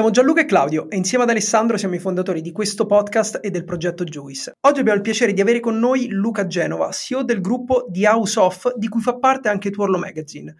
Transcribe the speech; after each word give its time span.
Siamo 0.00 0.14
Gianluca 0.14 0.40
e 0.40 0.46
Claudio 0.46 0.88
e 0.88 0.96
insieme 0.96 1.24
ad 1.24 1.28
Alessandro 1.28 1.76
siamo 1.76 1.94
i 1.94 1.98
fondatori 1.98 2.40
di 2.40 2.52
questo 2.52 2.86
podcast 2.86 3.38
e 3.42 3.50
del 3.50 3.64
progetto 3.64 4.02
Juice. 4.02 4.56
Oggi 4.60 4.80
abbiamo 4.80 4.96
il 4.96 5.04
piacere 5.04 5.34
di 5.34 5.42
avere 5.42 5.60
con 5.60 5.78
noi 5.78 6.08
Luca 6.08 6.46
Genova, 6.46 6.90
CEO 6.90 7.22
del 7.22 7.42
gruppo 7.42 7.84
The 7.86 8.08
House 8.08 8.40
of, 8.40 8.76
di 8.76 8.88
cui 8.88 9.02
fa 9.02 9.18
parte 9.18 9.50
anche 9.50 9.68
Tuorlo 9.68 9.98
Magazine. 9.98 10.56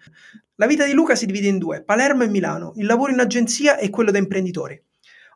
La 0.57 0.67
vita 0.67 0.85
di 0.85 0.93
Luca 0.93 1.15
si 1.15 1.25
divide 1.25 1.47
in 1.47 1.57
due, 1.57 1.81
Palermo 1.83 2.21
e 2.21 2.27
Milano, 2.27 2.73
il 2.75 2.85
lavoro 2.85 3.11
in 3.11 3.19
agenzia 3.19 3.79
e 3.79 3.89
quello 3.89 4.11
da 4.11 4.19
imprenditore. 4.19 4.83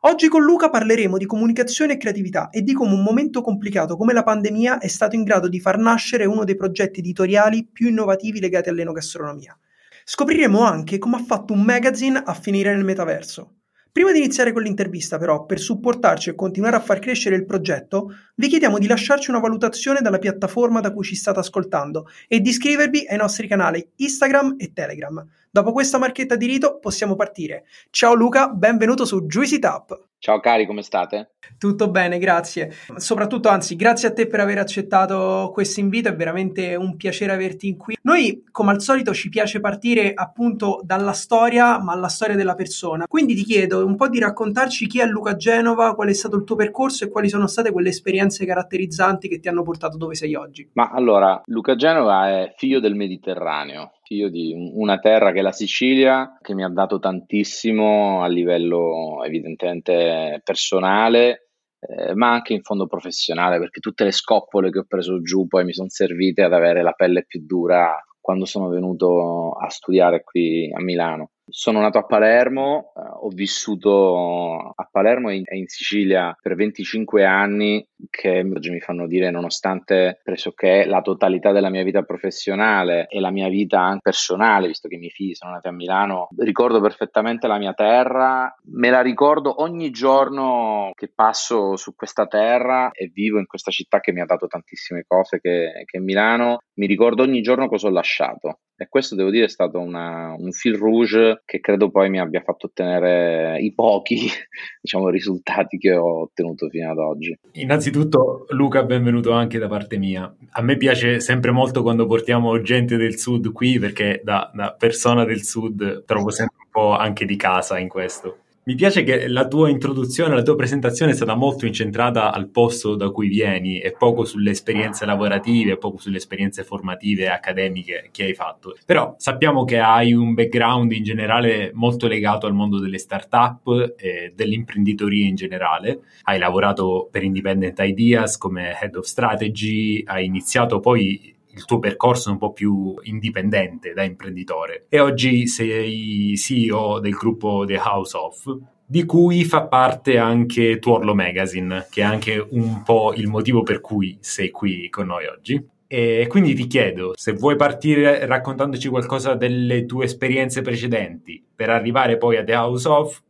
Oggi 0.02 0.28
con 0.28 0.44
Luca 0.44 0.70
parleremo 0.70 1.16
di 1.16 1.26
comunicazione 1.26 1.94
e 1.94 1.96
creatività 1.96 2.50
e 2.50 2.62
di 2.62 2.74
come 2.74 2.92
un 2.92 3.02
momento 3.02 3.40
complicato 3.40 3.96
come 3.96 4.12
la 4.12 4.22
pandemia 4.22 4.78
è 4.78 4.86
stato 4.86 5.16
in 5.16 5.24
grado 5.24 5.48
di 5.48 5.58
far 5.58 5.78
nascere 5.78 6.26
uno 6.26 6.44
dei 6.44 6.54
progetti 6.54 7.00
editoriali 7.00 7.66
più 7.66 7.88
innovativi 7.88 8.38
legati 8.38 8.68
all'enogastronomia. 8.68 9.58
Scopriremo 10.04 10.60
anche 10.60 10.98
come 10.98 11.16
ha 11.16 11.24
fatto 11.24 11.52
un 11.52 11.62
magazine 11.62 12.22
a 12.24 12.34
finire 12.34 12.72
nel 12.72 12.84
metaverso. 12.84 13.50
Prima 13.96 14.12
di 14.12 14.18
iniziare 14.18 14.52
con 14.52 14.60
l'intervista, 14.60 15.16
però, 15.16 15.46
per 15.46 15.58
supportarci 15.58 16.28
e 16.28 16.34
continuare 16.34 16.76
a 16.76 16.80
far 16.80 16.98
crescere 16.98 17.34
il 17.34 17.46
progetto, 17.46 18.14
vi 18.34 18.46
chiediamo 18.46 18.76
di 18.76 18.86
lasciarci 18.86 19.30
una 19.30 19.38
valutazione 19.38 20.00
dalla 20.02 20.18
piattaforma 20.18 20.80
da 20.80 20.92
cui 20.92 21.02
ci 21.02 21.14
state 21.14 21.38
ascoltando 21.38 22.06
e 22.28 22.40
di 22.40 22.50
iscrivervi 22.50 23.06
ai 23.08 23.16
nostri 23.16 23.48
canali 23.48 23.92
Instagram 23.96 24.56
e 24.58 24.74
Telegram. 24.74 25.26
Dopo 25.56 25.72
questa 25.72 25.96
marchetta 25.96 26.36
di 26.36 26.44
rito 26.44 26.78
possiamo 26.78 27.16
partire. 27.16 27.64
Ciao 27.88 28.12
Luca, 28.12 28.48
benvenuto 28.48 29.06
su 29.06 29.24
Juicy 29.24 29.58
Tap. 29.58 30.08
Ciao 30.18 30.38
cari, 30.40 30.66
come 30.66 30.82
state? 30.82 31.36
Tutto 31.56 31.90
bene, 31.90 32.18
grazie. 32.18 32.72
Soprattutto, 32.96 33.48
anzi, 33.48 33.76
grazie 33.76 34.08
a 34.08 34.12
te 34.12 34.26
per 34.26 34.40
aver 34.40 34.58
accettato 34.58 35.50
questo 35.52 35.80
invito, 35.80 36.08
è 36.08 36.16
veramente 36.16 36.74
un 36.74 36.96
piacere 36.96 37.32
averti 37.32 37.76
qui. 37.76 37.96
Noi, 38.02 38.44
come 38.50 38.72
al 38.72 38.82
solito, 38.82 39.14
ci 39.14 39.28
piace 39.28 39.60
partire 39.60 40.12
appunto 40.14 40.80
dalla 40.82 41.12
storia, 41.12 41.80
ma 41.80 41.92
alla 41.92 42.08
storia 42.08 42.34
della 42.34 42.54
persona. 42.54 43.06
Quindi 43.06 43.34
ti 43.34 43.44
chiedo 43.44 43.86
un 43.86 43.94
po' 43.94 44.08
di 44.08 44.18
raccontarci 44.18 44.86
chi 44.86 45.00
è 45.00 45.06
Luca 45.06 45.36
Genova, 45.36 45.94
qual 45.94 46.08
è 46.08 46.12
stato 46.12 46.36
il 46.36 46.44
tuo 46.44 46.56
percorso 46.56 47.04
e 47.04 47.08
quali 47.08 47.28
sono 47.28 47.46
state 47.46 47.70
quelle 47.70 47.90
esperienze 47.90 48.44
caratterizzanti 48.44 49.28
che 49.28 49.38
ti 49.38 49.48
hanno 49.48 49.62
portato 49.62 49.96
dove 49.96 50.14
sei 50.14 50.34
oggi. 50.34 50.68
Ma 50.72 50.90
allora, 50.90 51.40
Luca 51.46 51.76
Genova 51.76 52.28
è 52.28 52.54
figlio 52.56 52.80
del 52.80 52.94
Mediterraneo, 52.94 53.92
figlio 54.06 54.28
di 54.28 54.54
una 54.54 54.98
terra 54.98 55.32
che 55.32 55.40
è 55.40 55.42
la 55.42 55.52
Sicilia, 55.52 56.38
che 56.40 56.54
mi 56.54 56.62
ha 56.62 56.68
dato 56.68 57.00
tantissimo 57.00 58.22
a 58.22 58.28
livello 58.28 59.22
evidentemente 59.24 60.40
personale, 60.44 61.48
eh, 61.80 62.14
ma 62.14 62.30
anche 62.30 62.54
in 62.54 62.62
fondo 62.62 62.86
professionale, 62.86 63.58
perché 63.58 63.80
tutte 63.80 64.04
le 64.04 64.12
scoppole 64.12 64.70
che 64.70 64.78
ho 64.78 64.84
preso 64.86 65.20
giù 65.22 65.46
poi 65.48 65.64
mi 65.64 65.72
sono 65.72 65.88
servite 65.88 66.42
ad 66.42 66.52
avere 66.52 66.82
la 66.82 66.92
pelle 66.92 67.24
più 67.26 67.44
dura 67.44 67.96
quando 68.20 68.44
sono 68.44 68.68
venuto 68.68 69.52
a 69.52 69.68
studiare 69.68 70.22
qui 70.22 70.72
a 70.72 70.80
Milano. 70.80 71.30
Sono 71.48 71.80
nato 71.80 71.98
a 71.98 72.04
Palermo, 72.04 72.92
eh, 72.96 73.00
ho 73.20 73.28
vissuto 73.28 74.72
a 74.74 74.88
Palermo 74.90 75.30
e 75.30 75.44
in, 75.48 75.66
Sicilia 75.68 76.36
per 76.42 76.56
25 76.56 77.24
anni 77.24 77.86
che 78.10 78.40
oggi 78.40 78.70
mi 78.70 78.80
fanno 78.80 79.06
dire 79.06 79.30
nonostante 79.30 80.20
pressoché 80.24 80.84
la 80.86 81.02
totalità 81.02 81.52
della 81.52 81.70
mia 81.70 81.84
vita 81.84 82.02
professionale 82.02 83.06
e 83.06 83.20
la 83.20 83.30
mia 83.30 83.48
vita 83.48 83.80
anche 83.80 84.00
personale, 84.02 84.66
visto 84.66 84.88
che 84.88 84.96
i 84.96 84.98
miei 84.98 85.12
figli 85.12 85.34
sono 85.34 85.52
nati 85.52 85.68
a 85.68 85.72
Milano, 85.72 86.28
ricordo 86.36 86.80
perfettamente 86.80 87.46
la 87.46 87.58
mia 87.58 87.74
terra, 87.74 88.52
me 88.72 88.90
la 88.90 89.00
ricordo 89.00 89.62
ogni 89.62 89.90
giorno 89.90 90.90
che 90.94 91.12
passo 91.14 91.76
su 91.76 91.94
questa 91.94 92.26
terra 92.26 92.90
e 92.90 93.08
vivo 93.14 93.38
in 93.38 93.46
questa 93.46 93.70
città 93.70 94.00
che 94.00 94.10
mi 94.10 94.20
ha 94.20 94.26
dato 94.26 94.48
tantissime 94.48 95.04
cose 95.06 95.38
che, 95.38 95.84
che 95.84 95.98
è 95.98 96.00
Milano, 96.00 96.58
mi 96.74 96.86
ricordo 96.86 97.22
ogni 97.22 97.40
giorno 97.40 97.68
cosa 97.68 97.86
ho 97.86 97.90
lasciato 97.90 98.58
e 98.76 98.88
questo 98.88 99.14
devo 99.14 99.30
dire 99.30 99.46
è 99.46 99.48
stato 99.48 99.78
una, 99.78 100.34
un 100.38 100.52
fil 100.52 100.76
rouge 100.76 101.42
che 101.46 101.60
credo 101.60 101.90
poi 101.90 102.10
mi 102.10 102.20
abbia 102.20 102.42
fatto 102.42 102.66
ottenere 102.66 103.58
i 103.60 103.72
pochi 103.72 104.28
diciamo, 104.80 105.08
risultati 105.08 105.78
che 105.78 105.94
ho 105.94 106.22
ottenuto 106.22 106.68
fino 106.68 106.90
ad 106.90 106.98
oggi. 106.98 107.36
Innanzitutto 107.52 108.46
Luca, 108.50 108.84
benvenuto 108.84 109.32
anche 109.32 109.58
da 109.58 109.68
parte 109.68 109.96
mia. 109.96 110.32
A 110.50 110.62
me 110.62 110.76
piace 110.76 111.20
sempre 111.20 111.50
molto 111.52 111.82
quando 111.82 112.06
portiamo 112.06 112.60
gente 112.60 112.96
del 112.96 113.16
sud 113.18 113.50
qui 113.52 113.78
perché 113.78 114.20
da, 114.22 114.50
da 114.52 114.74
persona 114.78 115.24
del 115.24 115.42
sud 115.42 116.04
trovo 116.04 116.30
sempre 116.30 116.56
un 116.64 116.70
po' 116.70 116.96
anche 116.96 117.24
di 117.24 117.36
casa 117.36 117.78
in 117.78 117.88
questo. 117.88 118.40
Mi 118.68 118.74
piace 118.74 119.04
che 119.04 119.28
la 119.28 119.46
tua 119.46 119.70
introduzione, 119.70 120.34
la 120.34 120.42
tua 120.42 120.56
presentazione 120.56 121.12
è 121.12 121.14
stata 121.14 121.36
molto 121.36 121.66
incentrata 121.66 122.32
al 122.32 122.48
posto 122.48 122.96
da 122.96 123.10
cui 123.10 123.28
vieni 123.28 123.78
e 123.78 123.92
poco 123.92 124.24
sulle 124.24 124.50
esperienze 124.50 125.06
lavorative, 125.06 125.76
poco 125.76 125.98
sulle 125.98 126.16
esperienze 126.16 126.64
formative 126.64 127.22
e 127.22 127.28
accademiche 127.28 128.08
che 128.10 128.24
hai 128.24 128.34
fatto. 128.34 128.76
Però 128.84 129.14
sappiamo 129.18 129.64
che 129.64 129.78
hai 129.78 130.12
un 130.12 130.34
background 130.34 130.90
in 130.90 131.04
generale 131.04 131.70
molto 131.74 132.08
legato 132.08 132.48
al 132.48 132.54
mondo 132.54 132.80
delle 132.80 132.98
start-up 132.98 133.94
e 133.96 134.32
dell'imprenditoria 134.34 135.28
in 135.28 135.36
generale. 135.36 136.00
Hai 136.24 136.40
lavorato 136.40 137.08
per 137.08 137.22
Independent 137.22 137.78
Ideas 137.78 138.36
come 138.36 138.76
Head 138.82 138.96
of 138.96 139.04
Strategy, 139.04 140.02
hai 140.04 140.24
iniziato 140.24 140.80
poi 140.80 141.35
il 141.56 141.64
tuo 141.64 141.78
percorso 141.78 142.30
un 142.30 142.36
po' 142.36 142.52
più 142.52 142.94
indipendente 143.02 143.94
da 143.94 144.02
imprenditore 144.02 144.84
e 144.90 145.00
oggi 145.00 145.46
sei 145.46 146.34
CEO 146.36 147.00
del 147.00 147.14
gruppo 147.14 147.64
The 147.66 147.78
House 147.78 148.16
of 148.16 148.58
di 148.88 149.04
cui 149.04 149.44
fa 149.44 149.66
parte 149.66 150.16
anche 150.16 150.78
Tuorlo 150.78 151.12
Magazine, 151.12 151.86
che 151.90 152.02
è 152.02 152.04
anche 152.04 152.46
un 152.50 152.82
po' 152.84 153.14
il 153.14 153.26
motivo 153.26 153.62
per 153.62 153.80
cui 153.80 154.16
sei 154.20 154.50
qui 154.50 154.88
con 154.90 155.06
noi 155.06 155.26
oggi. 155.26 155.60
E 155.88 156.26
quindi 156.28 156.54
ti 156.54 156.66
chiedo 156.66 157.12
se 157.16 157.32
vuoi 157.32 157.56
partire 157.56 158.26
raccontandoci 158.26 158.88
qualcosa 158.88 159.34
delle 159.34 159.86
tue 159.86 160.04
esperienze 160.04 160.62
precedenti 160.62 161.44
per 161.54 161.70
arrivare 161.70 162.16
poi 162.16 162.36
a 162.36 162.44
The 162.44 162.54
House 162.54 162.88
of 162.88 163.22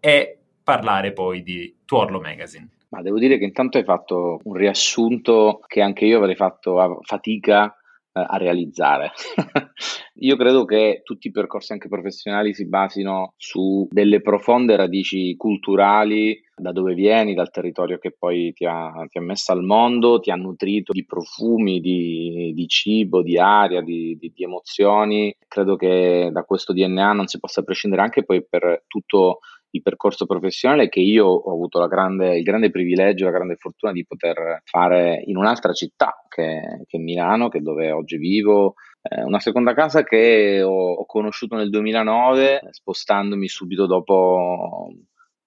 e 0.00 0.38
parlare 0.62 1.12
poi 1.12 1.42
di 1.42 1.74
Tuorlo 1.86 2.20
Magazine. 2.20 2.68
Ma 2.90 3.02
devo 3.02 3.18
dire 3.18 3.38
che 3.38 3.44
intanto 3.44 3.78
hai 3.78 3.84
fatto 3.84 4.40
un 4.44 4.54
riassunto 4.54 5.60
che 5.66 5.82
anche 5.82 6.06
io 6.06 6.18
avrei 6.18 6.36
fatto 6.36 6.80
a 6.80 6.96
fatica 7.02 7.74
eh, 8.18 8.24
a 8.26 8.36
realizzare. 8.36 9.12
io 10.20 10.36
credo 10.36 10.64
che 10.64 11.02
tutti 11.04 11.28
i 11.28 11.30
percorsi 11.30 11.72
anche 11.72 11.88
professionali 11.88 12.54
si 12.54 12.66
basino 12.66 13.34
su 13.36 13.86
delle 13.90 14.20
profonde 14.20 14.74
radici 14.76 15.36
culturali, 15.36 16.40
da 16.56 16.72
dove 16.72 16.94
vieni, 16.94 17.34
dal 17.34 17.50
territorio 17.50 17.98
che 17.98 18.14
poi 18.18 18.52
ti 18.52 18.64
ha, 18.64 18.90
ti 19.08 19.18
ha 19.18 19.22
messo 19.22 19.52
al 19.52 19.62
mondo, 19.62 20.18
ti 20.18 20.30
ha 20.30 20.34
nutrito 20.34 20.92
di 20.92 21.04
profumi, 21.04 21.80
di, 21.80 22.52
di 22.54 22.66
cibo, 22.66 23.22
di 23.22 23.38
aria, 23.38 23.80
di, 23.82 24.16
di, 24.18 24.32
di 24.34 24.42
emozioni. 24.42 25.34
Credo 25.46 25.76
che 25.76 26.30
da 26.32 26.42
questo 26.42 26.72
DNA 26.72 27.12
non 27.12 27.26
si 27.26 27.38
possa 27.38 27.62
prescindere 27.62 28.02
anche 28.02 28.24
poi 28.24 28.44
per 28.44 28.84
tutto 28.86 29.38
il 29.70 29.82
percorso 29.82 30.24
professionale 30.26 30.88
che 30.88 31.00
io 31.00 31.26
ho 31.26 31.52
avuto 31.52 31.84
grande, 31.86 32.36
il 32.36 32.42
grande 32.42 32.70
privilegio, 32.70 33.26
la 33.26 33.32
grande 33.32 33.56
fortuna 33.56 33.92
di 33.92 34.06
poter 34.06 34.62
fare 34.64 35.22
in 35.26 35.36
un'altra 35.36 35.72
città 35.72 36.24
che, 36.28 36.84
che 36.86 36.98
Milano, 36.98 37.48
che 37.48 37.60
dove 37.60 37.90
oggi 37.90 38.16
vivo, 38.16 38.74
eh, 39.02 39.22
una 39.22 39.40
seconda 39.40 39.74
casa 39.74 40.02
che 40.04 40.62
ho, 40.62 40.92
ho, 40.92 41.06
conosciuto 41.06 41.56
nel 41.56 41.70
2009, 41.70 42.68
spostandomi 42.70 43.46
subito 43.48 43.86
dopo 43.86 44.90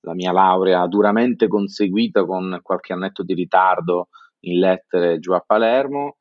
la 0.01 0.13
mia 0.13 0.31
laurea 0.31 0.85
duramente 0.87 1.47
conseguita 1.47 2.25
con 2.25 2.59
qualche 2.61 2.93
annetto 2.93 3.23
di 3.23 3.33
ritardo 3.33 4.09
in 4.41 4.59
lettere 4.59 5.19
giù 5.19 5.33
a 5.33 5.43
Palermo. 5.45 6.17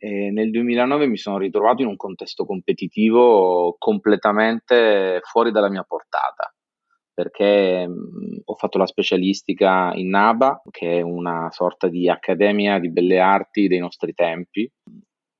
E 0.00 0.30
nel 0.30 0.50
2009 0.50 1.06
mi 1.08 1.16
sono 1.16 1.38
ritrovato 1.38 1.82
in 1.82 1.88
un 1.88 1.96
contesto 1.96 2.46
competitivo 2.46 3.74
completamente 3.78 5.20
fuori 5.24 5.50
dalla 5.50 5.68
mia 5.68 5.82
portata 5.82 6.52
perché 7.18 7.84
mh, 7.84 8.42
ho 8.44 8.54
fatto 8.54 8.78
la 8.78 8.86
specialistica 8.86 9.92
in 9.94 10.10
NABA, 10.10 10.62
che 10.70 10.98
è 10.98 11.00
una 11.00 11.48
sorta 11.50 11.88
di 11.88 12.08
accademia 12.08 12.78
di 12.78 12.92
belle 12.92 13.18
arti 13.18 13.66
dei 13.66 13.80
nostri 13.80 14.14
tempi, 14.14 14.70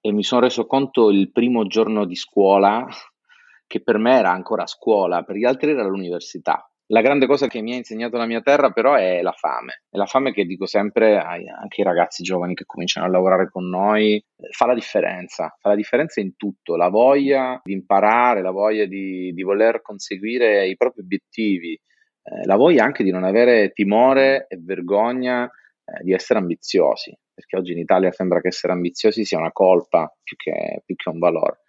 e 0.01 0.11
mi 0.11 0.25
sono 0.25 0.41
reso 0.41 0.67
conto 0.67 1.09
il 1.11 1.31
primo 1.31 1.69
giorno 1.69 2.05
di 2.05 2.17
scuola 2.17 2.85
che 3.65 3.81
per 3.81 3.99
me 3.99 4.17
era 4.17 4.33
ancora 4.33 4.67
scuola, 4.67 5.23
per 5.23 5.37
gli 5.37 5.45
altri 5.45 5.71
era 5.71 5.87
l'università. 5.87 6.69
La 6.91 7.03
grande 7.03 7.27
cosa 7.27 7.49
che 7.49 7.61
mi 7.61 7.75
ha 7.75 7.77
insegnato 7.77 8.17
la 8.17 8.25
mia 8.25 8.41
terra 8.41 8.71
però 8.71 8.95
è 8.95 9.21
la 9.21 9.33
fame. 9.33 9.83
È 9.91 9.97
la 9.99 10.07
fame 10.07 10.33
che 10.33 10.45
dico 10.45 10.65
sempre 10.65 11.19
ai, 11.19 11.47
anche 11.47 11.83
ai 11.83 11.87
ragazzi 11.87 12.23
giovani 12.23 12.55
che 12.55 12.65
cominciano 12.65 13.07
a 13.07 13.11
lavorare 13.11 13.51
con 13.51 13.69
noi, 13.69 14.23
fa 14.51 14.67
la 14.67 14.75
differenza, 14.75 15.55
fa 15.61 15.69
la 15.69 15.75
differenza 15.75 16.21
in 16.21 16.35
tutto, 16.37 16.77
la 16.77 16.89
voglia 16.89 17.61
di 17.63 17.75
imparare, 17.75 18.41
la 18.41 18.53
voglia 18.53 18.87
di, 18.87 19.33
di 19.35 19.43
voler 19.43 19.83
conseguire 19.83 20.67
i 20.67 20.77
propri 20.77 21.03
obiettivi, 21.03 21.73
eh, 21.75 22.47
la 22.47 22.57
voglia 22.57 22.85
anche 22.85 23.05
di 23.05 23.11
non 23.11 23.25
avere 23.25 23.71
timore 23.73 24.47
e 24.49 24.59
vergogna 24.59 25.45
eh, 25.45 26.03
di 26.03 26.15
essere 26.15 26.39
ambiziosi 26.39 27.15
perché 27.39 27.57
oggi 27.57 27.71
in 27.71 27.79
Italia 27.79 28.11
sembra 28.11 28.41
che 28.41 28.49
essere 28.49 28.73
ambiziosi 28.73 29.25
sia 29.25 29.39
una 29.39 29.53
colpa 29.53 30.13
più 30.25 30.35
che, 30.35 30.83
più 30.85 30.97
che 30.97 31.09
un 31.09 31.21
valore. 31.21 31.61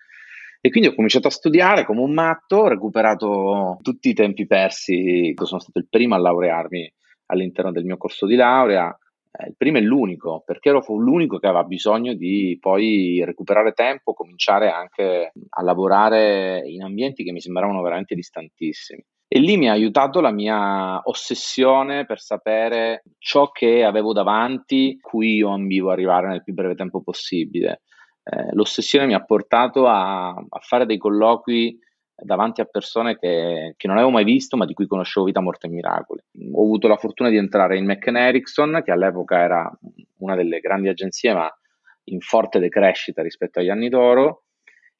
E 0.61 0.69
quindi 0.69 0.89
ho 0.89 0.93
cominciato 0.93 1.27
a 1.27 1.31
studiare 1.31 1.85
come 1.85 2.01
un 2.01 2.13
matto, 2.13 2.57
ho 2.57 2.67
recuperato 2.67 3.77
tutti 3.81 4.09
i 4.09 4.13
tempi 4.13 4.45
persi, 4.45 5.33
sono 5.41 5.61
stato 5.61 5.79
il 5.79 5.87
primo 5.89 6.15
a 6.15 6.19
laurearmi 6.19 6.93
all'interno 7.27 7.71
del 7.71 7.85
mio 7.85 7.95
corso 7.95 8.25
di 8.25 8.35
laurea, 8.35 8.95
eh, 9.31 9.47
il 9.47 9.55
primo 9.55 9.77
e 9.77 9.81
l'unico, 9.81 10.43
perché 10.45 10.69
ero 10.69 10.83
l'unico 10.97 11.37
che 11.37 11.47
aveva 11.47 11.63
bisogno 11.63 12.13
di 12.13 12.57
poi 12.59 13.23
recuperare 13.23 13.71
tempo, 13.71 14.13
cominciare 14.13 14.69
anche 14.69 15.31
a 15.47 15.63
lavorare 15.63 16.63
in 16.65 16.83
ambienti 16.83 17.23
che 17.23 17.31
mi 17.31 17.39
sembravano 17.39 17.81
veramente 17.81 18.15
distantissimi. 18.15 19.01
E 19.31 19.39
lì 19.39 19.57
mi 19.57 19.69
ha 19.69 19.73
aiutato 19.73 20.21
la 20.21 20.31
mia 20.31 20.99
ossessione 21.03 22.05
per 22.05 22.19
sapere 22.19 23.03
ciò 23.19 23.51
che 23.51 23.83
avevo 23.83 24.11
davanti, 24.11 24.97
cui 24.99 25.35
io 25.35 25.49
ambivo 25.49 25.91
arrivare 25.91 26.27
nel 26.27 26.43
più 26.43 26.53
breve 26.53 26.73
tempo 26.73 27.01
possibile. 27.01 27.83
Eh, 28.31 28.49
l'ossessione 28.53 29.07
mi 29.07 29.15
ha 29.15 29.23
portato 29.23 29.87
a, 29.87 30.29
a, 30.29 30.59
fare 30.59 30.85
dei 30.85 30.97
colloqui 30.97 31.79
davanti 32.15 32.61
a 32.61 32.65
persone 32.65 33.17
che, 33.17 33.73
che, 33.75 33.87
non 33.87 33.95
avevo 33.95 34.11
mai 34.11 34.23
visto, 34.23 34.55
ma 34.55 34.65
di 34.65 34.73
cui 34.73 34.85
conoscevo 34.85 35.25
vita, 35.25 35.41
morte 35.41 35.67
e 35.67 35.69
miracoli. 35.69 36.21
Ho 36.53 36.63
avuto 36.63 36.87
la 36.87 36.97
fortuna 36.97 37.29
di 37.29 37.37
entrare 37.37 37.77
in 37.77 37.85
McCann 37.85 38.81
che 38.81 38.91
all'epoca 38.91 39.39
era 39.39 39.71
una 40.17 40.35
delle 40.35 40.59
grandi 40.59 40.89
agenzie, 40.89 41.33
ma 41.33 41.51
in 42.05 42.19
forte 42.19 42.59
decrescita 42.59 43.23
rispetto 43.23 43.59
agli 43.59 43.69
anni 43.69 43.89
d'oro. 43.89 44.43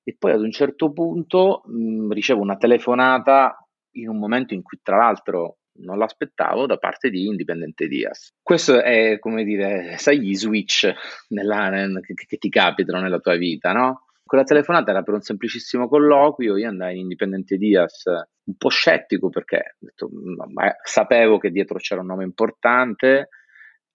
E 0.04 0.16
poi 0.18 0.32
ad 0.32 0.42
un 0.42 0.52
certo 0.52 0.92
punto 0.92 1.62
mh, 1.66 2.12
ricevo 2.12 2.42
una 2.42 2.58
telefonata 2.58 3.64
in 3.92 4.10
un 4.10 4.18
momento 4.18 4.54
in 4.54 4.64
cui 4.64 4.80
tra 4.82 4.98
l'altro 4.98 5.58
non 5.82 5.98
l'aspettavo 5.98 6.66
da 6.66 6.78
parte 6.78 7.10
di 7.10 7.26
Indipendente 7.26 7.88
Diaz. 7.88 8.34
Questo 8.42 8.82
è 8.82 9.20
come 9.20 9.44
dire, 9.44 9.98
sai 9.98 10.20
gli 10.20 10.36
switch 10.36 10.92
nella, 11.30 11.70
nel, 11.70 12.00
che, 12.02 12.14
che, 12.14 12.38
ti 12.38 12.50
capitano 12.50 13.02
nella 13.02 13.20
tua 13.20 13.36
vita, 13.36 13.72
no? 13.72 14.06
Quella 14.24 14.44
telefonata 14.44 14.92
era 14.92 15.02
per 15.02 15.16
un 15.16 15.22
semplicissimo 15.22 15.88
colloquio, 15.88 16.56
io 16.56 16.68
andai 16.68 16.96
in 16.96 17.02
Indipendente 17.02 17.58
Diaz 17.58 18.04
un 18.06 18.56
po' 18.58 18.70
scettico 18.70 19.30
perché 19.30 19.76
detto, 19.80 20.10
ma, 20.52 20.72
sapevo 20.84 21.38
che 21.38 21.50
dietro 21.50 21.78
c'era 21.78 22.02
un 22.02 22.08
nome 22.08 22.26
importante 22.26 23.30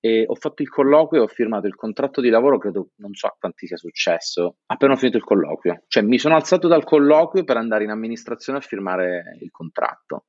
e 0.04 0.24
ho 0.26 0.34
fatto 0.34 0.62
il 0.62 0.68
colloquio 0.68 1.22
e 1.22 1.24
ho 1.24 1.28
firmato 1.28 1.66
il 1.66 1.74
contratto 1.74 2.20
di 2.20 2.28
lavoro, 2.28 2.58
credo 2.58 2.90
non 2.96 3.14
so 3.14 3.26
a 3.26 3.36
quanti 3.38 3.66
sia 3.66 3.78
successo, 3.78 4.56
appena 4.66 4.92
ho 4.92 4.96
finito 4.96 5.16
il 5.16 5.24
colloquio. 5.24 5.84
Cioè 5.86 6.02
mi 6.02 6.18
sono 6.18 6.34
alzato 6.34 6.68
dal 6.68 6.84
colloquio 6.84 7.42
per 7.44 7.56
andare 7.56 7.84
in 7.84 7.90
amministrazione 7.90 8.58
a 8.58 8.62
firmare 8.62 9.38
il 9.40 9.50
contratto. 9.50 10.26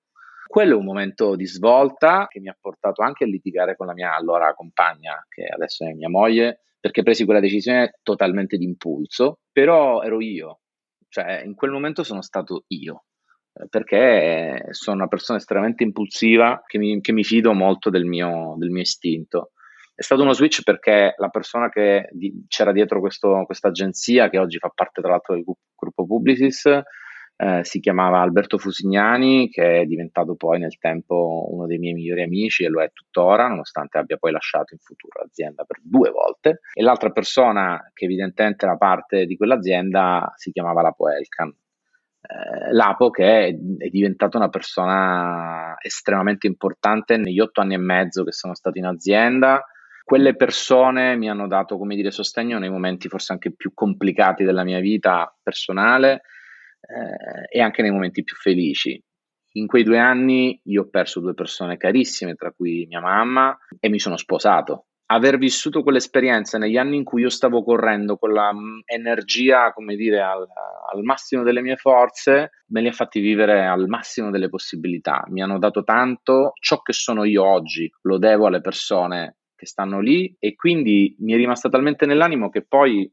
Quello 0.48 0.74
è 0.74 0.78
un 0.78 0.86
momento 0.86 1.36
di 1.36 1.46
svolta 1.46 2.28
che 2.28 2.40
mi 2.40 2.50
ha 2.50 2.58
portato 2.60 3.02
anche 3.02 3.24
a 3.24 3.28
litigare 3.28 3.76
con 3.76 3.88
la 3.88 3.94
mia 3.94 4.16
allora 4.16 4.54
compagna, 4.54 5.26
che 5.28 5.46
adesso 5.46 5.86
è 5.86 5.94
mia 5.94 6.10
moglie, 6.10 6.62
perché 6.80 7.04
presi 7.04 7.26
quella 7.26 7.40
decisione 7.40 8.00
totalmente 8.04 8.58
d'impulso, 8.58 9.40
però 9.52 10.04
ero 10.04 10.22
io, 10.22 10.60
cioè 11.10 11.42
in 11.44 11.56
quel 11.56 11.72
momento 11.72 12.04
sono 12.04 12.22
stato 12.22 12.66
io 12.68 13.06
eh, 13.54 13.68
perché 13.70 14.68
sono 14.72 14.98
una 14.98 15.08
persona 15.08 15.40
estremamente 15.40 15.84
impulsiva 15.84 16.62
che 16.66 16.78
mi, 16.78 17.02
che 17.02 17.12
mi 17.12 17.24
fido 17.24 17.54
molto 17.54 17.90
del 17.90 18.06
mio, 18.06 18.56
del 18.58 18.70
mio, 18.70 18.82
istinto. 18.82 19.52
È 19.96 20.02
stato 20.02 20.24
uno 20.24 20.34
switch 20.34 20.62
perché 20.62 21.16
la 21.18 21.30
persona 21.30 21.70
che 21.70 22.10
di, 22.12 22.46
c'era 22.48 22.74
dietro 22.74 23.00
questa 23.00 23.70
agenzia, 23.70 24.30
che 24.30 24.38
oggi 24.38 24.60
fa 24.60 24.70
parte 24.74 25.02
tra 25.02 25.12
l'altro 25.12 25.36
del 25.36 25.44
gruppo 25.44 26.06
Publicis, 26.06 26.70
eh, 27.38 27.64
si 27.64 27.80
chiamava 27.80 28.22
Alberto 28.22 28.58
Fusignani, 28.58 29.50
che 29.50 29.82
è 29.82 29.86
diventato 29.86 30.36
poi 30.36 30.60
nel 30.60 30.78
tempo 30.78 31.48
uno 31.50 31.66
dei 31.68 31.78
miei 31.78 31.94
migliori 31.94 32.24
amici 32.24 32.64
e 32.64 32.70
lo 32.70 32.82
è 32.82 32.92
tuttora, 32.94 33.48
nonostante 33.48 33.98
abbia 33.98 34.18
poi 34.18 34.32
lasciato 34.32 34.74
in 34.74 34.80
futuro 34.80 35.22
l'azienda 35.22 35.66
per 35.66 35.80
due 35.82 36.12
volte. 36.12 36.62
E 36.74 36.82
l'altra 36.82 37.10
persona 37.10 37.92
che 37.94 38.06
evidentemente 38.06 38.66
era 38.66 38.78
parte 38.78 39.26
di 39.26 39.36
quell'azienda 39.36 40.32
si 40.36 40.52
chiamava 40.52 40.82
Lapo 40.82 41.10
Elkan. 41.10 41.50
Eh, 41.50 42.74
Lapo 42.74 43.10
che 43.10 43.48
è, 43.48 43.48
è 43.50 43.90
diventato 43.90 44.38
una 44.38 44.50
persona 44.50 45.76
estremamente 45.82 46.48
importante 46.48 47.18
negli 47.18 47.40
otto 47.42 47.60
anni 47.60 47.74
e 47.74 47.80
mezzo 47.80 48.24
che 48.24 48.32
sono 48.32 48.56
stato 48.56 48.78
in 48.78 48.86
azienda, 48.86 49.62
quelle 50.06 50.36
persone 50.36 51.18
mi 51.18 51.30
hanno 51.30 51.48
dato, 51.48 51.78
come 51.78 51.96
dire, 51.96 52.12
sostegno 52.12 52.60
nei 52.60 52.70
momenti 52.70 53.10
forse 53.10 53.34
anche 53.34 53.52
più 53.52 53.74
complicati 53.74 54.44
della 54.44 54.64
mia 54.64 54.80
vita 54.80 55.36
personale 55.42 56.22
eh, 56.86 57.58
e 57.58 57.62
anche 57.62 57.82
nei 57.82 57.92
momenti 57.92 58.24
più 58.24 58.36
felici. 58.36 59.02
In 59.54 59.68
quei 59.68 59.84
due 59.84 60.00
anni 60.00 60.60
io 60.66 60.84
ho 60.84 60.90
perso 60.90 61.20
due 61.20 61.34
persone 61.34 61.78
carissime, 61.78 62.36
tra 62.36 62.52
cui 62.52 62.86
mia 62.88 63.00
mamma, 63.00 63.58
e 63.80 63.90
mi 63.90 64.00
sono 64.00 64.18
sposato. 64.18 64.88
Aver 65.08 65.38
vissuto 65.38 65.84
quell'esperienza 65.84 66.58
negli 66.58 66.78
anni 66.78 66.98
in 66.98 67.04
cui 67.04 67.22
io 67.22 67.30
stavo 67.30 67.64
correndo 67.64 68.18
con 68.18 68.32
l'energia, 68.32 69.72
come 69.72 69.96
dire, 69.96 70.20
al, 70.22 70.46
al 70.92 71.04
massimo 71.04 71.44
delle 71.44 71.62
mie 71.62 71.76
forze, 71.76 72.50
me 72.70 72.82
li 72.82 72.88
ha 72.88 72.92
fatti 72.92 73.20
vivere 73.20 73.66
al 73.66 73.88
massimo 73.88 74.32
delle 74.32 74.50
possibilità. 74.50 75.24
Mi 75.30 75.42
hanno 75.42 75.60
dato 75.60 75.84
tanto, 75.84 76.54
ciò 76.60 76.82
che 76.82 76.94
sono 76.94 77.24
io 77.24 77.46
oggi 77.46 77.90
lo 78.02 78.18
devo 78.18 78.48
alle 78.48 78.62
persone 78.62 79.38
che 79.56 79.68
stanno 79.68 80.02
lì 80.02 80.36
e 80.38 80.56
quindi 80.56 81.16
mi 81.20 81.34
è 81.34 81.38
rimasta 81.38 81.70
talmente 81.70 82.06
nell'animo 82.06 82.50
che 82.50 82.66
poi 82.66 83.10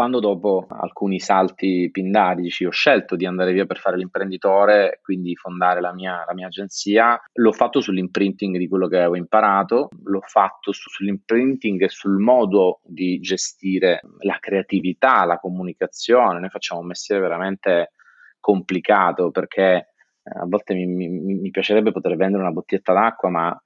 quando 0.00 0.18
dopo 0.18 0.66
alcuni 0.70 1.20
salti 1.20 1.90
pindarici 1.92 2.64
ho 2.64 2.70
scelto 2.70 3.16
di 3.16 3.26
andare 3.26 3.52
via 3.52 3.66
per 3.66 3.76
fare 3.76 3.98
l'imprenditore, 3.98 4.98
quindi 5.02 5.36
fondare 5.36 5.82
la 5.82 5.92
mia, 5.92 6.24
la 6.26 6.32
mia 6.32 6.46
agenzia, 6.46 7.20
l'ho 7.34 7.52
fatto 7.52 7.82
sull'imprinting 7.82 8.56
di 8.56 8.66
quello 8.66 8.88
che 8.88 8.96
avevo 8.96 9.16
imparato, 9.16 9.90
l'ho 10.04 10.22
fatto 10.22 10.72
su, 10.72 10.88
sull'imprinting 10.88 11.82
e 11.82 11.90
sul 11.90 12.16
modo 12.16 12.80
di 12.82 13.20
gestire 13.20 14.00
la 14.20 14.38
creatività, 14.40 15.26
la 15.26 15.36
comunicazione. 15.36 16.40
Noi 16.40 16.48
facciamo 16.48 16.80
un 16.80 16.86
mestiere 16.86 17.20
veramente 17.20 17.92
complicato 18.40 19.30
perché 19.30 19.62
eh, 20.22 20.38
a 20.40 20.46
volte 20.46 20.72
mi, 20.72 20.86
mi, 20.86 21.08
mi 21.08 21.50
piacerebbe 21.50 21.92
poter 21.92 22.16
vendere 22.16 22.42
una 22.42 22.52
bottiglietta 22.52 22.94
d'acqua, 22.94 23.28
ma 23.28 23.62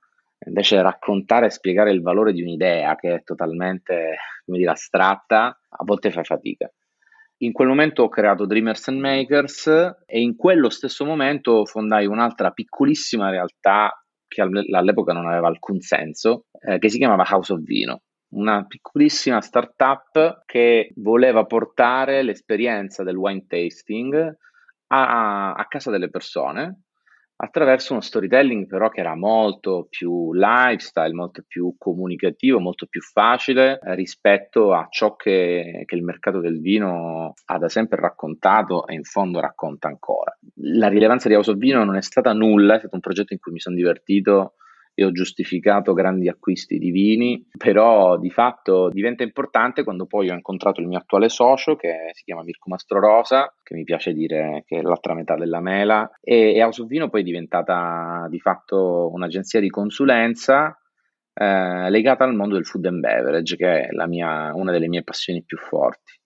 Invece 0.47 0.83
raccontare 0.83 1.47
e 1.47 1.51
spiegare 1.51 1.91
il 1.91 2.03
valore 2.03 2.33
di 2.33 2.43
un'idea 2.43 2.95
che 2.97 3.15
è 3.15 3.23
totalmente, 3.23 4.17
come 4.45 4.59
dire, 4.59 4.71
astratta, 4.71 5.47
a 5.47 5.85
volte 5.85 6.11
fa 6.11 6.23
fatica. 6.23 6.71
In 7.39 7.53
quel 7.53 7.69
momento 7.69 8.05
ho 8.05 8.09
creato 8.09 8.47
Dreamers 8.47 8.89
and 8.89 9.01
Makers 9.01 9.67
e 10.07 10.21
in 10.21 10.37
quello 10.37 10.71
stesso 10.71 11.05
momento 11.05 11.65
fondai 11.65 12.07
un'altra 12.07 12.51
piccolissima 12.51 13.31
realtà 13.31 13.93
che 14.27 14.41
all'epoca 14.41 15.13
non 15.13 15.27
aveva 15.27 15.49
alcun 15.49 15.81
senso, 15.81 16.47
eh, 16.61 16.79
che 16.79 16.89
si 16.89 16.99
chiamava 16.99 17.27
House 17.29 17.53
of 17.53 17.61
Vino, 17.61 18.03
una 18.35 18.65
piccolissima 18.67 19.41
startup 19.41 20.43
che 20.45 20.93
voleva 20.97 21.45
portare 21.45 22.23
l'esperienza 22.23 23.03
del 23.03 23.17
wine 23.17 23.45
tasting 23.47 24.37
a, 24.89 25.53
a 25.53 25.67
casa 25.67 25.91
delle 25.91 26.11
persone 26.11 26.84
attraverso 27.37 27.93
uno 27.93 28.03
storytelling 28.03 28.67
però 28.67 28.89
che 28.89 29.01
era 29.01 29.17
molto 29.17 29.87
più 29.91 30.33
lifestyle, 30.33 31.13
molto 31.13 31.43
più 31.47 31.75
comunicativo, 31.79 32.61
molto 32.61 32.87
più 32.87 33.01
facile 33.01 33.79
eh, 33.81 33.95
rispetto 33.95 34.73
a 34.73 34.87
ciò 34.89 35.17
che, 35.17 35.83
che, 35.85 35.95
il 35.95 36.05
mercato 36.05 36.41
del 36.41 36.61
vino 36.61 37.35
ha 37.45 37.59
da 37.59 37.69
sempre 37.69 38.01
raccontato 38.01 38.87
e 38.87 38.95
in 38.95 39.05
fondo 39.05 39.41
racconta 39.41 39.89
ancora. 39.89 40.37
La 40.57 40.89
rilevanza 40.89 41.29
di 41.29 41.35
House 41.35 41.51
of 41.51 41.57
Vino 41.57 41.85
non 41.85 41.97
è 41.97 42.03
stata 42.03 42.33
nulla, 42.33 42.77
è 42.77 42.79
stato 42.79 42.95
un 42.95 43.01
progetto 43.01 43.33
in 43.33 43.41
cui 43.41 43.53
mi 43.53 43.61
sono 43.61 43.77
divertito 43.77 44.55
e 44.95 45.05
ho 45.05 45.11
giustificato 45.11 45.93
grandi 45.93 46.29
acquisti 46.29 46.79
di 46.79 46.91
vini, 46.91 47.47
però 47.57 48.17
di 48.17 48.31
fatto 48.31 48.89
diventa 48.91 49.23
importante 49.23 49.83
quando 49.83 50.07
poi 50.07 50.31
ho 50.31 50.35
incontrato 50.35 50.81
il 50.81 50.87
mio 50.87 50.99
attuale 50.99 51.29
socio 51.29 51.77
che 51.77 52.11
si 52.13 52.23
chiama 52.25 52.43
Mirko 52.43 52.71
Mastrorosa, 52.71 53.53
che 53.63 53.75
mi 53.75 53.85
piace 53.85 54.13
dire 54.13 54.63
che 54.67 54.79
è 54.79 54.83
l'altra 54.83 55.15
metà 55.15 55.37
della 55.37 55.61
mela, 55.61 56.11
e, 56.21 56.55
e 56.55 56.63
House 56.63 56.83
of 56.83 56.89
Vino 56.89 57.09
poi 57.09 57.23
è 57.23 57.25
diventata 57.25 58.27
di 58.31 58.39
fatto 58.39 59.11
un'agenzia 59.13 59.61
di 59.61 59.69
consulenza 59.69 60.79
eh, 61.35 61.91
legata 61.91 62.25
al 62.25 62.35
mondo 62.35 62.55
del 62.55 62.65
food 62.65 62.87
and 62.87 63.01
beverage, 63.01 63.57
che 63.57 63.89
è 63.89 64.07
mia, 64.07 64.55
una 64.55 64.71
delle 64.71 64.89
mie 64.89 65.03
passioni 65.03 65.43
più 65.43 65.59
forti 65.59 66.23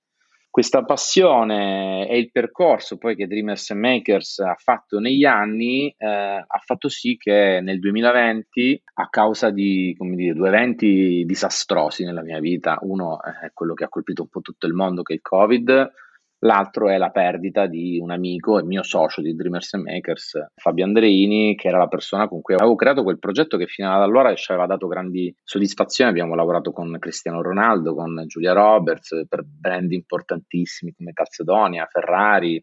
questa 0.59 0.83
passione 0.83 2.09
e 2.09 2.19
il 2.19 2.33
percorso 2.33 2.99
poi 2.99 3.15
che 3.15 3.29
Dreamers 3.29 3.71
and 3.71 3.81
Makers 3.81 4.41
ha 4.41 4.57
fatto 4.59 4.99
negli 4.99 5.25
anni 5.25 5.95
eh, 5.97 6.05
ha 6.05 6.62
fatto 6.65 6.88
sì 6.88 7.17
che 7.17 7.61
nel 7.62 7.79
2020, 7.79 8.83
a 8.95 9.09
causa 9.09 9.50
di 9.50 9.97
dire, 9.97 10.35
due 10.35 10.49
eventi 10.49 11.23
disastrosi 11.25 12.03
nella 12.03 12.23
mia 12.23 12.41
vita, 12.41 12.77
uno 12.81 13.23
è 13.23 13.53
quello 13.55 13.75
che 13.75 13.85
ha 13.85 13.88
colpito 13.88 14.23
un 14.23 14.29
po' 14.31 14.41
tutto 14.41 14.67
il 14.67 14.73
mondo, 14.73 15.03
che 15.03 15.12
è 15.12 15.17
il 15.17 15.23
Covid, 15.23 15.93
L'altro 16.42 16.88
è 16.88 16.99
la 16.99 17.11
perdita 17.11 17.66
di 17.66 17.99
un 17.99 18.12
amico 18.12 18.61
e 18.61 18.62
mio 18.62 18.85
socio 18.85 19.21
di 19.21 19.35
Dreamers 19.35 19.75
and 19.75 19.85
Makers, 19.85 20.50
Fabio 20.54 20.85
Andreini, 20.85 21.57
che 21.57 21.66
era 21.66 21.78
la 21.78 21.88
persona 21.88 22.28
con 22.28 22.42
cui 22.42 22.54
avevo 22.54 22.76
creato 22.76 23.02
quel 23.02 23.18
progetto 23.18 23.57
che 23.57 23.66
fino 23.66 23.92
ad 23.92 24.02
allora 24.02 24.33
ci 24.37 24.52
aveva 24.52 24.66
dato 24.66 24.87
grandi 24.87 25.35
soddisfazioni. 25.42 26.11
Abbiamo 26.11 26.37
lavorato 26.37 26.71
con 26.71 26.97
Cristiano 27.00 27.42
Ronaldo, 27.42 27.92
con 27.92 28.23
Giulia 28.28 28.52
Roberts, 28.52 29.25
per 29.28 29.42
brand 29.45 29.90
importantissimi 29.90 30.92
come 30.92 31.12
Calzedonia, 31.12 31.88
Ferrari, 31.90 32.62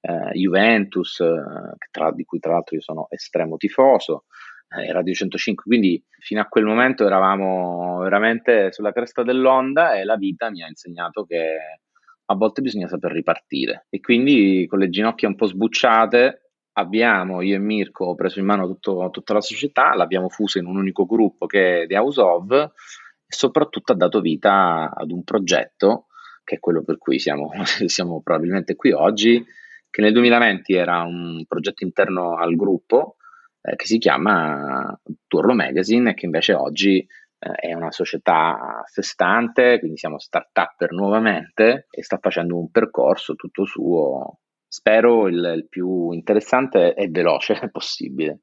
eh, 0.00 0.30
Juventus, 0.34 1.18
eh, 1.18 1.42
tra, 1.90 2.12
di 2.12 2.24
cui 2.24 2.38
tra 2.38 2.52
l'altro 2.52 2.76
io 2.76 2.82
sono 2.82 3.08
estremo 3.10 3.56
tifoso. 3.56 4.26
eh, 4.68 4.92
Radio 4.92 5.14
105, 5.14 5.64
quindi 5.66 6.00
fino 6.20 6.40
a 6.40 6.46
quel 6.46 6.64
momento 6.64 7.04
eravamo 7.04 7.98
veramente 7.98 8.70
sulla 8.70 8.92
cresta 8.92 9.24
dell'onda 9.24 9.94
e 9.94 10.04
la 10.04 10.16
vita 10.16 10.48
mi 10.48 10.62
ha 10.62 10.68
insegnato 10.68 11.24
che 11.24 11.80
a 12.26 12.34
volte 12.34 12.62
bisogna 12.62 12.88
saper 12.88 13.12
ripartire. 13.12 13.86
E 13.90 14.00
quindi 14.00 14.66
con 14.68 14.78
le 14.78 14.88
ginocchia 14.88 15.28
un 15.28 15.36
po' 15.36 15.46
sbucciate 15.46 16.50
abbiamo, 16.72 17.40
io 17.40 17.54
e 17.54 17.58
Mirko, 17.58 18.14
preso 18.14 18.38
in 18.38 18.46
mano 18.46 18.66
tutto, 18.66 19.08
tutta 19.10 19.32
la 19.32 19.40
società, 19.40 19.94
l'abbiamo 19.94 20.28
fusa 20.28 20.58
in 20.58 20.66
un 20.66 20.76
unico 20.76 21.06
gruppo 21.06 21.46
che 21.46 21.82
è 21.82 21.86
The 21.86 21.96
House 21.96 22.20
of 22.20 22.50
e 22.50 23.34
soprattutto 23.34 23.92
ha 23.92 23.96
dato 23.96 24.20
vita 24.20 24.92
ad 24.94 25.10
un 25.10 25.24
progetto 25.24 26.06
che 26.46 26.56
è 26.56 26.60
quello 26.60 26.84
per 26.84 26.96
cui 26.96 27.18
siamo, 27.18 27.50
siamo 27.86 28.22
probabilmente 28.22 28.76
qui 28.76 28.92
oggi, 28.92 29.44
che 29.90 30.00
nel 30.00 30.12
2020 30.12 30.74
era 30.74 31.02
un 31.02 31.44
progetto 31.48 31.82
interno 31.82 32.36
al 32.36 32.54
gruppo 32.54 33.16
eh, 33.60 33.74
che 33.74 33.84
si 33.84 33.98
chiama 33.98 34.96
Turlo 35.26 35.54
Magazine 35.54 36.10
e 36.10 36.14
che 36.14 36.26
invece 36.26 36.54
oggi 36.54 37.04
è 37.38 37.72
una 37.74 37.90
società 37.90 38.80
a 38.80 38.82
sé 38.86 39.02
stante, 39.02 39.78
quindi 39.78 39.98
siamo 39.98 40.18
start-upper 40.18 40.92
nuovamente 40.92 41.86
e 41.90 42.02
sta 42.02 42.18
facendo 42.20 42.58
un 42.58 42.70
percorso 42.70 43.34
tutto 43.34 43.64
suo, 43.64 44.38
spero 44.66 45.28
il, 45.28 45.52
il 45.56 45.66
più 45.68 46.10
interessante 46.12 46.94
e 46.94 47.08
veloce 47.08 47.68
possibile. 47.70 48.40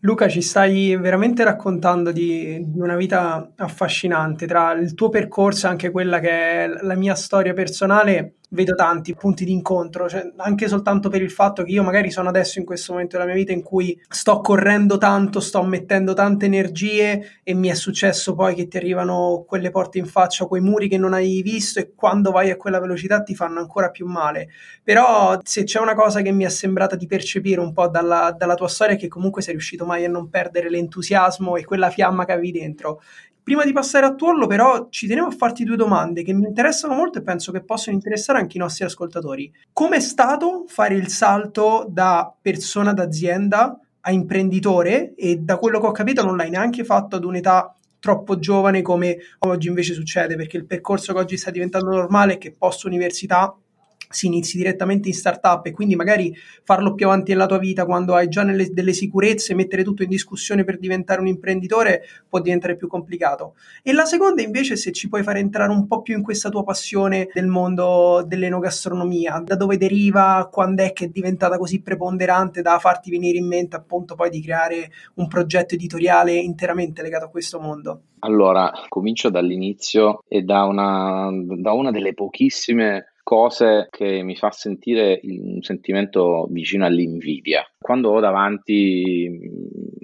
Luca, 0.00 0.28
ci 0.28 0.42
stai 0.42 0.94
veramente 0.96 1.42
raccontando 1.42 2.12
di, 2.12 2.60
di, 2.66 2.80
una 2.80 2.96
vita 2.96 3.52
affascinante 3.56 4.46
tra 4.46 4.72
il 4.72 4.94
tuo 4.94 5.08
percorso 5.08 5.66
e 5.66 5.70
anche 5.70 5.90
quella 5.90 6.20
che 6.20 6.28
è 6.28 6.68
la 6.82 6.94
mia 6.94 7.14
storia 7.14 7.54
personale 7.54 8.36
vedo 8.56 8.74
tanti 8.74 9.14
punti 9.14 9.44
di 9.44 9.52
incontro, 9.52 10.08
cioè, 10.08 10.32
anche 10.38 10.66
soltanto 10.66 11.08
per 11.08 11.22
il 11.22 11.30
fatto 11.30 11.62
che 11.62 11.70
io 11.70 11.82
magari 11.84 12.10
sono 12.10 12.28
adesso 12.28 12.58
in 12.58 12.64
questo 12.64 12.92
momento 12.92 13.16
della 13.16 13.28
mia 13.28 13.38
vita 13.38 13.52
in 13.52 13.62
cui 13.62 14.00
sto 14.08 14.40
correndo 14.40 14.98
tanto, 14.98 15.38
sto 15.38 15.62
mettendo 15.62 16.14
tante 16.14 16.46
energie 16.46 17.40
e 17.44 17.54
mi 17.54 17.68
è 17.68 17.74
successo 17.74 18.34
poi 18.34 18.54
che 18.54 18.66
ti 18.66 18.78
arrivano 18.78 19.44
quelle 19.46 19.70
porte 19.70 19.98
in 19.98 20.06
faccia, 20.06 20.46
quei 20.46 20.62
muri 20.62 20.88
che 20.88 20.98
non 20.98 21.12
hai 21.12 21.42
visto 21.42 21.78
e 21.78 21.92
quando 21.94 22.30
vai 22.30 22.50
a 22.50 22.56
quella 22.56 22.80
velocità 22.80 23.22
ti 23.22 23.34
fanno 23.34 23.60
ancora 23.60 23.90
più 23.90 24.06
male. 24.06 24.48
Però 24.82 25.38
se 25.42 25.64
c'è 25.64 25.78
una 25.78 25.94
cosa 25.94 26.22
che 26.22 26.32
mi 26.32 26.44
è 26.44 26.48
sembrata 26.48 26.96
di 26.96 27.06
percepire 27.06 27.60
un 27.60 27.72
po' 27.72 27.88
dalla, 27.88 28.34
dalla 28.36 28.54
tua 28.54 28.68
storia 28.68 28.94
è 28.94 28.98
che 28.98 29.08
comunque 29.08 29.42
sei 29.42 29.52
riuscito 29.52 29.84
mai 29.84 30.04
a 30.06 30.08
non 30.08 30.30
perdere 30.30 30.70
l'entusiasmo 30.70 31.56
e 31.56 31.64
quella 31.64 31.90
fiamma 31.90 32.24
che 32.24 32.32
avevi 32.32 32.52
dentro 32.52 33.02
Prima 33.46 33.64
di 33.64 33.72
passare 33.72 34.06
a 34.06 34.14
Tuollo, 34.16 34.48
però, 34.48 34.88
ci 34.90 35.06
tenevo 35.06 35.28
a 35.28 35.30
farti 35.30 35.62
due 35.62 35.76
domande 35.76 36.24
che 36.24 36.32
mi 36.32 36.48
interessano 36.48 36.94
molto 36.94 37.18
e 37.18 37.22
penso 37.22 37.52
che 37.52 37.62
possano 37.62 37.94
interessare 37.94 38.40
anche 38.40 38.56
i 38.56 38.60
nostri 38.60 38.84
ascoltatori. 38.84 39.52
Come 39.72 39.98
è 39.98 40.00
stato 40.00 40.64
fare 40.66 40.96
il 40.96 41.06
salto 41.06 41.86
da 41.88 42.34
persona 42.42 42.92
d'azienda 42.92 43.78
a 44.00 44.10
imprenditore 44.10 45.14
e 45.14 45.36
da 45.36 45.58
quello 45.58 45.78
che 45.78 45.86
ho 45.86 45.92
capito 45.92 46.24
non 46.24 46.36
l'hai 46.36 46.50
neanche 46.50 46.82
fatto 46.82 47.14
ad 47.14 47.24
un'età 47.24 47.72
troppo 48.00 48.40
giovane 48.40 48.82
come 48.82 49.16
oggi 49.38 49.68
invece 49.68 49.94
succede, 49.94 50.34
perché 50.34 50.56
il 50.56 50.66
percorso 50.66 51.12
che 51.12 51.20
oggi 51.20 51.36
sta 51.36 51.52
diventando 51.52 51.90
normale 51.90 52.32
è 52.32 52.38
che 52.38 52.50
post 52.50 52.82
università 52.82 53.56
si 54.16 54.26
inizi 54.26 54.56
direttamente 54.56 55.08
in 55.08 55.14
startup 55.14 55.66
e 55.66 55.72
quindi 55.72 55.94
magari 55.94 56.34
farlo 56.62 56.94
più 56.94 57.04
avanti 57.04 57.32
nella 57.32 57.44
tua 57.44 57.58
vita 57.58 57.84
quando 57.84 58.14
hai 58.14 58.28
già 58.28 58.44
nelle, 58.44 58.70
delle 58.70 58.94
sicurezze, 58.94 59.54
mettere 59.54 59.84
tutto 59.84 60.02
in 60.02 60.08
discussione 60.08 60.64
per 60.64 60.78
diventare 60.78 61.20
un 61.20 61.26
imprenditore 61.26 62.02
può 62.26 62.40
diventare 62.40 62.76
più 62.76 62.88
complicato. 62.88 63.56
E 63.82 63.92
la 63.92 64.06
seconda 64.06 64.40
invece 64.40 64.76
se 64.76 64.90
ci 64.92 65.10
puoi 65.10 65.22
fare 65.22 65.40
entrare 65.40 65.70
un 65.70 65.86
po' 65.86 66.00
più 66.00 66.16
in 66.16 66.22
questa 66.22 66.48
tua 66.48 66.64
passione 66.64 67.28
del 67.34 67.46
mondo 67.46 68.24
dell'enogastronomia, 68.26 69.42
da 69.44 69.54
dove 69.54 69.76
deriva, 69.76 70.48
quando 70.50 70.82
è 70.82 70.94
che 70.94 71.04
è 71.04 71.08
diventata 71.08 71.58
così 71.58 71.82
preponderante 71.82 72.62
da 72.62 72.78
farti 72.78 73.10
venire 73.10 73.36
in 73.36 73.46
mente 73.46 73.76
appunto 73.76 74.14
poi 74.14 74.30
di 74.30 74.40
creare 74.40 74.90
un 75.16 75.28
progetto 75.28 75.74
editoriale 75.74 76.32
interamente 76.32 77.02
legato 77.02 77.26
a 77.26 77.28
questo 77.28 77.60
mondo. 77.60 78.00
Allora, 78.20 78.72
comincio 78.88 79.28
dall'inizio 79.28 80.22
e 80.26 80.40
da 80.40 80.64
una, 80.64 81.28
da 81.32 81.72
una 81.72 81.90
delle 81.90 82.14
pochissime 82.14 83.10
cose 83.26 83.88
che 83.90 84.22
mi 84.22 84.36
fa 84.36 84.52
sentire 84.52 85.18
un 85.24 85.60
sentimento 85.60 86.46
vicino 86.48 86.86
all'invidia. 86.86 87.66
Quando 87.76 88.10
ho 88.10 88.20
davanti 88.20 89.50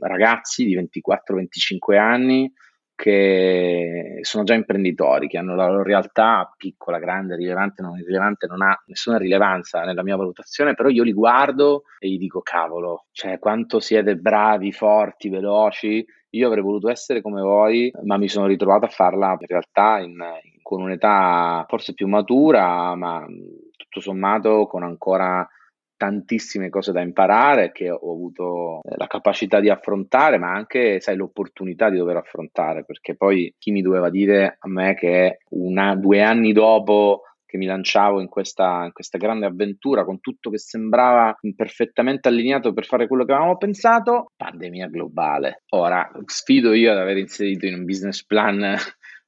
ragazzi 0.01 0.65
di 0.65 0.77
24-25 0.77 1.97
anni 1.97 2.53
che 2.97 4.19
sono 4.23 4.43
già 4.43 4.55
imprenditori, 4.55 5.29
che 5.29 5.39
hanno 5.39 5.55
la 5.55 5.69
loro 5.69 5.85
realtà 5.85 6.53
piccola, 6.57 6.99
grande, 6.99 7.37
rilevante, 7.37 7.81
non 7.81 7.97
irrilevante, 7.97 8.49
non 8.49 8.61
ha 8.61 8.77
nessuna 8.87 9.19
rilevanza 9.19 9.85
nella 9.85 10.03
mia 10.03 10.17
valutazione, 10.17 10.75
però 10.75 10.89
io 10.89 11.05
li 11.05 11.13
guardo 11.13 11.85
e 12.01 12.09
gli 12.09 12.19
dico 12.19 12.41
cavolo, 12.43 13.07
cioè 13.13 13.39
quanto 13.39 13.79
siete 13.79 14.17
bravi, 14.17 14.73
forti, 14.73 15.29
veloci. 15.29 16.05
Io 16.31 16.47
avrei 16.49 16.63
voluto 16.63 16.89
essere 16.89 17.21
come 17.21 17.41
voi, 17.41 17.93
ma 18.03 18.17
mi 18.17 18.27
sono 18.27 18.47
ritrovato 18.47 18.87
a 18.87 18.89
farla 18.89 19.37
in 19.39 19.47
realtà 19.47 19.99
in, 19.99 20.17
con 20.73 20.81
un'età 20.81 21.67
forse 21.69 21.93
più 21.93 22.09
matura, 22.09 22.95
ma 22.95 23.27
tutto 23.77 24.01
sommato 24.01 24.67
con 24.67 24.83
ancora 24.83 25.47
tantissime 25.99 26.71
cose 26.71 26.93
da 26.93 27.03
imparare 27.03 27.73
che 27.73 27.91
ho 27.91 28.11
avuto 28.11 28.81
eh, 28.83 28.97
la 28.97 29.07
capacità 29.07 29.61
di 29.61 29.69
affrontare, 29.69 30.39
ma 30.39 30.51
anche 30.51 30.99
sai, 31.01 31.17
l'opportunità 31.17 31.91
di 31.91 31.99
dover 31.99 32.17
affrontare, 32.17 32.87
perché 32.87 33.15
poi 33.17 33.55
chi 33.59 33.71
mi 33.71 33.83
doveva 33.83 34.09
dire 34.09 34.57
a 34.59 34.69
me 34.69 34.95
che 34.95 35.41
una, 35.51 35.95
due 35.95 36.23
anni 36.23 36.55
dopo 36.55 37.25
che 37.45 37.59
mi 37.59 37.67
lanciavo 37.67 38.19
in 38.19 38.29
questa, 38.29 38.85
in 38.87 38.93
questa, 38.93 39.19
grande 39.19 39.45
avventura 39.45 40.07
con 40.07 40.21
tutto 40.21 40.49
che 40.49 40.57
sembrava 40.57 41.37
perfettamente 41.55 42.29
allineato 42.29 42.73
per 42.73 42.87
fare 42.87 43.07
quello 43.07 43.27
che 43.27 43.33
avevamo 43.33 43.59
pensato, 43.59 44.31
pandemia 44.35 44.89
globale. 44.89 45.65
Ora 45.75 46.11
sfido 46.25 46.73
io 46.73 46.93
ad 46.93 46.97
aver 46.97 47.19
inserito 47.19 47.67
in 47.67 47.75
un 47.75 47.85
business 47.85 48.25
plan 48.25 48.75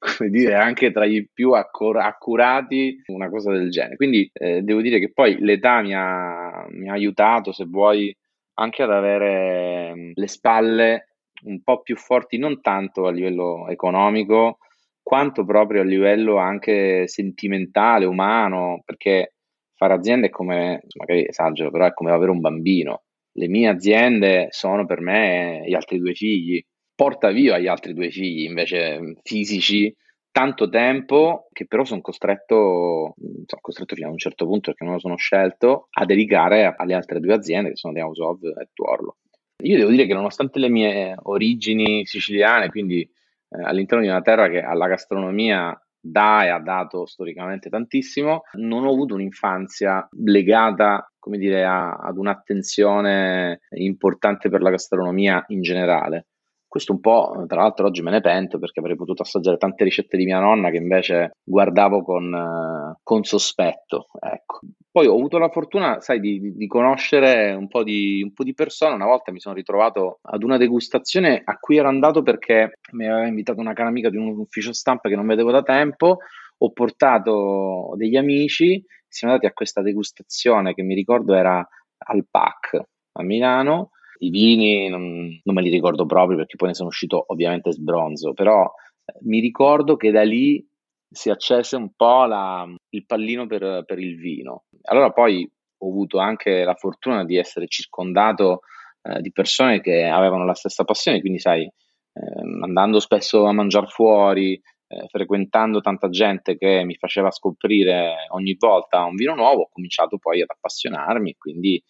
come 0.04 0.28
dire, 0.28 0.54
anche 0.54 0.92
tra 0.92 1.06
i 1.06 1.28
più 1.32 1.52
accur- 1.52 1.98
accurati, 1.98 3.02
una 3.06 3.30
cosa 3.30 3.50
del 3.52 3.70
genere. 3.70 3.96
Quindi 3.96 4.30
eh, 4.32 4.62
devo 4.62 4.80
dire 4.80 4.98
che 4.98 5.12
poi 5.12 5.38
l'età 5.40 5.80
mi 5.80 5.94
ha, 5.94 6.66
mi 6.70 6.88
ha 6.88 6.92
aiutato, 6.92 7.52
se 7.52 7.64
vuoi, 7.64 8.14
anche 8.54 8.82
ad 8.82 8.90
avere 8.90 9.94
mm, 9.94 10.10
le 10.14 10.28
spalle 10.28 11.08
un 11.44 11.62
po' 11.62 11.80
più 11.82 11.96
forti, 11.96 12.38
non 12.38 12.60
tanto 12.60 13.06
a 13.06 13.10
livello 13.10 13.68
economico, 13.68 14.58
quanto 15.02 15.44
proprio 15.44 15.82
a 15.82 15.84
livello 15.84 16.36
anche 16.36 17.06
sentimentale, 17.08 18.04
umano, 18.06 18.82
perché 18.84 19.34
fare 19.74 19.94
azienda 19.94 20.26
è 20.26 20.30
come, 20.30 20.82
magari 20.98 21.26
esagero, 21.26 21.70
però 21.70 21.86
è 21.86 21.92
come 21.92 22.12
avere 22.12 22.30
un 22.30 22.40
bambino. 22.40 23.02
Le 23.32 23.48
mie 23.48 23.68
aziende 23.68 24.46
sono 24.50 24.86
per 24.86 25.00
me 25.00 25.64
gli 25.66 25.74
altri 25.74 25.98
due 25.98 26.14
figli, 26.14 26.64
porta 26.94 27.30
via 27.30 27.58
gli 27.58 27.66
altri 27.66 27.94
due 27.94 28.10
figli 28.10 28.44
invece 28.44 29.16
fisici 29.22 29.94
tanto 30.34 30.68
tempo 30.68 31.46
che 31.52 31.66
però 31.66 31.84
sono 31.84 32.00
costretto, 32.00 33.14
sono 33.16 33.60
costretto 33.60 33.94
fino 33.94 34.08
a 34.08 34.10
un 34.10 34.18
certo 34.18 34.46
punto 34.46 34.70
perché 34.70 34.82
non 34.84 34.94
lo 34.94 34.98
sono 34.98 35.16
scelto, 35.16 35.86
a 35.90 36.04
dedicare 36.04 36.74
alle 36.76 36.94
altre 36.94 37.20
due 37.20 37.34
aziende 37.34 37.70
che 37.70 37.76
sono 37.76 37.94
The 37.94 38.02
House 38.02 38.22
of 38.22 38.42
e 38.42 38.68
Tuorlo. 38.72 39.18
Io 39.62 39.76
devo 39.76 39.90
dire 39.90 40.06
che 40.06 40.14
nonostante 40.14 40.58
le 40.58 40.68
mie 40.68 41.14
origini 41.22 42.04
siciliane, 42.04 42.68
quindi 42.68 43.00
eh, 43.02 43.62
all'interno 43.62 44.02
di 44.02 44.10
una 44.10 44.22
terra 44.22 44.48
che 44.48 44.60
alla 44.60 44.88
gastronomia 44.88 45.80
dà 46.00 46.44
e 46.44 46.48
ha 46.48 46.58
dato 46.58 47.06
storicamente 47.06 47.70
tantissimo, 47.70 48.42
non 48.54 48.84
ho 48.84 48.90
avuto 48.90 49.14
un'infanzia 49.14 50.08
legata, 50.24 51.10
come 51.20 51.38
dire, 51.38 51.64
a, 51.64 51.92
ad 51.92 52.18
un'attenzione 52.18 53.60
importante 53.76 54.50
per 54.50 54.62
la 54.62 54.70
gastronomia 54.70 55.44
in 55.48 55.62
generale. 55.62 56.26
Questo 56.74 56.90
un 56.90 56.98
po', 56.98 57.44
tra 57.46 57.60
l'altro 57.60 57.86
oggi 57.86 58.02
me 58.02 58.10
ne 58.10 58.20
pento 58.20 58.58
perché 58.58 58.80
avrei 58.80 58.96
potuto 58.96 59.22
assaggiare 59.22 59.58
tante 59.58 59.84
ricette 59.84 60.16
di 60.16 60.24
mia 60.24 60.40
nonna 60.40 60.70
che 60.70 60.78
invece 60.78 61.36
guardavo 61.44 62.02
con, 62.02 62.34
eh, 62.34 62.98
con 63.00 63.22
sospetto. 63.22 64.08
Ecco. 64.18 64.58
Poi 64.90 65.06
ho 65.06 65.14
avuto 65.14 65.38
la 65.38 65.50
fortuna, 65.50 66.00
sai, 66.00 66.18
di, 66.18 66.56
di 66.56 66.66
conoscere 66.66 67.52
un 67.52 67.68
po' 67.68 67.84
di, 67.84 68.22
un 68.24 68.32
po' 68.32 68.42
di, 68.42 68.54
persone. 68.54 68.96
Una 68.96 69.04
volta 69.06 69.30
mi 69.30 69.38
sono 69.38 69.54
ritrovato 69.54 70.18
ad 70.22 70.42
una 70.42 70.56
degustazione 70.56 71.42
a 71.44 71.58
cui 71.58 71.76
ero 71.76 71.86
andato 71.86 72.22
perché 72.22 72.80
mi 72.90 73.08
aveva 73.08 73.28
invitato 73.28 73.60
una 73.60 73.72
cara 73.72 73.90
amica 73.90 74.10
di 74.10 74.16
un 74.16 74.36
ufficio 74.36 74.72
stampa 74.72 75.08
che 75.08 75.14
non 75.14 75.28
vedevo 75.28 75.52
da 75.52 75.62
tempo. 75.62 76.16
Ho 76.58 76.72
portato 76.72 77.92
degli 77.94 78.16
amici, 78.16 78.84
siamo 79.06 79.34
andati 79.34 79.48
a 79.48 79.54
questa 79.54 79.80
degustazione 79.80 80.74
che 80.74 80.82
mi 80.82 80.96
ricordo 80.96 81.34
era 81.34 81.64
al 81.98 82.26
PAC 82.28 82.82
a 83.12 83.22
Milano 83.22 83.90
i 84.24 84.30
vini 84.30 84.88
non, 84.88 85.40
non, 85.42 85.54
me 85.54 85.62
li 85.62 85.70
ricordo 85.70 86.06
proprio 86.06 86.36
perché 86.36 86.56
poi 86.56 86.68
ne 86.68 86.74
sono 86.74 86.88
uscito 86.88 87.24
ovviamente 87.28 87.72
sbronzo, 87.72 88.32
però 88.32 88.64
eh, 89.04 89.18
mi 89.22 89.40
ricordo 89.40 89.96
che 89.96 90.10
da 90.10 90.22
lì 90.22 90.66
si 91.08 91.30
accese 91.30 91.76
un 91.76 91.92
po' 91.94 92.24
la, 92.24 92.66
il 92.90 93.06
pallino 93.06 93.46
per, 93.46 93.84
per, 93.84 93.98
il 93.98 94.16
vino. 94.16 94.64
Allora 94.82 95.10
poi 95.12 95.48
ho 95.78 95.88
avuto 95.88 96.18
anche 96.18 96.64
la 96.64 96.74
fortuna 96.74 97.24
di 97.24 97.36
essere 97.36 97.68
circondato 97.68 98.60
eh, 99.02 99.20
di 99.20 99.30
persone 99.30 99.80
che 99.80 100.04
avevano 100.04 100.44
la 100.44 100.54
stessa 100.54 100.84
passione, 100.84 101.20
quindi 101.20 101.38
sai, 101.38 101.62
eh, 101.62 102.62
andando 102.62 102.98
spesso 103.00 103.44
a 103.44 103.52
mangiare 103.52 103.86
fuori, 103.86 104.54
eh, 104.54 105.06
frequentando 105.08 105.80
tanta 105.80 106.08
gente 106.08 106.56
che 106.56 106.84
mi 106.84 106.94
faceva 106.96 107.30
scoprire 107.30 108.26
ogni 108.30 108.56
volta 108.58 109.04
un 109.04 109.14
vino 109.14 109.34
nuovo, 109.34 109.62
ho 109.62 109.68
cominciato 109.72 110.18
poi 110.18 110.40
ad 110.42 110.50
appassionarmi 110.50 111.34
quindi 111.38 111.82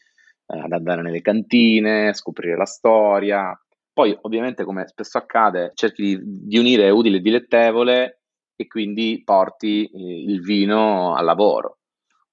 eh, 0.46 0.58
ad 0.58 0.72
andare 0.72 1.02
nelle 1.02 1.20
cantine, 1.20 2.14
scoprire 2.14 2.56
la 2.56 2.66
storia. 2.66 3.58
Poi 3.92 4.16
ovviamente 4.22 4.64
come 4.64 4.86
spesso 4.88 5.18
accade 5.18 5.72
cerchi 5.74 6.02
di, 6.02 6.20
di 6.22 6.58
unire 6.58 6.90
utile 6.90 7.18
e 7.18 7.20
dilettevole 7.20 8.20
e 8.56 8.66
quindi 8.66 9.22
porti 9.24 9.84
eh, 9.86 10.32
il 10.32 10.40
vino 10.40 11.14
al 11.14 11.24
lavoro. 11.24 11.78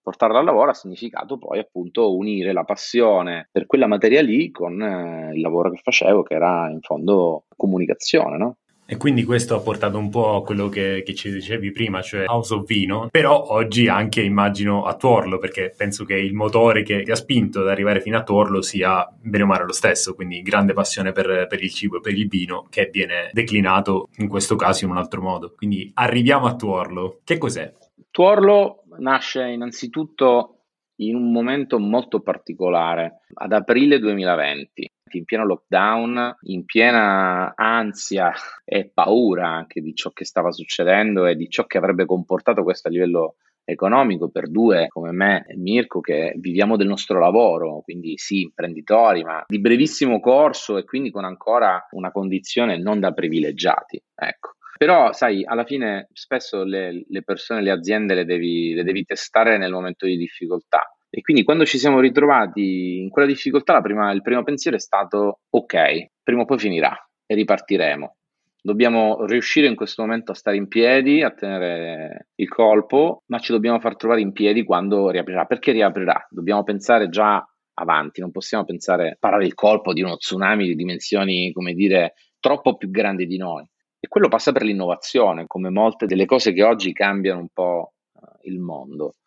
Portarlo 0.01 0.39
al 0.39 0.45
lavoro 0.45 0.71
ha 0.71 0.73
significato 0.73 1.37
poi 1.37 1.59
appunto 1.59 2.15
unire 2.15 2.53
la 2.53 2.63
passione 2.63 3.49
per 3.51 3.67
quella 3.67 3.85
materia 3.85 4.21
lì 4.23 4.49
con 4.49 4.81
eh, 4.81 5.31
il 5.35 5.41
lavoro 5.41 5.69
che 5.69 5.77
facevo 5.77 6.23
che 6.23 6.33
era 6.33 6.69
in 6.69 6.81
fondo 6.81 7.45
comunicazione, 7.55 8.37
no? 8.37 8.57
E 8.91 8.97
quindi 8.97 9.23
questo 9.23 9.55
ha 9.55 9.61
portato 9.61 9.97
un 9.97 10.09
po' 10.09 10.35
a 10.35 10.43
quello 10.43 10.67
che, 10.67 11.01
che, 11.05 11.15
ci 11.15 11.31
dicevi 11.31 11.71
prima, 11.71 12.01
cioè 12.01 12.25
House 12.27 12.53
of 12.53 12.65
Vino, 12.65 13.07
però 13.09 13.41
oggi 13.41 13.87
anche 13.87 14.21
immagino 14.21 14.83
a 14.83 14.97
Tuorlo, 14.97 15.37
perché 15.37 15.73
penso 15.73 16.03
che 16.03 16.15
il 16.15 16.33
motore 16.33 16.83
che 16.83 17.01
ti 17.03 17.09
ha 17.09 17.15
spinto 17.15 17.61
ad 17.61 17.69
arrivare 17.69 18.01
fino 18.01 18.17
a 18.17 18.23
Tuorlo 18.23 18.61
sia 18.61 19.09
bene 19.17 19.43
o 19.43 19.47
male 19.47 19.63
lo 19.63 19.71
stesso, 19.71 20.13
quindi 20.13 20.41
grande 20.41 20.73
passione 20.73 21.13
per, 21.13 21.47
per 21.47 21.63
il 21.63 21.71
cibo 21.71 21.99
e 21.99 22.01
per 22.01 22.17
il 22.17 22.27
vino 22.27 22.67
che 22.69 22.89
viene 22.91 23.29
declinato 23.31 24.09
in 24.17 24.27
questo 24.27 24.57
caso 24.57 24.83
in 24.83 24.91
un 24.91 24.97
altro 24.97 25.21
modo. 25.21 25.53
Quindi 25.55 25.89
arriviamo 25.93 26.47
a 26.47 26.55
Tuorlo. 26.57 27.21
Che 27.23 27.37
cos'è? 27.37 27.71
Tuorlo 28.11 28.83
nasce 28.97 29.47
innanzitutto 29.47 30.60
in 31.01 31.15
un 31.15 31.31
momento 31.31 31.79
molto 31.79 32.21
particolare, 32.21 33.21
ad 33.33 33.53
aprile 33.53 33.99
2020 33.99 34.89
in 35.13 35.25
pieno 35.25 35.45
lockdown, 35.45 36.37
in 36.43 36.63
piena 36.63 37.53
ansia 37.55 38.31
e 38.63 38.89
paura 38.93 39.49
anche 39.49 39.81
di 39.81 39.93
ciò 39.93 40.11
che 40.11 40.23
stava 40.23 40.51
succedendo 40.51 41.25
e 41.25 41.35
di 41.35 41.49
ciò 41.49 41.65
che 41.65 41.77
avrebbe 41.77 42.05
comportato 42.05 42.63
questo 42.63 42.87
a 42.87 42.91
livello 42.91 43.35
economico 43.63 44.29
per 44.29 44.49
due 44.49 44.87
come 44.87 45.11
me 45.11 45.45
e 45.47 45.55
Mirko 45.55 45.99
che 45.99 46.33
viviamo 46.37 46.77
del 46.77 46.87
nostro 46.87 47.19
lavoro, 47.19 47.81
quindi 47.81 48.13
sì, 48.17 48.41
imprenditori, 48.41 49.23
ma 49.23 49.43
di 49.47 49.59
brevissimo 49.59 50.19
corso 50.19 50.77
e 50.77 50.83
quindi 50.83 51.11
con 51.11 51.25
ancora 51.25 51.87
una 51.91 52.11
condizione 52.11 52.77
non 52.77 52.99
da 52.99 53.11
privilegiati. 53.11 54.01
Ecco. 54.15 54.51
Però, 54.81 55.13
sai, 55.13 55.45
alla 55.45 55.63
fine 55.63 56.07
spesso 56.11 56.63
le, 56.63 57.05
le 57.07 57.21
persone, 57.21 57.61
le 57.61 57.69
aziende 57.69 58.15
le 58.15 58.25
devi, 58.25 58.73
le 58.73 58.83
devi 58.83 59.03
testare 59.05 59.59
nel 59.59 59.71
momento 59.71 60.07
di 60.07 60.17
difficoltà 60.17 60.95
e 61.07 61.21
quindi 61.21 61.43
quando 61.43 61.65
ci 61.65 61.77
siamo 61.77 61.99
ritrovati 61.99 62.99
in 62.99 63.09
quella 63.09 63.27
difficoltà, 63.27 63.79
prima, 63.79 64.11
il 64.11 64.23
primo 64.23 64.41
pensiero 64.41 64.77
è 64.77 64.79
stato 64.79 65.41
ok, 65.51 66.13
prima 66.23 66.41
o 66.41 66.45
poi 66.45 66.57
finirà 66.57 66.97
e 67.27 67.35
ripartiremo. 67.35 68.15
Dobbiamo 68.59 69.23
riuscire 69.27 69.67
in 69.67 69.75
questo 69.75 70.01
momento 70.01 70.31
a 70.31 70.35
stare 70.35 70.57
in 70.57 70.67
piedi, 70.67 71.21
a 71.21 71.29
tenere 71.29 72.29
il 72.33 72.49
colpo, 72.49 73.21
ma 73.27 73.37
ci 73.37 73.51
dobbiamo 73.51 73.79
far 73.79 73.95
trovare 73.95 74.21
in 74.21 74.31
piedi 74.31 74.63
quando 74.63 75.11
riaprirà. 75.11 75.45
Perché 75.45 75.73
riaprirà? 75.73 76.25
Dobbiamo 76.27 76.63
pensare 76.63 77.07
già 77.09 77.47
avanti, 77.75 78.19
non 78.19 78.31
possiamo 78.31 78.65
pensare 78.65 79.15
parare 79.19 79.45
il 79.45 79.53
colpo 79.53 79.93
di 79.93 80.01
uno 80.01 80.17
tsunami 80.17 80.65
di 80.65 80.73
dimensioni, 80.73 81.51
come 81.51 81.73
dire, 81.75 82.13
troppo 82.39 82.77
più 82.77 82.89
grandi 82.89 83.27
di 83.27 83.37
noi. 83.37 83.63
E 84.03 84.07
quello 84.07 84.29
passa 84.29 84.51
per 84.51 84.63
l'innovazione, 84.63 85.45
come 85.45 85.69
molte 85.69 86.07
delle 86.07 86.25
cose 86.25 86.53
che 86.53 86.63
oggi 86.63 86.91
cambiano 86.91 87.39
un 87.39 87.49
po' 87.53 87.93
eh, 88.15 88.49
il 88.49 88.59
mondo. 88.59 89.17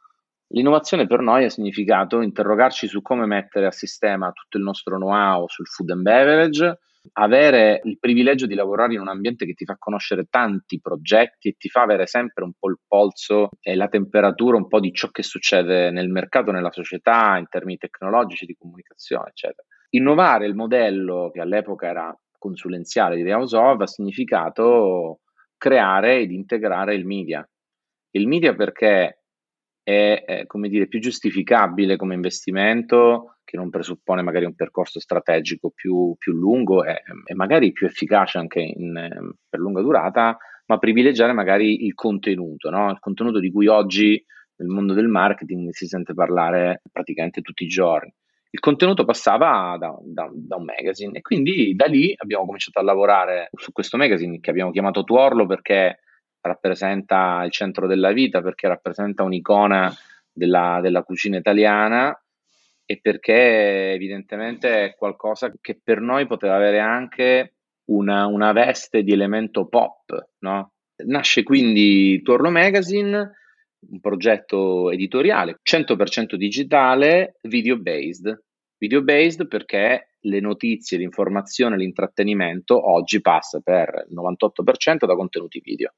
L'innovazione 0.49 1.07
per 1.07 1.21
noi 1.21 1.45
ha 1.45 1.49
significato 1.49 2.21
interrogarci 2.21 2.88
su 2.88 3.00
come 3.00 3.25
mettere 3.25 3.66
a 3.66 3.71
sistema 3.71 4.33
tutto 4.33 4.59
il 4.59 4.64
nostro 4.64 4.97
know-how 4.97 5.47
sul 5.49 5.66
food 5.66 5.90
and 5.90 6.02
beverage, 6.02 6.78
avere 7.12 7.81
il 7.85 7.99
privilegio 7.99 8.47
di 8.47 8.54
lavorare 8.54 8.95
in 8.95 9.00
un 9.00 9.09
ambiente 9.09 9.47
che 9.47 9.54
ti 9.54 9.64
fa 9.64 9.76
conoscere 9.78 10.26
tanti 10.28 10.81
progetti 10.81 11.50
e 11.50 11.54
ti 11.57 11.69
fa 11.69 11.83
avere 11.83 12.07
sempre 12.07 12.45
un 12.45 12.52
po' 12.59 12.69
il 12.69 12.78
polso 12.87 13.50
e 13.61 13.76
la 13.76 13.88
temperatura 13.88 14.57
un 14.57 14.69
po' 14.69 14.81
di 14.81 14.93
ciò 14.93 15.09
che 15.11 15.23
succede 15.23 15.90
nel 15.90 16.09
mercato, 16.09 16.50
nella 16.50 16.73
società, 16.73 17.37
in 17.37 17.47
termini 17.49 17.78
tecnologici, 17.78 18.47
di 18.47 18.57
comunicazione, 18.59 19.28
eccetera. 19.28 19.66
Innovare 19.90 20.47
il 20.47 20.54
modello 20.54 21.31
che 21.33 21.40
all'epoca 21.40 21.87
era 21.87 22.19
consulenziale 22.45 23.17
di 23.17 23.33
of 23.33 23.81
ha 23.81 23.87
significato 23.87 25.21
creare 25.57 26.19
ed 26.19 26.31
integrare 26.31 26.95
il 26.95 27.07
media. 27.07 27.49
Il 28.11 28.29
media 28.29 28.55
perché 28.55 29.23
è, 29.83 30.25
è 30.27 30.47
come 30.47 30.69
dire, 30.69 30.87
più 30.87 31.01
giustificabile 31.01 31.97
come 31.97 32.15
investimento, 32.15 33.39
che 33.45 33.57
non 33.57 33.71
presuppone 33.71 34.21
magari 34.21 34.45
un 34.45 34.55
percorso 34.55 35.01
strategico 35.01 35.71
più, 35.75 36.14
più 36.18 36.35
lungo 36.35 36.85
e, 36.85 37.03
e, 37.25 37.35
magari 37.35 37.73
più 37.73 37.87
efficace 37.87 38.37
anche 38.37 38.61
in, 38.61 38.92
per 39.49 39.61
lunga 39.61 39.81
durata, 39.81 40.37
ma 40.66 40.79
privilegiare 40.79 41.33
magari 41.33 41.87
il 41.87 41.95
contenuto, 41.95 42.68
no? 42.68 42.90
il 42.90 42.99
contenuto 42.99 43.38
di 43.38 43.51
cui 43.51 43.66
oggi 43.66 44.23
nel 44.57 44.68
mondo 44.68 44.92
del 44.92 45.09
marketing 45.09 45.71
si 45.71 45.87
sente 45.87 46.12
parlare 46.12 46.83
praticamente 46.92 47.40
tutti 47.40 47.64
i 47.64 47.68
giorni. 47.68 48.12
Il 48.55 48.61
contenuto 48.61 49.05
passava 49.05 49.77
da, 49.81 49.99
da, 50.01 50.31
da, 50.33 50.55
un 50.55 50.64
magazine 50.64 51.19
e 51.19 51.23
quindi 51.23 51.75
da 51.75 51.87
lì 51.87 52.14
abbiamo 52.17 52.45
cominciato 52.45 52.79
a 52.79 52.85
lavorare 52.85 53.49
su 53.53 53.73
questo 53.73 53.97
magazine 53.97 54.38
che 54.38 54.51
abbiamo 54.51 54.71
chiamato 54.71 55.03
Tuorlo 55.03 55.45
perché 55.45 55.99
rappresenta 56.40 57.43
il 57.45 57.51
centro 57.51 57.88
della 57.88 58.12
vita 58.12 58.43
perché 58.43 58.69
rappresenta 58.69 59.25
un'icona 59.25 59.93
della, 60.33 60.79
della 60.81 61.03
cucina 61.03 61.37
italiana 61.37 62.17
e 62.87 63.01
perché 63.03 63.90
evidentemente 63.90 64.85
è 64.85 64.95
qualcosa 64.95 65.53
che 65.61 65.81
per 65.83 66.01
noi 66.01 66.29
poteva 66.29 66.55
avere 66.55 66.79
anche 66.79 67.55
una, 67.87 68.27
una 68.27 68.53
veste 68.53 69.03
di 69.03 69.11
elemento 69.11 69.67
pop. 69.67 70.29
No? 70.43 70.75
Nasce 71.07 71.43
quindi 71.43 72.23
Torlo 72.23 72.51
Magazine, 72.51 73.33
un 73.90 74.01
progetto 74.01 74.90
editoriale 74.90 75.59
100% 75.62 76.35
digitale, 76.35 77.37
video 77.42 77.79
based. 77.79 78.42
Video 78.79 79.03
based 79.03 79.47
perché 79.47 80.11
le 80.20 80.40
notizie, 80.40 80.99
l'informazione, 80.99 81.77
l'intrattenimento 81.77 82.90
oggi 82.90 83.20
passa 83.20 83.61
per 83.61 84.07
il 84.09 84.16
98% 84.16 85.07
da 85.07 85.14
contenuti 85.14 85.61
video 85.61 85.94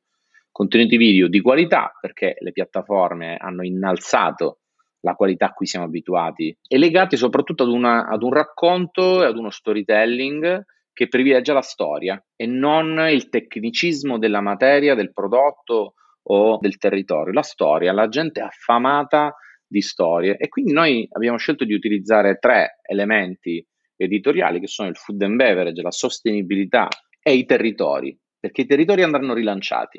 contenuti 0.57 0.97
video 0.97 1.29
di 1.29 1.43
qualità 1.43 1.93
perché 2.01 2.37
le 2.39 2.51
piattaforme 2.51 3.37
hanno 3.37 3.63
innalzato 3.63 4.61
la 5.01 5.13
qualità 5.13 5.49
a 5.49 5.53
cui 5.53 5.67
siamo 5.67 5.85
abituati 5.85 6.57
e 6.67 6.79
legati 6.79 7.19
soprattutto 7.19 7.65
ad, 7.65 7.69
una, 7.69 8.07
ad 8.07 8.23
un 8.23 8.33
racconto 8.33 9.23
e 9.23 9.27
ad 9.27 9.37
uno 9.37 9.51
storytelling 9.51 10.65
che 10.95 11.09
privilegia 11.09 11.53
la 11.53 11.61
storia 11.61 12.19
e 12.35 12.47
non 12.47 12.99
il 13.11 13.29
tecnicismo 13.29 14.19
della 14.19 14.41
materia, 14.41 14.95
del 14.95 15.13
prodotto 15.13 15.93
o 16.29 16.59
del 16.61 16.79
territorio. 16.79 17.33
La 17.33 17.43
storia, 17.43 17.93
la 17.93 18.09
gente 18.09 18.41
è 18.41 18.45
affamata 18.45 19.35
di 19.67 19.81
storie 19.81 20.37
e 20.37 20.49
quindi 20.49 20.73
noi 20.73 21.09
abbiamo 21.13 21.39
scelto 21.39 21.65
di 21.65 21.75
utilizzare 21.75 22.37
tre 22.39 22.79
elementi 22.83 23.65
editoriali 23.97 24.61
che 24.61 24.67
sono 24.67 24.89
il 24.89 24.97
food 24.97 25.23
and 25.23 25.37
beverage, 25.37 25.83
la 25.83 25.91
sostenibilità 25.91 26.89
e 27.23 27.35
i 27.35 27.45
territori, 27.45 28.17
perché 28.39 28.63
i 28.63 28.67
territori 28.67 29.03
andranno 29.03 29.35
rilanciati 29.35 29.99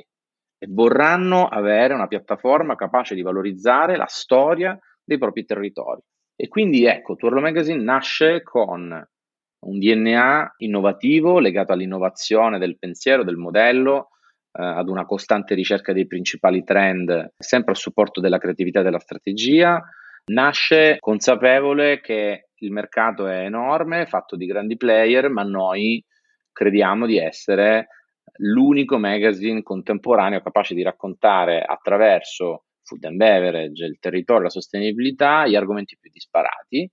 e 0.60 0.68
vorranno 0.70 1.48
avere 1.48 1.94
una 1.94 2.08
piattaforma 2.08 2.76
capace 2.76 3.16
di 3.16 3.22
valorizzare 3.22 3.98
la 3.98 4.08
storia 4.08 4.78
dei 5.04 5.18
propri 5.18 5.46
territori. 5.46 6.02
E 6.36 6.48
quindi 6.48 6.86
ecco, 6.86 7.16
Turlo 7.16 7.42
Magazine 7.42 7.82
nasce 7.82 8.44
con 8.44 9.08
un 9.60 9.80
DNA 9.80 10.56
innovativo 10.58 11.40
legato 11.40 11.74
all'innovazione 11.74 12.60
del 12.60 12.78
pensiero, 12.78 13.24
del 13.24 13.38
modello, 13.38 14.10
ad 14.60 14.90
una 14.90 15.06
costante 15.06 15.54
ricerca 15.54 15.94
dei 15.94 16.08
principali 16.08 16.64
trend, 16.64 17.34
sempre 17.38 17.74
a 17.74 17.76
supporto 17.76 18.20
della 18.20 18.40
creatività 18.40 18.80
e 18.80 18.84
della 18.84 19.00
strategia. 19.00 19.82
Nasce 20.26 20.98
consapevole 21.00 22.02
che 22.02 22.48
il 22.56 22.72
mercato 22.72 23.28
è 23.28 23.44
enorme, 23.44 24.08
fatto 24.08 24.36
di 24.36 24.46
grandi 24.46 24.76
player, 24.76 25.30
ma 25.30 25.44
noi 25.44 26.04
crediamo 26.52 27.06
di 27.06 27.18
essere 27.18 27.88
l'unico 28.40 28.98
magazine 28.98 29.64
contemporaneo 29.64 30.42
capace 30.42 30.74
di 30.74 30.84
raccontare 30.84 31.62
attraverso 31.62 32.66
food 32.84 33.04
and 33.06 33.18
beverage, 33.18 33.86
il 33.86 34.00
territorio, 34.00 34.44
la 34.44 34.50
sostenibilità, 34.50 35.48
gli 35.48 35.56
argomenti 35.56 35.98
più 36.00 36.10
disparati 36.12 36.90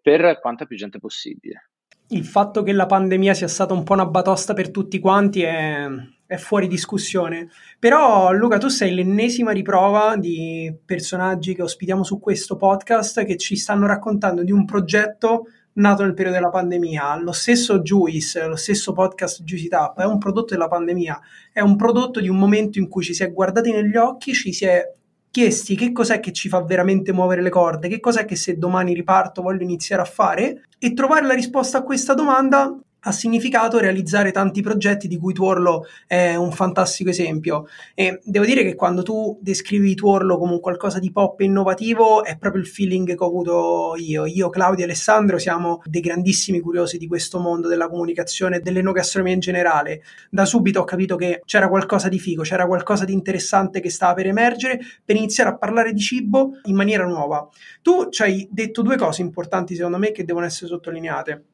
per 0.00 0.38
quanta 0.40 0.66
più 0.66 0.76
gente 0.76 0.98
possibile. 0.98 1.70
Il 2.08 2.24
fatto 2.24 2.62
che 2.62 2.72
la 2.72 2.86
pandemia 2.86 3.32
sia 3.32 3.48
stata 3.48 3.72
un 3.72 3.82
po' 3.82 3.94
una 3.94 4.06
batosta 4.06 4.52
per 4.52 4.70
tutti 4.70 4.98
quanti 4.98 5.42
è, 5.42 5.86
è 6.26 6.36
fuori 6.36 6.66
discussione. 6.66 7.48
Però, 7.78 8.32
Luca, 8.32 8.58
tu 8.58 8.68
sei 8.68 8.94
l'ennesima 8.94 9.50
riprova 9.50 10.16
di 10.16 10.74
personaggi 10.84 11.54
che 11.54 11.62
ospitiamo 11.62 12.02
su 12.02 12.18
questo 12.18 12.56
podcast 12.56 13.24
che 13.24 13.36
ci 13.36 13.56
stanno 13.56 13.86
raccontando 13.86 14.42
di 14.42 14.52
un 14.52 14.64
progetto 14.64 15.46
nato 15.74 16.02
nel 16.02 16.14
periodo 16.14 16.36
della 16.36 16.50
pandemia. 16.50 17.16
Lo 17.20 17.32
stesso 17.32 17.80
Juice, 17.80 18.46
lo 18.46 18.56
stesso 18.56 18.92
podcast 18.92 19.42
Juicy 19.42 19.68
Tap 19.68 20.00
è 20.00 20.04
un 20.04 20.18
prodotto 20.18 20.54
della 20.54 20.68
pandemia, 20.68 21.20
è 21.52 21.60
un 21.60 21.76
prodotto 21.76 22.20
di 22.20 22.28
un 22.28 22.36
momento 22.36 22.78
in 22.78 22.88
cui 22.88 23.02
ci 23.02 23.14
si 23.14 23.22
è 23.22 23.32
guardati 23.32 23.72
negli 23.72 23.96
occhi, 23.96 24.32
ci 24.32 24.52
si 24.52 24.64
è 24.64 24.82
chiesti 25.30 25.74
che 25.74 25.90
cos'è 25.90 26.20
che 26.20 26.30
ci 26.30 26.48
fa 26.48 26.62
veramente 26.62 27.12
muovere 27.12 27.42
le 27.42 27.50
corde, 27.50 27.88
che 27.88 27.98
cos'è 27.98 28.24
che 28.24 28.36
se 28.36 28.56
domani 28.56 28.94
riparto 28.94 29.42
voglio 29.42 29.64
iniziare 29.64 30.00
a 30.00 30.04
fare 30.04 30.62
e 30.78 30.92
trovare 30.92 31.26
la 31.26 31.34
risposta 31.34 31.78
a 31.78 31.82
questa 31.82 32.14
domanda 32.14 32.72
ha 33.04 33.12
significato 33.12 33.78
realizzare 33.78 34.30
tanti 34.30 34.62
progetti 34.62 35.08
di 35.08 35.18
cui 35.18 35.32
Tuorlo 35.32 35.86
è 36.06 36.34
un 36.36 36.52
fantastico 36.52 37.10
esempio 37.10 37.66
e 37.94 38.20
devo 38.24 38.44
dire 38.44 38.62
che 38.62 38.74
quando 38.74 39.02
tu 39.02 39.38
descrivi 39.40 39.94
Tuorlo 39.94 40.38
come 40.38 40.52
un 40.52 40.60
qualcosa 40.60 40.98
di 40.98 41.12
pop 41.12 41.40
innovativo 41.40 42.24
è 42.24 42.36
proprio 42.38 42.62
il 42.62 42.68
feeling 42.68 43.06
che 43.06 43.22
ho 43.22 43.26
avuto 43.26 43.94
io. 43.96 44.26
Io, 44.26 44.48
Claudio 44.48 44.84
e 44.84 44.84
Alessandro 44.84 45.38
siamo 45.38 45.82
dei 45.84 46.00
grandissimi 46.00 46.60
curiosi 46.60 46.98
di 46.98 47.06
questo 47.06 47.38
mondo 47.38 47.68
della 47.68 47.88
comunicazione 47.88 48.56
e 48.56 48.60
dell'enogastronomia 48.60 49.34
in 49.34 49.40
generale. 49.40 50.02
Da 50.30 50.44
subito 50.44 50.80
ho 50.80 50.84
capito 50.84 51.16
che 51.16 51.42
c'era 51.44 51.68
qualcosa 51.68 52.08
di 52.08 52.18
figo, 52.18 52.42
c'era 52.42 52.66
qualcosa 52.66 53.04
di 53.04 53.12
interessante 53.12 53.80
che 53.80 53.90
stava 53.90 54.14
per 54.14 54.26
emergere 54.26 54.80
per 55.04 55.16
iniziare 55.16 55.50
a 55.50 55.56
parlare 55.56 55.92
di 55.92 56.00
cibo 56.00 56.58
in 56.64 56.74
maniera 56.74 57.06
nuova. 57.06 57.46
Tu 57.82 58.08
ci 58.08 58.22
hai 58.22 58.48
detto 58.50 58.82
due 58.82 58.96
cose 58.96 59.22
importanti 59.22 59.74
secondo 59.74 59.98
me 59.98 60.10
che 60.10 60.24
devono 60.24 60.46
essere 60.46 60.68
sottolineate. 60.68 61.44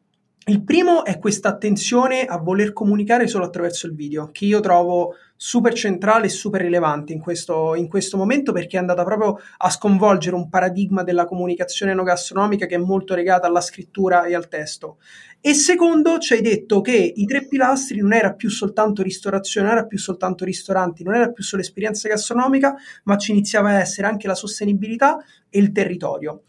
Il 0.51 0.65
primo 0.65 1.05
è 1.05 1.21
questa 1.21 1.49
attenzione 1.49 2.25
a 2.25 2.37
voler 2.39 2.73
comunicare 2.73 3.29
solo 3.29 3.45
attraverso 3.45 3.87
il 3.87 3.95
video, 3.95 4.31
che 4.33 4.47
io 4.47 4.59
trovo 4.59 5.15
super 5.37 5.73
centrale 5.75 6.27
e 6.27 6.29
super 6.29 6.61
rilevante 6.61 7.13
in 7.13 7.21
questo, 7.21 7.77
in 7.77 7.87
questo 7.87 8.17
momento 8.17 8.51
perché 8.51 8.77
è 8.77 8.81
andata 8.81 9.05
proprio 9.05 9.39
a 9.59 9.71
sconvolgere 9.71 10.35
un 10.35 10.49
paradigma 10.49 11.05
della 11.05 11.25
comunicazione 11.25 11.93
enogastronomica 11.93 12.67
che 12.67 12.75
è 12.75 12.79
molto 12.79 13.15
legata 13.15 13.47
alla 13.47 13.61
scrittura 13.61 14.25
e 14.25 14.35
al 14.35 14.49
testo. 14.49 14.99
E 15.41 15.55
secondo, 15.55 16.19
ci 16.19 16.33
hai 16.33 16.41
detto 16.41 16.81
che 16.81 16.97
i 16.97 17.27
tre 17.27 17.47
pilastri 17.47 18.01
non 18.01 18.13
era 18.13 18.35
più 18.35 18.51
soltanto 18.51 19.05
ristorazione, 19.05 19.69
non 19.69 19.77
era 19.77 19.87
più 19.87 19.99
soltanto 19.99 20.45
ristoranti, 20.45 21.05
non 21.05 21.15
era 21.15 21.31
più 21.31 21.45
solo 21.45 21.63
esperienza 21.63 22.09
gastronomica, 22.09 22.75
ma 23.05 23.17
ci 23.17 23.31
iniziava 23.31 23.69
a 23.69 23.79
essere 23.79 24.09
anche 24.09 24.27
la 24.27 24.35
sostenibilità 24.35 25.17
e 25.49 25.61
il 25.61 25.71
territorio. 25.71 26.43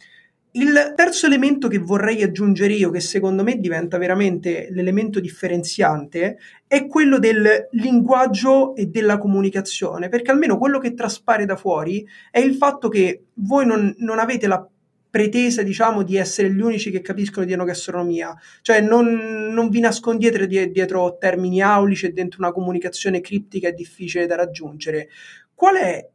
Il 0.54 0.94
terzo 0.98 1.28
elemento 1.28 1.70
che 1.70 1.78
vorrei 1.78 2.24
aggiungere 2.24 2.74
io, 2.74 2.90
che 2.90 3.00
secondo 3.00 3.42
me 3.42 3.58
diventa 3.58 3.98
veramente 3.98 4.68
l'elemento 4.72 5.22
differenziante, 5.22 6.38
è 6.68 6.88
quello 6.88 7.20
del 7.20 7.70
linguaggio 7.72 8.76
e 8.76 8.88
della 8.88 9.18
comunicazione, 9.18 10.10
perché 10.10 10.30
almeno 10.30 10.58
quello 10.58 10.78
che 10.78 10.94
traspare 10.94 11.46
da 11.46 11.56
fuori 11.56 12.06
è 12.30 12.40
il 12.40 12.56
fatto 12.56 12.90
che 12.90 13.28
voi 13.36 13.66
non, 13.66 13.96
non 14.00 14.20
avete 14.20 14.48
la 14.48 14.68
pretesa, 15.10 15.64
diciamo, 15.64 16.04
di 16.04 16.18
essere 16.18 16.52
gli 16.52 16.60
unici 16.60 16.92
che 16.92 17.02
capiscono 17.02 17.46
di 17.46 17.54
enogastronomia, 17.54 18.36
cioè 18.62 18.82
non, 18.82 19.08
non 19.54 19.70
vi 19.70 19.80
nascondete 19.80 20.48
dietro 20.48 21.18
termini 21.18 21.62
aulici 21.62 22.08
e 22.08 22.12
dentro 22.12 22.42
una 22.42 22.52
comunicazione 22.52 23.22
criptica 23.22 23.70
e 23.70 23.74
difficile 23.74 24.26
da 24.26 24.36
raggiungere. 24.36 25.08
Qual 25.54 25.76
è 25.76 26.10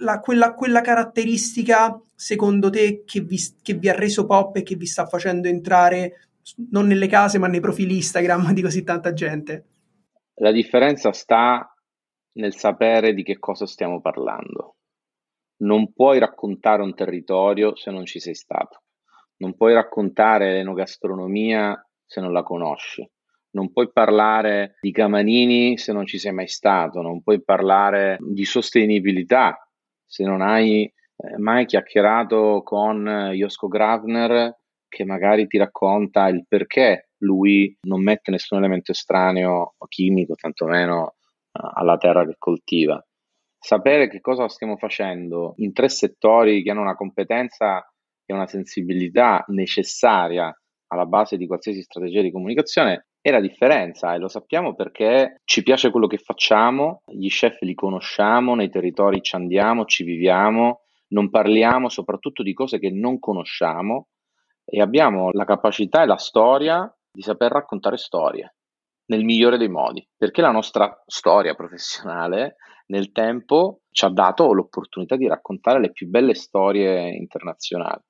la, 0.00 0.20
quella, 0.20 0.54
quella, 0.54 0.80
caratteristica, 0.80 2.00
secondo 2.14 2.70
te, 2.70 3.04
che 3.04 3.20
vi, 3.20 3.38
che 3.62 3.74
vi, 3.74 3.88
ha 3.88 3.94
reso 3.94 4.26
pop 4.26 4.56
e 4.56 4.62
che 4.62 4.76
vi 4.76 4.86
sta 4.86 5.06
facendo 5.06 5.48
entrare 5.48 6.28
non 6.70 6.86
nelle 6.86 7.06
case, 7.06 7.38
ma 7.38 7.46
nei 7.46 7.60
profili 7.60 7.96
Instagram 7.96 8.52
di 8.52 8.62
così 8.62 8.82
tanta 8.82 9.12
gente? 9.12 9.64
La 10.34 10.52
differenza 10.52 11.12
sta 11.12 11.74
nel 12.32 12.54
sapere 12.54 13.12
di 13.12 13.22
che 13.22 13.38
cosa 13.38 13.66
stiamo 13.66 14.00
parlando. 14.00 14.76
Non 15.58 15.92
puoi 15.92 16.18
raccontare 16.18 16.82
un 16.82 16.94
territorio 16.94 17.76
se 17.76 17.90
non 17.90 18.06
ci 18.06 18.18
sei 18.18 18.34
stato. 18.34 18.82
Non 19.36 19.54
puoi 19.54 19.74
raccontare 19.74 20.52
l'enogastronomia 20.52 21.78
se 22.06 22.20
non 22.20 22.32
la 22.32 22.42
conosci 22.42 23.08
non 23.52 23.72
puoi 23.72 23.90
parlare 23.90 24.76
di 24.80 24.90
Gamanini 24.90 25.78
se 25.78 25.92
non 25.92 26.06
ci 26.06 26.18
sei 26.18 26.32
mai 26.32 26.48
stato, 26.48 27.02
non 27.02 27.22
puoi 27.22 27.42
parlare 27.42 28.18
di 28.20 28.44
sostenibilità 28.44 29.58
se 30.04 30.24
non 30.24 30.40
hai 30.40 30.82
eh, 30.84 31.38
mai 31.38 31.66
chiacchierato 31.66 32.62
con 32.64 33.30
Josko 33.32 33.68
Gravner 33.68 34.56
che 34.88 35.04
magari 35.04 35.46
ti 35.46 35.56
racconta 35.56 36.26
il 36.28 36.44
perché 36.48 37.10
lui 37.18 37.76
non 37.82 38.02
mette 38.02 38.30
nessun 38.30 38.58
elemento 38.58 38.92
estraneo 38.92 39.74
o 39.78 39.86
chimico, 39.86 40.34
tantomeno 40.34 41.14
eh, 41.52 41.60
alla 41.74 41.96
terra 41.96 42.26
che 42.26 42.34
coltiva. 42.38 43.02
Sapere 43.62 44.08
che 44.08 44.20
cosa 44.20 44.48
stiamo 44.48 44.76
facendo 44.76 45.54
in 45.58 45.72
tre 45.72 45.88
settori 45.88 46.62
che 46.62 46.70
hanno 46.70 46.80
una 46.80 46.96
competenza 46.96 47.86
e 48.24 48.32
una 48.32 48.46
sensibilità 48.46 49.44
necessaria 49.48 50.52
alla 50.88 51.06
base 51.06 51.36
di 51.36 51.46
qualsiasi 51.46 51.82
strategia 51.82 52.22
di 52.22 52.32
comunicazione 52.32 53.09
è 53.20 53.30
la 53.30 53.40
differenza 53.40 54.14
e 54.14 54.18
lo 54.18 54.28
sappiamo 54.28 54.74
perché 54.74 55.40
ci 55.44 55.62
piace 55.62 55.90
quello 55.90 56.06
che 56.06 56.18
facciamo, 56.18 57.02
gli 57.06 57.28
chef 57.28 57.60
li 57.60 57.74
conosciamo, 57.74 58.54
nei 58.54 58.70
territori 58.70 59.20
ci 59.22 59.36
andiamo, 59.36 59.84
ci 59.84 60.04
viviamo, 60.04 60.82
non 61.08 61.28
parliamo 61.28 61.88
soprattutto 61.88 62.42
di 62.42 62.54
cose 62.54 62.78
che 62.78 62.90
non 62.90 63.18
conosciamo 63.18 64.08
e 64.64 64.80
abbiamo 64.80 65.30
la 65.32 65.44
capacità 65.44 66.02
e 66.02 66.06
la 66.06 66.16
storia 66.16 66.90
di 67.12 67.22
saper 67.22 67.52
raccontare 67.52 67.96
storie 67.96 68.54
nel 69.06 69.24
migliore 69.24 69.58
dei 69.58 69.68
modi, 69.68 70.06
perché 70.16 70.40
la 70.40 70.52
nostra 70.52 71.02
storia 71.04 71.54
professionale 71.54 72.56
nel 72.86 73.10
tempo 73.10 73.80
ci 73.90 74.04
ha 74.04 74.08
dato 74.08 74.52
l'opportunità 74.52 75.16
di 75.16 75.26
raccontare 75.26 75.80
le 75.80 75.90
più 75.90 76.08
belle 76.08 76.34
storie 76.34 77.10
internazionali. 77.10 78.02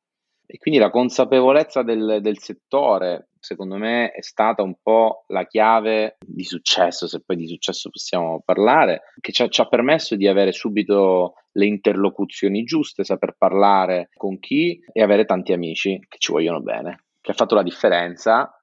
E 0.46 0.58
quindi 0.58 0.80
la 0.80 0.90
consapevolezza 0.90 1.82
del, 1.82 2.18
del, 2.20 2.38
settore, 2.38 3.29
secondo 3.40 3.76
me, 3.76 4.10
è 4.10 4.22
stata 4.22 4.62
un 4.62 4.74
po' 4.80 5.24
la 5.28 5.46
chiave 5.46 6.16
di 6.24 6.44
successo, 6.44 7.08
se 7.08 7.22
poi 7.24 7.36
di 7.36 7.48
successo 7.48 7.88
possiamo 7.90 8.42
parlare, 8.44 9.02
che 9.20 9.32
ci 9.32 9.42
ha, 9.42 9.48
ci 9.48 9.60
ha 9.60 9.66
permesso 9.66 10.14
di 10.14 10.28
avere 10.28 10.52
subito 10.52 11.34
le 11.52 11.66
interlocuzioni 11.66 12.62
giuste, 12.62 13.02
saper 13.02 13.34
parlare 13.36 14.10
con 14.14 14.38
chi 14.38 14.78
e 14.92 15.02
avere 15.02 15.24
tanti 15.24 15.52
amici 15.52 15.98
che 16.08 16.18
ci 16.18 16.32
vogliono 16.32 16.60
bene, 16.60 17.04
che 17.20 17.32
ha 17.32 17.34
fatto 17.34 17.54
la 17.54 17.62
differenza. 17.62 18.54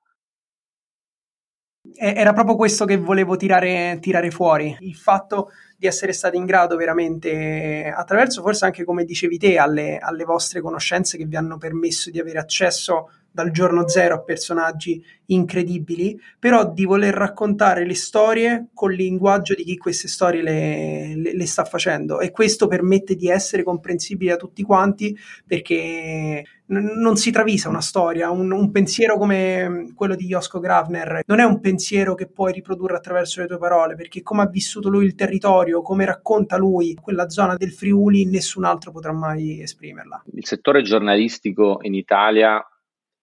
Era 1.95 2.33
proprio 2.33 2.57
questo 2.57 2.83
che 2.85 2.97
volevo 2.97 3.37
tirare, 3.37 3.97
tirare, 4.01 4.29
fuori, 4.29 4.75
il 4.81 4.95
fatto 4.95 5.51
di 5.77 5.87
essere 5.87 6.11
stati 6.11 6.35
in 6.35 6.45
grado 6.45 6.75
veramente, 6.75 7.91
attraverso 7.95 8.41
forse 8.41 8.65
anche 8.65 8.83
come 8.83 9.05
dicevi 9.05 9.37
te, 9.37 9.57
alle, 9.57 9.97
alle 9.97 10.25
vostre 10.25 10.59
conoscenze 10.59 11.17
che 11.17 11.25
vi 11.25 11.37
hanno 11.37 11.57
permesso 11.57 12.11
di 12.11 12.19
avere 12.19 12.39
accesso 12.39 13.09
dal 13.37 13.51
giorno 13.51 13.87
zero 13.87 14.15
a 14.15 14.21
personaggi 14.23 14.99
incredibili, 15.27 16.19
però 16.39 16.71
di 16.71 16.85
voler 16.85 17.13
raccontare 17.13 17.85
le 17.85 17.93
storie 17.93 18.69
col 18.73 18.95
linguaggio 18.95 19.53
di 19.53 19.63
chi 19.63 19.77
queste 19.77 20.07
storie 20.07 20.41
le, 20.41 21.13
le, 21.15 21.35
le, 21.35 21.45
sta 21.45 21.63
facendo 21.63 22.19
e 22.19 22.31
questo 22.31 22.65
permette 22.65 23.15
di 23.15 23.29
essere 23.29 23.61
comprensibili 23.61 24.31
da 24.31 24.37
tutti 24.37 24.63
quanti 24.63 25.15
perché 25.45 26.43
n- 26.65 26.91
non 26.95 27.15
si 27.15 27.29
travisa 27.29 27.69
una 27.69 27.81
storia, 27.81 28.31
un, 28.31 28.51
un, 28.51 28.71
pensiero 28.71 29.19
come 29.19 29.91
quello 29.93 30.15
di 30.15 30.25
Josko 30.25 30.59
Gravner 30.59 31.21
non 31.27 31.39
è 31.39 31.43
un 31.43 31.59
pensiero 31.59 32.15
che 32.15 32.27
puoi 32.27 32.53
riprodurre 32.53 32.95
attraverso 32.95 33.41
le 33.41 33.47
tue 33.47 33.59
parole 33.59 33.95
perché 33.95 34.23
come 34.23 34.41
ha 34.41 34.47
vissuto 34.47 34.89
lui 34.89 35.05
il 35.05 35.13
territorio, 35.13 35.83
come 35.83 36.05
racconta 36.05 36.57
lui 36.57 36.97
quella 36.99 37.29
zona 37.29 37.55
del 37.55 37.71
Friuli, 37.71 38.25
nessun 38.25 38.63
altro 38.63 38.91
potrà 38.91 39.11
mai 39.11 39.61
esprimerla. 39.61 40.23
Il 40.33 40.45
settore 40.45 40.81
giornalistico 40.81 41.77
in 41.81 41.93
Italia 41.93 42.65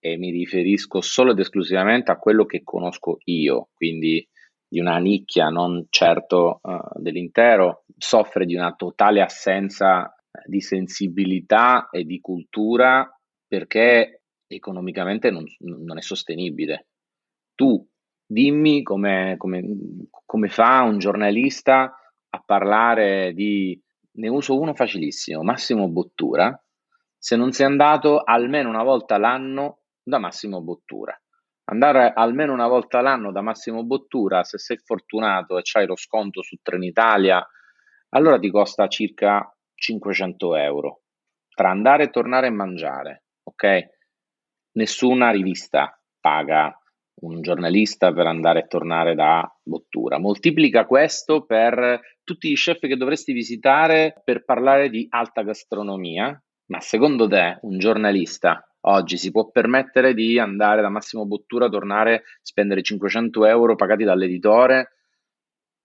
e 0.07 0.19
mi 0.19 0.31
riferisco 0.31 1.01
solo 1.01 1.31
ed 1.31 1.38
esclusivamente 1.38 2.11
a 2.11 2.19
quello 2.19 2.45
che 2.45 2.62
conosco 2.62 3.17
io, 3.25 3.71
quindi 3.73 4.29
di 4.69 4.79
una 4.79 4.99
nicchia, 4.99 5.49
non 5.49 5.87
certo 5.88 6.61
uh, 6.61 7.01
dell'intero, 7.01 7.85
soffre 7.97 8.45
di 8.45 8.55
una 8.55 8.75
totale 8.75 9.23
assenza 9.23 10.14
di 10.45 10.61
sensibilità 10.61 11.88
e 11.90 12.05
di 12.05 12.21
cultura 12.21 13.11
perché 13.49 14.25
economicamente 14.47 15.31
non, 15.31 15.47
non 15.61 15.97
è 15.97 16.03
sostenibile. 16.03 16.88
Tu 17.55 17.83
dimmi 18.27 18.83
come, 18.83 19.37
come, 19.38 19.62
come 20.27 20.49
fa 20.49 20.83
un 20.83 20.99
giornalista 20.99 21.99
a 22.29 22.43
parlare 22.45 23.33
di, 23.33 23.81
ne 24.17 24.29
uso 24.29 24.61
uno 24.61 24.75
facilissimo, 24.75 25.43
Massimo 25.43 25.88
Bottura, 25.88 26.62
se 27.17 27.37
non 27.37 27.53
sei 27.53 27.64
andato 27.64 28.21
almeno 28.23 28.69
una 28.69 28.83
volta 28.83 29.17
l'anno 29.17 29.79
da 30.05 30.19
Massimo 30.19 30.61
Bottura. 30.61 31.19
Andare 31.67 32.12
almeno 32.14 32.53
una 32.53 32.69
volta 32.69 33.01
l'anno 33.01 33.33
da 33.33 33.40
Massimo 33.40 33.85
Bottura, 33.85 34.45
se 34.45 34.59
sei 34.59 34.77
fortunato 34.77 35.57
e 35.57 35.62
c'hai 35.62 35.87
lo 35.87 35.97
sconto 35.97 36.43
su 36.43 36.57
Trenitalia, 36.62 37.45
allora 38.11 38.38
ti 38.38 38.51
costa 38.51 38.87
circa 38.87 39.51
500 39.75 40.57
euro 40.57 41.01
tra 41.55 41.71
andare 41.71 42.05
e 42.05 42.11
tornare 42.11 42.49
a 42.49 42.53
mangiare, 42.53 43.25
ok? 43.45 43.93
Nessuna 44.73 45.31
rivista 45.31 45.99
paga 46.21 46.77
un 47.23 47.40
giornalista 47.40 48.12
per 48.12 48.27
andare 48.27 48.61
e 48.61 48.67
tornare 48.67 49.14
da 49.14 49.49
Bottura. 49.62 50.19
Moltiplica 50.19 50.85
questo 50.85 51.47
per 51.47 52.01
tutti 52.25 52.51
gli 52.51 52.55
chef 52.55 52.81
che 52.81 52.97
dovresti 52.97 53.33
visitare 53.33 54.21
per 54.25 54.45
parlare 54.45 54.90
di 54.90 55.07
alta 55.09 55.43
gastronomia, 55.43 56.38
ma 56.67 56.81
secondo 56.81 57.29
te 57.29 57.59
un 57.62 57.79
giornalista 57.79 58.69
oggi 58.87 59.16
si 59.16 59.31
può 59.31 59.51
permettere 59.51 60.14
di 60.14 60.38
andare 60.38 60.83
da 60.83 60.88
Massimo 60.88 61.27
Bottura, 61.27 61.68
tornare, 61.68 62.25
spendere 62.42 62.83
500 62.83 63.47
euro 63.47 63.77
pagati 63.77 64.05
dall'editore? 64.05 64.92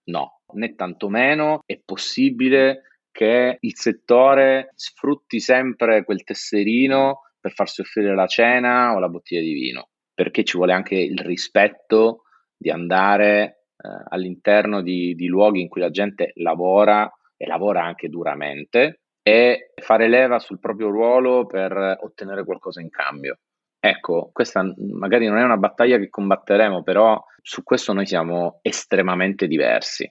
No, 0.04 0.40
né 0.54 0.74
tantomeno 0.74 1.62
è 1.64 1.80
possibile 1.84 2.82
che 3.10 3.58
il 3.60 3.76
settore 3.76 4.72
sfrutti 4.74 5.40
sempre 5.40 6.04
quel 6.04 6.24
tesserino 6.24 7.20
per 7.40 7.52
farsi 7.52 7.80
offrire 7.80 8.14
la 8.14 8.26
cena 8.26 8.94
o 8.94 8.98
la 8.98 9.08
bottiglia 9.08 9.40
di 9.40 9.52
vino, 9.52 9.90
perché 10.14 10.44
ci 10.44 10.56
vuole 10.56 10.72
anche 10.72 10.96
il 10.96 11.18
rispetto 11.18 12.24
di 12.56 12.70
andare 12.70 13.66
eh, 13.76 13.88
all'interno 14.10 14.82
di, 14.82 15.14
di 15.14 15.26
luoghi 15.26 15.60
in 15.60 15.68
cui 15.68 15.80
la 15.80 15.90
gente 15.90 16.32
lavora 16.34 17.10
e 17.36 17.46
lavora 17.46 17.82
anche 17.82 18.08
duramente 18.08 19.00
e 19.22 19.72
fare 19.76 20.08
leva 20.08 20.38
sul 20.38 20.58
proprio 20.58 20.88
ruolo 20.88 21.46
per 21.46 21.98
ottenere 22.00 22.44
qualcosa 22.44 22.80
in 22.80 22.90
cambio. 22.90 23.38
Ecco, 23.78 24.30
questa 24.32 24.62
magari 24.76 25.26
non 25.26 25.38
è 25.38 25.42
una 25.42 25.56
battaglia 25.56 25.98
che 25.98 26.10
combatteremo, 26.10 26.82
però 26.82 27.22
su 27.40 27.62
questo 27.62 27.92
noi 27.92 28.06
siamo 28.06 28.58
estremamente 28.62 29.46
diversi. 29.46 30.10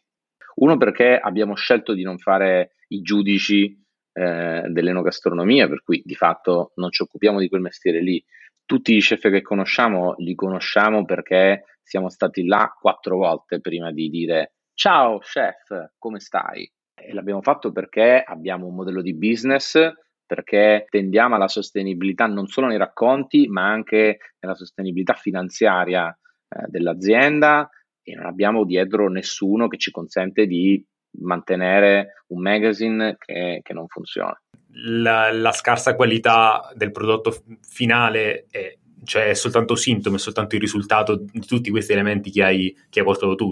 Uno 0.55 0.77
perché 0.77 1.17
abbiamo 1.17 1.55
scelto 1.55 1.93
di 1.93 2.03
non 2.03 2.17
fare 2.17 2.71
i 2.87 3.01
giudici 3.01 3.79
eh, 4.11 4.63
dell'enogastronomia, 4.67 5.67
per 5.67 5.83
cui 5.83 6.01
di 6.03 6.15
fatto 6.15 6.71
non 6.75 6.91
ci 6.91 7.03
occupiamo 7.03 7.39
di 7.39 7.47
quel 7.47 7.61
mestiere 7.61 8.01
lì. 8.01 8.23
Tutti 8.65 8.95
i 8.95 9.01
chef 9.01 9.29
che 9.29 9.41
conosciamo 9.41 10.15
li 10.17 10.35
conosciamo 10.35 11.05
perché 11.05 11.65
siamo 11.81 12.09
stati 12.09 12.45
là 12.45 12.75
quattro 12.79 13.17
volte 13.17 13.61
prima 13.61 13.91
di 13.91 14.09
dire 14.09 14.53
ciao 14.73 15.19
chef, 15.19 15.91
come 15.97 16.19
stai? 16.19 16.69
E 17.09 17.13
l'abbiamo 17.13 17.41
fatto 17.41 17.71
perché 17.71 18.21
abbiamo 18.23 18.67
un 18.67 18.75
modello 18.75 19.01
di 19.01 19.15
business, 19.15 19.73
perché 20.23 20.85
tendiamo 20.87 21.33
alla 21.33 21.47
sostenibilità 21.47 22.27
non 22.27 22.45
solo 22.45 22.67
nei 22.67 22.77
racconti, 22.77 23.47
ma 23.47 23.67
anche 23.67 24.19
nella 24.39 24.53
sostenibilità 24.53 25.15
finanziaria 25.15 26.07
eh, 26.07 26.67
dell'azienda 26.67 27.67
e 28.03 28.13
non 28.13 28.27
abbiamo 28.27 28.63
dietro 28.63 29.09
nessuno 29.09 29.67
che 29.67 29.79
ci 29.79 29.89
consente 29.89 30.45
di 30.45 30.85
mantenere 31.21 32.25
un 32.27 32.43
magazine 32.43 33.15
che, 33.17 33.61
che 33.63 33.73
non 33.73 33.87
funziona. 33.87 34.39
La, 34.71 35.31
la, 35.31 35.51
scarsa 35.51 35.95
qualità 35.95 36.71
del 36.75 36.91
prodotto 36.91 37.33
finale 37.67 38.45
è, 38.51 38.77
cioè 39.03 39.29
è 39.29 39.33
soltanto 39.33 39.73
sintomo, 39.75 40.17
è 40.17 40.19
soltanto 40.19 40.53
il 40.53 40.61
risultato 40.61 41.15
di 41.15 41.39
tutti 41.39 41.71
questi 41.71 41.93
elementi 41.93 42.29
che 42.29 42.43
hai, 42.43 42.77
che 42.87 42.99
hai 42.99 43.05
portato 43.05 43.33
tu 43.33 43.51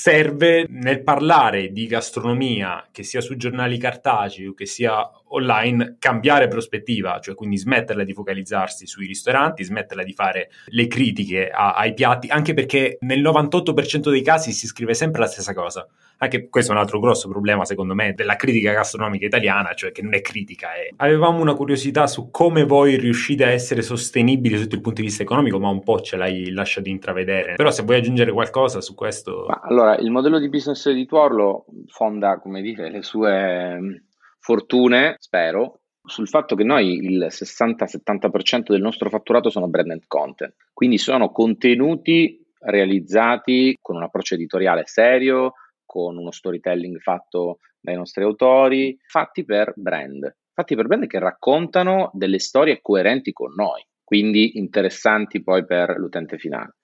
serve 0.00 0.64
nel 0.68 1.02
parlare 1.02 1.72
di 1.72 1.88
gastronomia, 1.88 2.86
che 2.92 3.02
sia 3.02 3.20
sui 3.20 3.36
giornali 3.36 3.78
cartacei 3.78 4.46
o 4.46 4.54
che 4.54 4.64
sia 4.64 5.10
online, 5.30 5.96
cambiare 5.98 6.46
prospettiva, 6.46 7.18
cioè 7.20 7.34
quindi 7.34 7.58
smetterla 7.58 8.04
di 8.04 8.12
focalizzarsi 8.12 8.86
sui 8.86 9.06
ristoranti, 9.06 9.64
smetterla 9.64 10.04
di 10.04 10.12
fare 10.12 10.50
le 10.66 10.86
critiche 10.86 11.50
a, 11.50 11.74
ai 11.74 11.94
piatti, 11.94 12.28
anche 12.28 12.54
perché 12.54 12.98
nel 13.00 13.20
98% 13.20 14.10
dei 14.10 14.22
casi 14.22 14.52
si 14.52 14.66
scrive 14.66 14.94
sempre 14.94 15.20
la 15.20 15.26
stessa 15.26 15.52
cosa. 15.52 15.86
Anche 16.20 16.48
questo 16.48 16.72
è 16.72 16.74
un 16.74 16.80
altro 16.80 16.98
grosso 16.98 17.28
problema, 17.28 17.64
secondo 17.64 17.94
me, 17.94 18.12
della 18.12 18.34
critica 18.34 18.72
gastronomica 18.72 19.26
italiana, 19.26 19.74
cioè 19.74 19.92
che 19.92 20.02
non 20.02 20.14
è 20.14 20.20
critica. 20.20 20.74
È... 20.74 20.88
Avevamo 20.96 21.40
una 21.40 21.54
curiosità 21.54 22.06
su 22.08 22.30
come 22.30 22.64
voi 22.64 22.96
riuscite 22.96 23.44
a 23.44 23.50
essere 23.50 23.82
sostenibili 23.82 24.58
sotto 24.58 24.74
il 24.74 24.80
punto 24.80 25.00
di 25.00 25.06
vista 25.06 25.22
economico, 25.22 25.60
ma 25.60 25.68
un 25.68 25.82
po' 25.82 26.00
ce 26.00 26.16
l'hai 26.16 26.50
lasciato 26.50 26.88
intravedere. 26.88 27.54
Però 27.54 27.70
se 27.70 27.82
vuoi 27.84 27.98
aggiungere 27.98 28.32
qualcosa 28.32 28.80
su 28.80 28.94
questo... 28.94 29.44
Ma 29.46 29.60
allora, 29.62 29.87
il 29.94 30.10
modello 30.10 30.38
di 30.38 30.48
business 30.48 30.90
di 30.90 31.06
Tuorlo 31.06 31.66
fonda, 31.86 32.38
come 32.38 32.62
dire, 32.62 32.90
le 32.90 33.02
sue 33.02 33.78
mm, 33.78 33.94
fortune, 34.38 35.16
spero, 35.18 35.80
sul 36.08 36.28
fatto 36.28 36.56
che 36.56 36.64
noi 36.64 36.94
il 37.04 37.26
60-70% 37.28 38.70
del 38.70 38.80
nostro 38.80 39.10
fatturato 39.10 39.50
sono 39.50 39.68
branded 39.68 40.04
content, 40.06 40.54
quindi 40.72 40.98
sono 40.98 41.30
contenuti 41.30 42.44
realizzati 42.60 43.76
con 43.80 43.96
un 43.96 44.02
approccio 44.02 44.34
editoriale 44.34 44.82
serio, 44.86 45.52
con 45.84 46.16
uno 46.16 46.30
storytelling 46.30 46.98
fatto 46.98 47.58
dai 47.80 47.94
nostri 47.94 48.24
autori, 48.24 48.98
fatti 49.06 49.44
per 49.44 49.72
brand, 49.76 50.34
fatti 50.52 50.74
per 50.74 50.86
brand 50.86 51.06
che 51.06 51.18
raccontano 51.18 52.10
delle 52.12 52.38
storie 52.38 52.80
coerenti 52.82 53.32
con 53.32 53.52
noi, 53.54 53.86
quindi 54.02 54.58
interessanti 54.58 55.42
poi 55.42 55.64
per 55.64 55.96
l'utente 55.96 56.38
finale. 56.38 56.77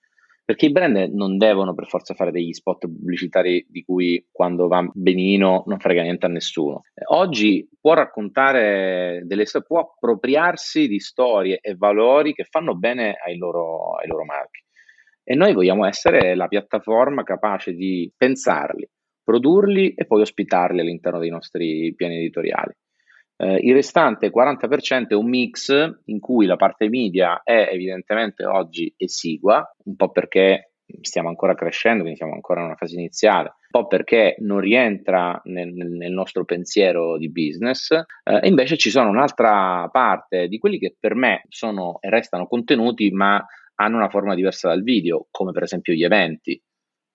Perché 0.45 0.67
i 0.67 0.71
brand 0.71 0.95
non 1.11 1.37
devono 1.37 1.73
per 1.73 1.87
forza 1.87 2.13
fare 2.13 2.29
degli 2.29 2.53
spot 2.53 2.81
pubblicitari 2.81 3.65
di 3.67 3.83
cui 3.83 4.23
quando 4.31 4.67
va 4.67 4.87
benino 4.93 5.63
non 5.65 5.79
frega 5.79 6.03
niente 6.03 6.27
a 6.27 6.29
nessuno. 6.29 6.83
Oggi 7.07 7.67
può 7.81 7.95
raccontare 7.95 9.23
delle 9.25 9.47
storie, 9.47 9.65
può 9.67 9.79
appropriarsi 9.79 10.87
di 10.87 10.99
storie 10.99 11.57
e 11.59 11.73
valori 11.75 12.33
che 12.33 12.43
fanno 12.43 12.75
bene 12.75 13.15
ai 13.25 13.37
loro, 13.37 13.95
ai 13.95 14.07
loro 14.07 14.23
marchi. 14.23 14.63
E 15.23 15.33
noi 15.33 15.53
vogliamo 15.53 15.87
essere 15.87 16.35
la 16.35 16.47
piattaforma 16.47 17.23
capace 17.23 17.73
di 17.73 18.13
pensarli, 18.15 18.87
produrli 19.23 19.95
e 19.95 20.05
poi 20.05 20.21
ospitarli 20.21 20.79
all'interno 20.79 21.17
dei 21.17 21.31
nostri 21.31 21.91
piani 21.95 22.17
editoriali. 22.17 22.71
Eh, 23.37 23.57
il 23.63 23.73
restante 23.73 24.31
40% 24.31 25.07
è 25.09 25.13
un 25.13 25.27
mix 25.27 25.99
in 26.05 26.19
cui 26.19 26.45
la 26.45 26.55
parte 26.55 26.87
media 26.87 27.41
è 27.43 27.69
evidentemente 27.71 28.45
oggi 28.45 28.93
esigua, 28.97 29.67
un 29.85 29.95
po' 29.95 30.09
perché 30.09 30.71
stiamo 31.01 31.29
ancora 31.29 31.55
crescendo, 31.55 32.01
quindi 32.01 32.17
siamo 32.17 32.33
ancora 32.33 32.59
in 32.59 32.67
una 32.67 32.75
fase 32.75 32.95
iniziale, 32.95 33.55
un 33.71 33.81
po' 33.81 33.87
perché 33.87 34.35
non 34.39 34.59
rientra 34.59 35.39
nel, 35.45 35.73
nel 35.73 36.11
nostro 36.11 36.45
pensiero 36.45 37.17
di 37.17 37.31
business, 37.31 37.91
eh, 37.91 38.47
invece 38.47 38.77
ci 38.77 38.89
sono 38.89 39.09
un'altra 39.09 39.89
parte 39.91 40.47
di 40.47 40.57
quelli 40.57 40.77
che 40.77 40.95
per 40.97 41.15
me 41.15 41.43
sono 41.49 41.97
e 41.99 42.09
restano 42.09 42.47
contenuti, 42.47 43.09
ma 43.11 43.43
hanno 43.75 43.97
una 43.97 44.09
forma 44.09 44.35
diversa 44.35 44.69
dal 44.69 44.83
video, 44.83 45.27
come 45.31 45.51
per 45.51 45.63
esempio 45.63 45.93
gli 45.93 46.03
eventi. 46.03 46.61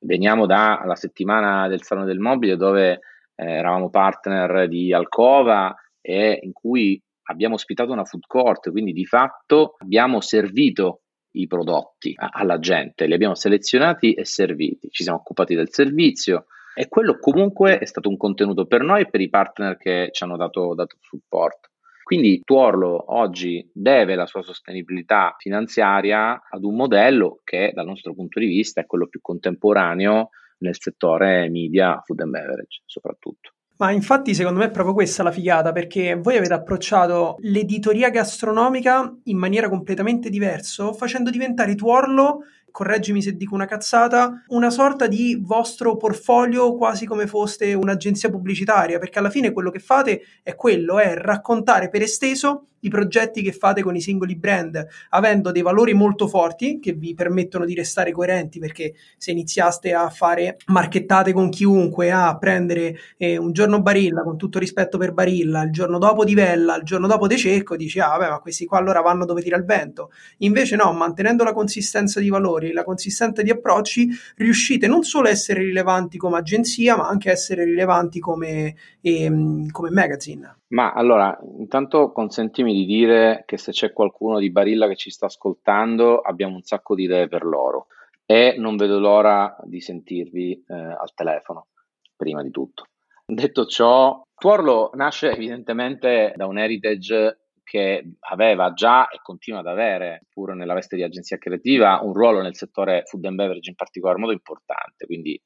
Veniamo 0.02 0.46
dalla 0.46 0.96
settimana 0.96 1.68
del 1.68 1.83
Salone 1.83 2.06
del 2.06 2.18
Mobile 2.18 2.56
dove 2.56 2.92
eh, 2.92 2.98
eravamo 3.37 3.90
partner 3.90 4.66
di 4.68 4.92
Alcova 4.92 5.74
e 6.00 6.38
in 6.42 6.52
cui 6.52 7.00
abbiamo 7.24 7.54
ospitato 7.54 7.92
una 7.92 8.04
food 8.04 8.24
court, 8.26 8.70
quindi 8.70 8.92
di 8.92 9.06
fatto 9.06 9.74
abbiamo 9.78 10.20
servito 10.20 11.02
i 11.32 11.46
prodotti 11.46 12.14
alla 12.16 12.58
gente, 12.58 13.06
li 13.06 13.14
abbiamo 13.14 13.34
selezionati 13.34 14.14
e 14.14 14.24
serviti, 14.24 14.88
ci 14.90 15.04
siamo 15.04 15.18
occupati 15.18 15.54
del 15.54 15.70
servizio 15.70 16.46
e 16.74 16.88
quello 16.88 17.18
comunque 17.18 17.78
è 17.78 17.84
stato 17.84 18.08
un 18.08 18.16
contenuto 18.16 18.66
per 18.66 18.82
noi 18.82 19.02
e 19.02 19.10
per 19.10 19.20
i 19.20 19.28
partner 19.28 19.76
che 19.76 20.08
ci 20.12 20.24
hanno 20.24 20.36
dato, 20.36 20.74
dato 20.74 20.96
supporto. 21.00 21.68
Quindi 22.02 22.42
Tuorlo 22.44 23.14
oggi 23.14 23.70
deve 23.72 24.16
la 24.16 24.26
sua 24.26 24.42
sostenibilità 24.42 25.36
finanziaria 25.38 26.42
ad 26.50 26.64
un 26.64 26.74
modello 26.74 27.40
che 27.44 27.70
dal 27.72 27.86
nostro 27.86 28.14
punto 28.14 28.40
di 28.40 28.46
vista 28.46 28.80
è 28.80 28.86
quello 28.86 29.06
più 29.06 29.20
contemporaneo 29.20 30.30
nel 30.58 30.74
settore 30.76 31.48
media, 31.48 32.02
food 32.04 32.20
and 32.20 32.32
beverage 32.32 32.82
soprattutto. 32.84 33.52
Ma 33.80 33.92
infatti 33.92 34.34
secondo 34.34 34.58
me 34.58 34.66
è 34.66 34.70
proprio 34.70 34.92
questa 34.92 35.22
la 35.22 35.32
figata, 35.32 35.72
perché 35.72 36.14
voi 36.14 36.36
avete 36.36 36.52
approcciato 36.52 37.36
l'editoria 37.40 38.10
gastronomica 38.10 39.10
in 39.24 39.38
maniera 39.38 39.70
completamente 39.70 40.28
diversa, 40.28 40.92
facendo 40.92 41.30
diventare 41.30 41.74
Tuorlo 41.74 42.40
correggimi 42.70 43.22
se 43.22 43.37
dico 43.37 43.54
una 43.54 43.66
cazzata, 43.66 44.44
una 44.48 44.70
sorta 44.70 45.06
di 45.06 45.38
vostro 45.40 45.96
portfolio 45.96 46.76
quasi 46.76 47.06
come 47.06 47.26
foste 47.26 47.74
un'agenzia 47.74 48.30
pubblicitaria, 48.30 48.98
perché 48.98 49.18
alla 49.18 49.30
fine 49.30 49.52
quello 49.52 49.70
che 49.70 49.78
fate 49.78 50.22
è 50.42 50.54
quello, 50.54 50.98
è 50.98 51.14
raccontare 51.14 51.88
per 51.88 52.02
esteso 52.02 52.66
i 52.80 52.88
progetti 52.88 53.42
che 53.42 53.52
fate 53.52 53.83
con 53.83 53.96
i 53.96 54.00
singoli 54.00 54.37
brand, 54.37 54.87
avendo 55.11 55.50
dei 55.50 55.62
valori 55.62 55.94
molto 55.94 56.28
forti 56.28 56.78
che 56.78 56.92
vi 56.92 57.14
permettono 57.14 57.64
di 57.64 57.74
restare 57.74 58.12
coerenti, 58.12 58.59
perché 58.59 58.94
se 59.16 59.30
iniziaste 59.30 59.92
a 59.92 60.09
fare 60.09 60.56
marchettate 60.66 61.33
con 61.33 61.50
chiunque, 61.50 62.11
a 62.11 62.37
prendere 62.38 62.96
eh, 63.16 63.37
un 63.37 63.52
giorno 63.52 63.83
Barilla, 63.83 64.22
con 64.22 64.37
tutto 64.37 64.59
rispetto 64.59 64.98
per 64.98 65.12
Barilla, 65.12 65.62
il 65.62 65.72
giorno 65.72 65.98
dopo 65.98 66.24
di 66.24 66.35
Vella, 66.35 66.76
il 66.76 66.85
giorno 66.85 67.06
dopo 67.06 67.26
De 67.26 67.37
Cecco, 67.37 67.76
dici, 67.76 68.00
ah 68.00 68.09
vabbè, 68.09 68.30
ma 68.30 68.38
questi 68.38 68.64
qua 68.64 68.78
allora 68.78 69.00
vanno 69.00 69.24
dove 69.24 69.42
tira 69.42 69.56
il 69.56 69.64
vento. 69.64 70.11
Invece 70.38 70.76
no, 70.76 70.92
mantenendo 70.92 71.44
la 71.44 71.52
consistenza 71.52 72.20
di 72.20 72.28
valori, 72.28 72.59
la 72.72 72.84
consistenza 72.84 73.42
di 73.42 73.50
approcci, 73.50 74.08
riuscite 74.36 74.86
non 74.86 75.02
solo 75.02 75.28
a 75.28 75.30
essere 75.30 75.60
rilevanti 75.60 76.18
come 76.18 76.38
agenzia, 76.38 76.96
ma 76.96 77.08
anche 77.08 77.28
a 77.28 77.32
essere 77.32 77.64
rilevanti 77.64 78.20
come, 78.20 78.74
ehm, 79.00 79.70
come 79.70 79.90
magazine. 79.90 80.58
Ma 80.68 80.92
allora, 80.92 81.38
intanto 81.58 82.12
consentimi 82.12 82.72
di 82.72 82.84
dire 82.86 83.42
che 83.46 83.56
se 83.56 83.72
c'è 83.72 83.92
qualcuno 83.92 84.38
di 84.38 84.50
Barilla 84.50 84.86
che 84.86 84.96
ci 84.96 85.10
sta 85.10 85.26
ascoltando, 85.26 86.20
abbiamo 86.20 86.54
un 86.54 86.62
sacco 86.62 86.94
di 86.94 87.04
idee 87.04 87.26
per 87.28 87.44
loro 87.44 87.86
e 88.24 88.54
non 88.56 88.76
vedo 88.76 89.00
l'ora 89.00 89.56
di 89.64 89.80
sentirvi 89.80 90.64
eh, 90.68 90.74
al 90.74 91.12
telefono, 91.14 91.66
prima 92.14 92.42
di 92.42 92.50
tutto. 92.50 92.84
Detto 93.26 93.66
ciò, 93.66 94.22
Tuorlo 94.34 94.90
nasce 94.94 95.32
evidentemente 95.32 96.32
da 96.36 96.46
un 96.46 96.58
heritage 96.58 97.49
che 97.70 98.14
aveva 98.30 98.72
già 98.72 99.09
e 99.09 99.20
continua 99.22 99.61
ad 99.61 99.68
avere, 99.68 100.26
pur 100.28 100.56
nella 100.56 100.74
veste 100.74 100.96
di 100.96 101.04
agenzia 101.04 101.38
creativa, 101.38 102.00
un 102.02 102.12
ruolo 102.12 102.42
nel 102.42 102.56
settore 102.56 103.04
food 103.06 103.24
and 103.26 103.37
beverage 103.37 103.70
in 103.70 103.76
particolar 103.76 104.18
modo 104.18 104.33
importante. 104.33 105.06
Quindi 105.06 105.40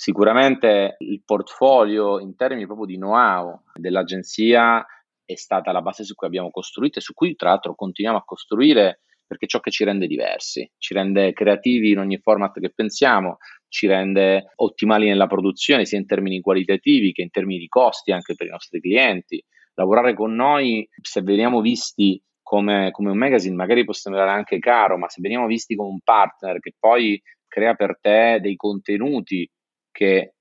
Sicuramente 0.00 0.94
il 0.98 1.22
portfolio 1.24 2.20
in 2.20 2.36
termini 2.36 2.66
proprio 2.66 2.86
di 2.86 2.94
know-how 2.94 3.62
dell'agenzia 3.74 4.86
è 5.24 5.34
stata 5.34 5.72
la 5.72 5.82
base 5.82 6.04
su 6.04 6.14
cui 6.14 6.28
abbiamo 6.28 6.52
costruito 6.52 7.00
e 7.00 7.02
su 7.02 7.14
cui 7.14 7.34
tra 7.34 7.48
l'altro 7.48 7.74
continuiamo 7.74 8.18
a 8.18 8.24
costruire 8.24 9.00
perché 9.26 9.48
ciò 9.48 9.58
che 9.58 9.72
ci 9.72 9.82
rende 9.82 10.06
diversi, 10.06 10.70
ci 10.78 10.94
rende 10.94 11.32
creativi 11.32 11.90
in 11.90 11.98
ogni 11.98 12.18
format 12.18 12.60
che 12.60 12.70
pensiamo, 12.72 13.38
ci 13.66 13.88
rende 13.88 14.52
ottimali 14.54 15.08
nella 15.08 15.26
produzione 15.26 15.84
sia 15.84 15.98
in 15.98 16.06
termini 16.06 16.40
qualitativi 16.40 17.10
che 17.10 17.22
in 17.22 17.30
termini 17.30 17.58
di 17.58 17.66
costi 17.66 18.12
anche 18.12 18.36
per 18.36 18.46
i 18.46 18.50
nostri 18.50 18.80
clienti. 18.80 19.44
Lavorare 19.78 20.12
con 20.12 20.34
noi, 20.34 20.88
se 21.00 21.22
veniamo 21.22 21.60
visti 21.60 22.20
come, 22.42 22.90
come, 22.90 23.10
un 23.10 23.16
magazine 23.16 23.54
magari 23.54 23.84
può 23.84 23.92
sembrare 23.92 24.30
anche 24.30 24.58
caro, 24.58 24.98
ma 24.98 25.08
se 25.08 25.20
veniamo 25.20 25.46
visti 25.46 25.76
come 25.76 25.90
un 25.90 26.00
partner 26.00 26.58
che 26.58 26.74
poi 26.76 27.22
crea 27.46 27.74
per 27.74 27.96
te 28.00 28.40
dei 28.42 28.56
contenuti 28.56 29.48
che 29.92 30.34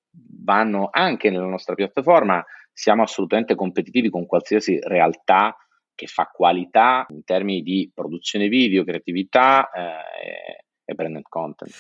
vanno 0.44 0.90
anche 0.92 1.30
nella 1.30 1.46
nostra 1.46 1.76
piattaforma, 1.76 2.44
siamo 2.74 3.04
assolutamente 3.04 3.54
competitivi 3.54 4.10
con 4.10 4.26
qualsiasi 4.26 4.80
realtà 4.82 5.56
che 5.94 6.08
fa 6.08 6.26
qualità 6.26 7.06
in 7.10 7.24
termini 7.24 7.62
di 7.62 7.92
produzione 7.94 8.48
video, 8.48 8.84
creatività 8.84 9.70
eh, 9.70 10.64
e 10.84 10.94
branded 10.96 11.26
content. 11.30 11.72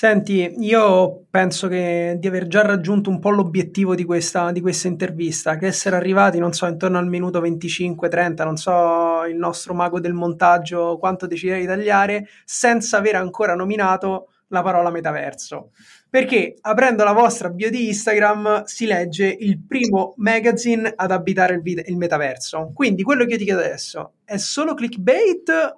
Senti, 0.00 0.54
io 0.60 1.24
penso 1.28 1.66
che 1.66 2.14
di 2.20 2.28
aver 2.28 2.46
già 2.46 2.62
raggiunto 2.62 3.10
un 3.10 3.18
po' 3.18 3.30
l'obiettivo 3.30 3.96
di 3.96 4.04
questa, 4.04 4.52
di 4.52 4.60
questa 4.60 4.86
intervista, 4.86 5.56
che 5.56 5.66
essere 5.66 5.96
arrivati, 5.96 6.38
non 6.38 6.52
so, 6.52 6.66
intorno 6.66 6.98
al 6.98 7.08
minuto 7.08 7.40
25-30, 7.40 8.44
non 8.44 8.56
so 8.56 9.24
il 9.24 9.34
nostro 9.34 9.74
mago 9.74 9.98
del 9.98 10.12
montaggio 10.12 10.98
quanto 10.98 11.26
decide 11.26 11.58
di 11.58 11.66
tagliare, 11.66 12.28
senza 12.44 12.98
aver 12.98 13.16
ancora 13.16 13.56
nominato 13.56 14.28
la 14.50 14.62
parola 14.62 14.92
metaverso. 14.92 15.72
Perché 16.08 16.54
aprendo 16.60 17.02
la 17.02 17.12
vostra 17.12 17.50
bio 17.50 17.68
di 17.68 17.88
Instagram 17.88 18.62
si 18.66 18.86
legge 18.86 19.26
il 19.26 19.60
primo 19.66 20.14
magazine 20.18 20.92
ad 20.94 21.10
abitare 21.10 21.54
il, 21.54 21.60
vid- 21.60 21.88
il 21.88 21.96
metaverso. 21.96 22.70
Quindi 22.72 23.02
quello 23.02 23.24
che 23.24 23.32
io 23.32 23.38
ti 23.38 23.44
chiedo 23.44 23.62
adesso 23.62 24.12
è 24.24 24.36
solo 24.36 24.74
clickbait 24.74 25.76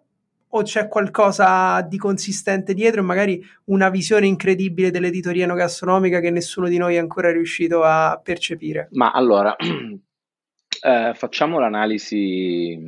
o 0.52 0.62
c'è 0.62 0.88
qualcosa 0.88 1.80
di 1.82 1.96
consistente 1.96 2.74
dietro 2.74 3.00
e 3.00 3.04
magari 3.04 3.44
una 3.66 3.88
visione 3.88 4.26
incredibile 4.26 4.90
dell'editoria 4.90 5.44
enogastronomica 5.44 6.20
che 6.20 6.30
nessuno 6.30 6.68
di 6.68 6.78
noi 6.78 6.96
è 6.96 6.98
ancora 6.98 7.30
riuscito 7.30 7.82
a 7.82 8.20
percepire? 8.22 8.88
Ma 8.92 9.10
allora, 9.12 9.54
eh, 9.56 11.12
facciamo 11.14 11.58
l'analisi 11.58 12.78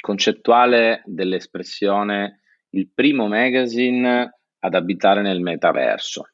concettuale 0.00 1.02
dell'espressione 1.04 2.40
il 2.70 2.90
primo 2.92 3.28
magazine 3.28 4.38
ad 4.58 4.74
abitare 4.74 5.22
nel 5.22 5.40
metaverso. 5.40 6.28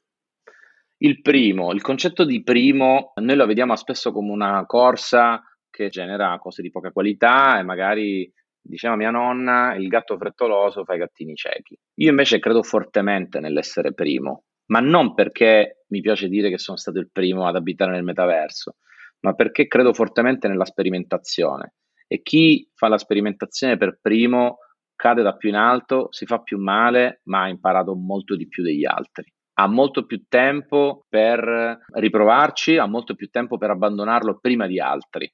Il 0.98 1.20
primo, 1.20 1.72
il 1.72 1.82
concetto 1.82 2.24
di 2.24 2.42
primo, 2.42 3.12
noi 3.16 3.36
lo 3.36 3.46
vediamo 3.46 3.76
spesso 3.76 4.10
come 4.10 4.32
una 4.32 4.64
corsa 4.66 5.42
che 5.70 5.90
genera 5.90 6.36
cose 6.38 6.62
di 6.62 6.70
poca 6.70 6.90
qualità 6.90 7.58
e 7.58 7.62
magari 7.62 8.32
diceva 8.68 8.96
mia 8.96 9.10
nonna, 9.10 9.74
il 9.74 9.88
gatto 9.88 10.16
frettoloso 10.16 10.84
fa 10.84 10.94
i 10.94 10.98
gattini 10.98 11.34
ciechi. 11.34 11.76
Io 11.94 12.10
invece 12.10 12.38
credo 12.38 12.62
fortemente 12.62 13.40
nell'essere 13.40 13.94
primo, 13.94 14.44
ma 14.66 14.80
non 14.80 15.14
perché 15.14 15.84
mi 15.88 16.00
piace 16.00 16.28
dire 16.28 16.50
che 16.50 16.58
sono 16.58 16.76
stato 16.76 16.98
il 16.98 17.10
primo 17.10 17.46
ad 17.46 17.56
abitare 17.56 17.92
nel 17.92 18.04
metaverso, 18.04 18.76
ma 19.20 19.32
perché 19.34 19.66
credo 19.66 19.92
fortemente 19.92 20.48
nella 20.48 20.64
sperimentazione. 20.64 21.74
E 22.06 22.22
chi 22.22 22.70
fa 22.74 22.88
la 22.88 22.98
sperimentazione 22.98 23.76
per 23.76 23.98
primo 24.00 24.58
cade 24.94 25.22
da 25.22 25.36
più 25.36 25.48
in 25.48 25.54
alto, 25.54 26.08
si 26.10 26.26
fa 26.26 26.40
più 26.40 26.58
male, 26.58 27.20
ma 27.24 27.42
ha 27.42 27.48
imparato 27.48 27.94
molto 27.94 28.34
di 28.34 28.48
più 28.48 28.62
degli 28.62 28.84
altri. 28.84 29.32
Ha 29.60 29.66
molto 29.66 30.06
più 30.06 30.24
tempo 30.28 31.04
per 31.08 31.78
riprovarci, 31.92 32.76
ha 32.76 32.86
molto 32.86 33.14
più 33.14 33.28
tempo 33.28 33.58
per 33.58 33.70
abbandonarlo 33.70 34.38
prima 34.40 34.66
di 34.66 34.80
altri. 34.80 35.30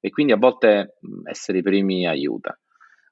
E 0.00 0.10
quindi 0.10 0.32
a 0.32 0.36
volte 0.36 0.98
essere 1.24 1.58
i 1.58 1.62
primi 1.62 2.06
aiuta. 2.06 2.58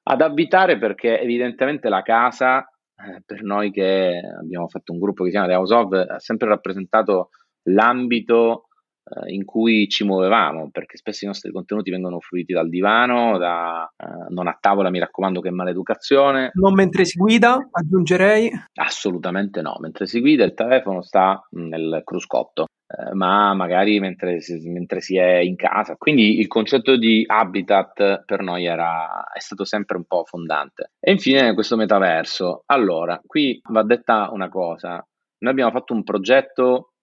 Ad 0.05 0.21
abitare 0.21 0.77
perché 0.77 1.19
evidentemente 1.19 1.87
la 1.89 2.01
casa, 2.01 2.59
eh, 2.59 3.21
per 3.25 3.41
noi 3.41 3.71
che 3.71 4.19
abbiamo 4.39 4.67
fatto 4.67 4.91
un 4.91 4.99
gruppo 4.99 5.23
che 5.23 5.29
si 5.29 5.35
chiama 5.35 5.51
The 5.51 5.57
House 5.57 5.73
of, 5.73 5.93
ha 5.93 6.19
sempre 6.19 6.49
rappresentato 6.49 7.29
l'ambito 7.69 8.65
eh, 9.05 9.33
in 9.33 9.45
cui 9.45 9.87
ci 9.87 10.03
muovevamo, 10.03 10.69
perché 10.71 10.97
spesso 10.97 11.25
i 11.25 11.27
nostri 11.27 11.51
contenuti 11.51 11.91
vengono 11.91 12.19
fruiti 12.19 12.53
dal 12.53 12.69
divano, 12.69 13.37
da, 13.37 13.89
eh, 13.97 14.33
non 14.33 14.47
a 14.47 14.57
tavola, 14.59 14.89
mi 14.89 14.99
raccomando, 14.99 15.41
che 15.41 15.49
è 15.49 15.51
maleducazione. 15.51 16.51
Non 16.53 16.73
mentre 16.73 17.05
si 17.05 17.17
guida, 17.17 17.69
aggiungerei? 17.71 18.49
Assolutamente 18.75 19.61
no, 19.61 19.75
mentre 19.79 20.05
si 20.05 20.19
guida 20.19 20.43
il 20.43 20.53
telefono 20.53 21.01
sta 21.01 21.45
nel 21.51 22.01
cruscotto. 22.03 22.67
Eh, 22.95 23.15
ma 23.15 23.55
magari 23.55 23.99
mentre 23.99 24.37
mentre 24.65 25.01
si, 25.01 25.17
è 25.17 25.37
in 25.37 25.55
casa. 25.55 25.95
Quindi 25.95 26.39
il 26.39 26.47
concetto 26.47 26.95
di 26.95 27.23
habitat 27.25 28.23
per 28.23 28.41
noi 28.41 28.65
era, 28.65 29.31
è 29.33 29.39
stato 29.39 29.65
sempre 29.65 29.97
un 29.97 30.05
po' 30.05 30.23
fondante. 30.25 30.91
E 30.99 31.11
infine 31.11 31.55
questo 31.55 31.75
metaverso. 31.75 32.63
Allora, 32.67 33.19
qui 33.25 33.59
va 33.69 33.83
detta 33.83 34.29
una 34.31 34.49
cosa. 34.49 35.05
Noi 35.39 35.51
abbiamo 35.51 35.71
fatto 35.71 35.93
un 35.93 36.03
progetto 36.03 36.93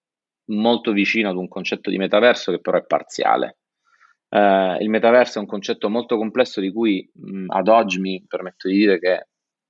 molto 0.50 0.92
vicino 0.92 1.29
ad 1.29 1.37
un 1.37 1.48
concetto 1.48 1.90
di 1.90 1.98
metaverso 1.98 2.53
che 2.53 2.61
però 2.61 2.79
è 2.79 2.85
parziale. 2.85 3.59
Uh, 4.29 4.81
il 4.81 4.88
metaverso 4.88 5.38
è 5.38 5.40
un 5.40 5.48
concetto 5.48 5.88
molto 5.88 6.16
complesso 6.16 6.61
di 6.61 6.72
cui 6.72 7.09
mh, 7.12 7.46
ad 7.48 7.66
oggi 7.66 7.98
mi 7.98 8.24
permetto 8.29 8.68
di 8.68 8.76
dire 8.76 9.00
che 9.00 9.26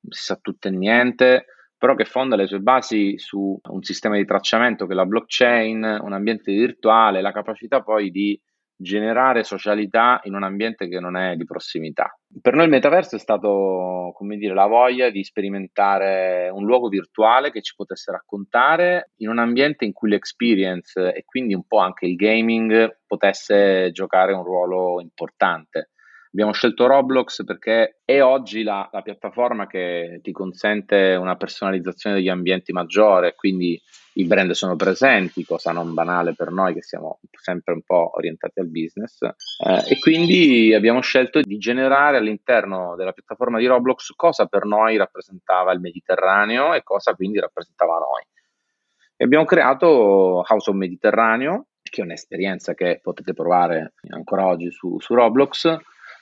si 0.07 0.23
sa 0.23 0.37
tutto 0.37 0.69
e 0.69 0.71
niente, 0.71 1.47
però 1.81 1.95
che 1.95 2.05
fonda 2.05 2.37
le 2.37 2.47
sue 2.47 2.59
basi 2.59 3.15
su 3.17 3.59
un 3.59 3.83
sistema 3.83 4.17
di 4.17 4.27
tracciamento 4.27 4.85
che 4.85 4.93
è 4.93 4.95
la 4.95 5.07
blockchain, 5.07 6.01
un 6.03 6.13
ambiente 6.13 6.53
virtuale, 6.53 7.23
la 7.23 7.33
capacità 7.33 7.81
poi 7.81 8.11
di 8.11 8.39
generare 8.77 9.45
socialità 9.45 10.21
in 10.25 10.35
un 10.35 10.43
ambiente 10.43 10.89
che 10.89 11.01
non 11.01 11.17
è 11.17 11.37
di 11.37 11.45
prossimità. 11.47 12.15
Per 12.39 12.53
noi 12.53 12.65
il 12.65 12.71
metaverso 12.71 13.17
è 13.17 13.19
stato, 13.19 14.13
come 14.15 14.37
dire, 14.37 14.53
la 14.53 14.67
voglia 14.67 15.09
di 15.09 15.25
sperimentare 15.25 16.51
un 16.53 16.67
luogo 16.67 16.89
virtuale 16.89 17.51
che 17.51 17.63
ci 17.63 17.73
potesse 17.75 18.13
raccontare 18.13 19.13
in 19.17 19.31
un 19.31 19.39
ambiente 19.39 19.87
in 19.87 19.95
cui 19.95 20.11
l'experience 20.11 21.15
e 21.15 21.25
quindi 21.25 21.55
un 21.55 21.65
po' 21.67 21.79
anche 21.79 22.05
il 22.05 22.15
gaming 22.15 22.99
potesse 23.07 23.91
giocare 23.91 24.35
un 24.35 24.45
ruolo 24.45 25.01
importante. 25.01 25.93
Abbiamo 26.33 26.53
scelto 26.53 26.87
Roblox 26.87 27.45
perché 27.45 28.03
è 28.05 28.23
oggi 28.23 28.63
la, 28.63 28.89
la, 28.93 29.03
piattaforma 29.03 29.67
che 29.67 30.21
ti 30.23 30.31
consente 30.31 31.17
una 31.17 31.35
personalizzazione 31.35 32.17
degli 32.17 32.29
ambienti 32.29 32.71
maggiore, 32.73 33.35
quindi 33.35 33.81
i 34.15 34.25
brand 34.27 34.53
sono 34.53 34.77
presenti, 34.77 35.45
cosa 35.45 35.73
non 35.73 35.93
banale 35.93 36.35
per 36.35 36.53
noi 36.53 36.75
che 36.75 36.83
siamo 36.83 37.19
sempre 37.33 37.75
un 37.75 37.83
po' 37.83 38.13
orientati 38.15 38.61
al 38.61 38.69
business. 38.69 39.23
Eh, 39.23 39.93
e 39.95 39.99
quindi 39.99 40.73
abbiamo 40.73 41.01
scelto 41.01 41.41
di 41.41 41.59
generare 41.59 42.19
all'interno 42.19 42.95
della 42.97 43.13
piattaforma 43.13 43.59
di 43.59 43.67
Roblox 43.67 44.15
cosa 44.15 44.47
per 44.47 44.67
noi 44.67 44.97
rappresentava 44.97 45.73
il 45.73 45.81
Mediterraneo 45.81 46.75
e 46.75 46.85
cosa 46.85 47.13
quindi 47.15 47.41
rappresentava 47.41 47.95
noi. 47.95 48.25
E 49.17 49.25
abbiamo 49.25 49.45
creato 49.45 50.45
House 50.49 50.71
of 50.71 50.77
Mediterraneo, 50.77 51.67
che 51.83 52.03
è 52.03 52.05
un'esperienza 52.05 52.75
che 52.75 53.01
potete 53.03 53.33
provare 53.33 53.95
ancora 54.11 54.47
oggi 54.47 54.71
su, 54.71 54.97
su 55.01 55.13
Roblox 55.13 55.77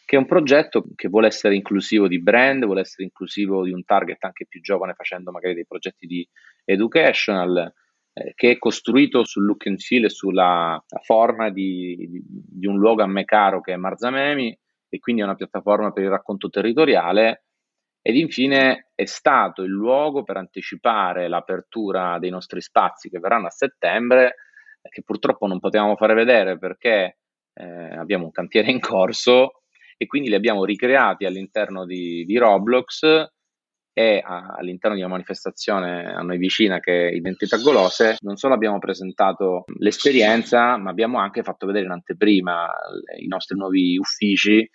che 0.09 0.17
è 0.17 0.19
un 0.19 0.25
progetto 0.25 0.87
che 0.95 1.09
vuole 1.09 1.27
essere 1.27 1.55
inclusivo 1.55 2.09
di 2.09 2.19
brand, 2.19 2.65
vuole 2.65 2.81
essere 2.81 3.05
inclusivo 3.05 3.63
di 3.63 3.73
un 3.73 3.85
target 3.85 4.25
anche 4.25 4.47
più 4.47 4.59
giovane 4.63 4.95
facendo 4.95 5.31
magari 5.31 5.53
dei 5.53 5.67
progetti 5.67 6.07
di 6.07 6.27
educational, 6.65 7.71
eh, 8.15 8.33
che 8.35 8.53
è 8.53 8.59
costruito 8.59 9.27
sul 9.27 9.45
look 9.45 9.67
and 9.67 9.79
feel 9.79 10.07
e 10.07 10.09
sulla 10.09 10.83
forma 11.03 11.51
di, 11.51 11.95
di, 12.09 12.23
di 12.25 12.67
un 12.67 12.79
luogo 12.79 13.03
a 13.03 13.07
me 13.07 13.27
caro 13.27 13.61
che 13.61 13.75
è 13.75 13.77
Marzamemi 13.77 14.59
e 14.89 14.99
quindi 14.99 15.21
è 15.21 15.25
una 15.25 15.35
piattaforma 15.35 15.93
per 15.93 16.05
il 16.05 16.09
racconto 16.09 16.49
territoriale. 16.49 17.45
Ed 18.01 18.17
infine 18.17 18.89
è 18.95 19.05
stato 19.05 19.61
il 19.61 19.73
luogo 19.73 20.23
per 20.23 20.39
anticipare 20.39 21.29
l'apertura 21.29 22.19
dei 22.19 22.31
nostri 22.31 22.63
spazi 22.63 23.11
che 23.11 23.19
verranno 23.19 23.49
a 23.49 23.51
settembre, 23.51 24.37
che 24.81 25.03
purtroppo 25.03 25.47
non 25.47 25.59
potevamo 25.59 25.97
fare 25.97 26.15
vedere 26.15 26.57
perché 26.57 27.19
eh, 27.53 27.95
abbiamo 27.95 28.25
un 28.25 28.31
cantiere 28.31 28.71
in 28.71 28.81
corso 28.81 29.65
e 29.99 30.07
quindi 30.07 30.29
li 30.29 30.37
abbiamo 30.37 30.65
ricreati 30.65 31.27
all'interno 31.27 31.85
di, 31.85 32.25
di 32.25 32.39
Roblox 32.39 33.03
e 33.93 34.23
a, 34.25 34.55
all'interno 34.57 34.97
di 34.97 35.03
una 35.03 35.11
manifestazione 35.11 36.15
a 36.15 36.21
noi 36.21 36.39
vicina 36.39 36.79
che 36.79 37.09
è 37.09 37.13
Identità 37.13 37.57
Golose, 37.59 38.17
non 38.21 38.37
solo 38.37 38.55
abbiamo 38.55 38.79
presentato 38.79 39.65
l'esperienza, 39.79 40.77
ma 40.77 40.91
abbiamo 40.91 41.19
anche 41.19 41.43
fatto 41.43 41.67
vedere 41.67 41.87
in 41.87 41.91
anteprima 41.91 42.71
i 43.19 43.27
nostri 43.27 43.59
nuovi 43.59 43.99
uffici 43.99 44.67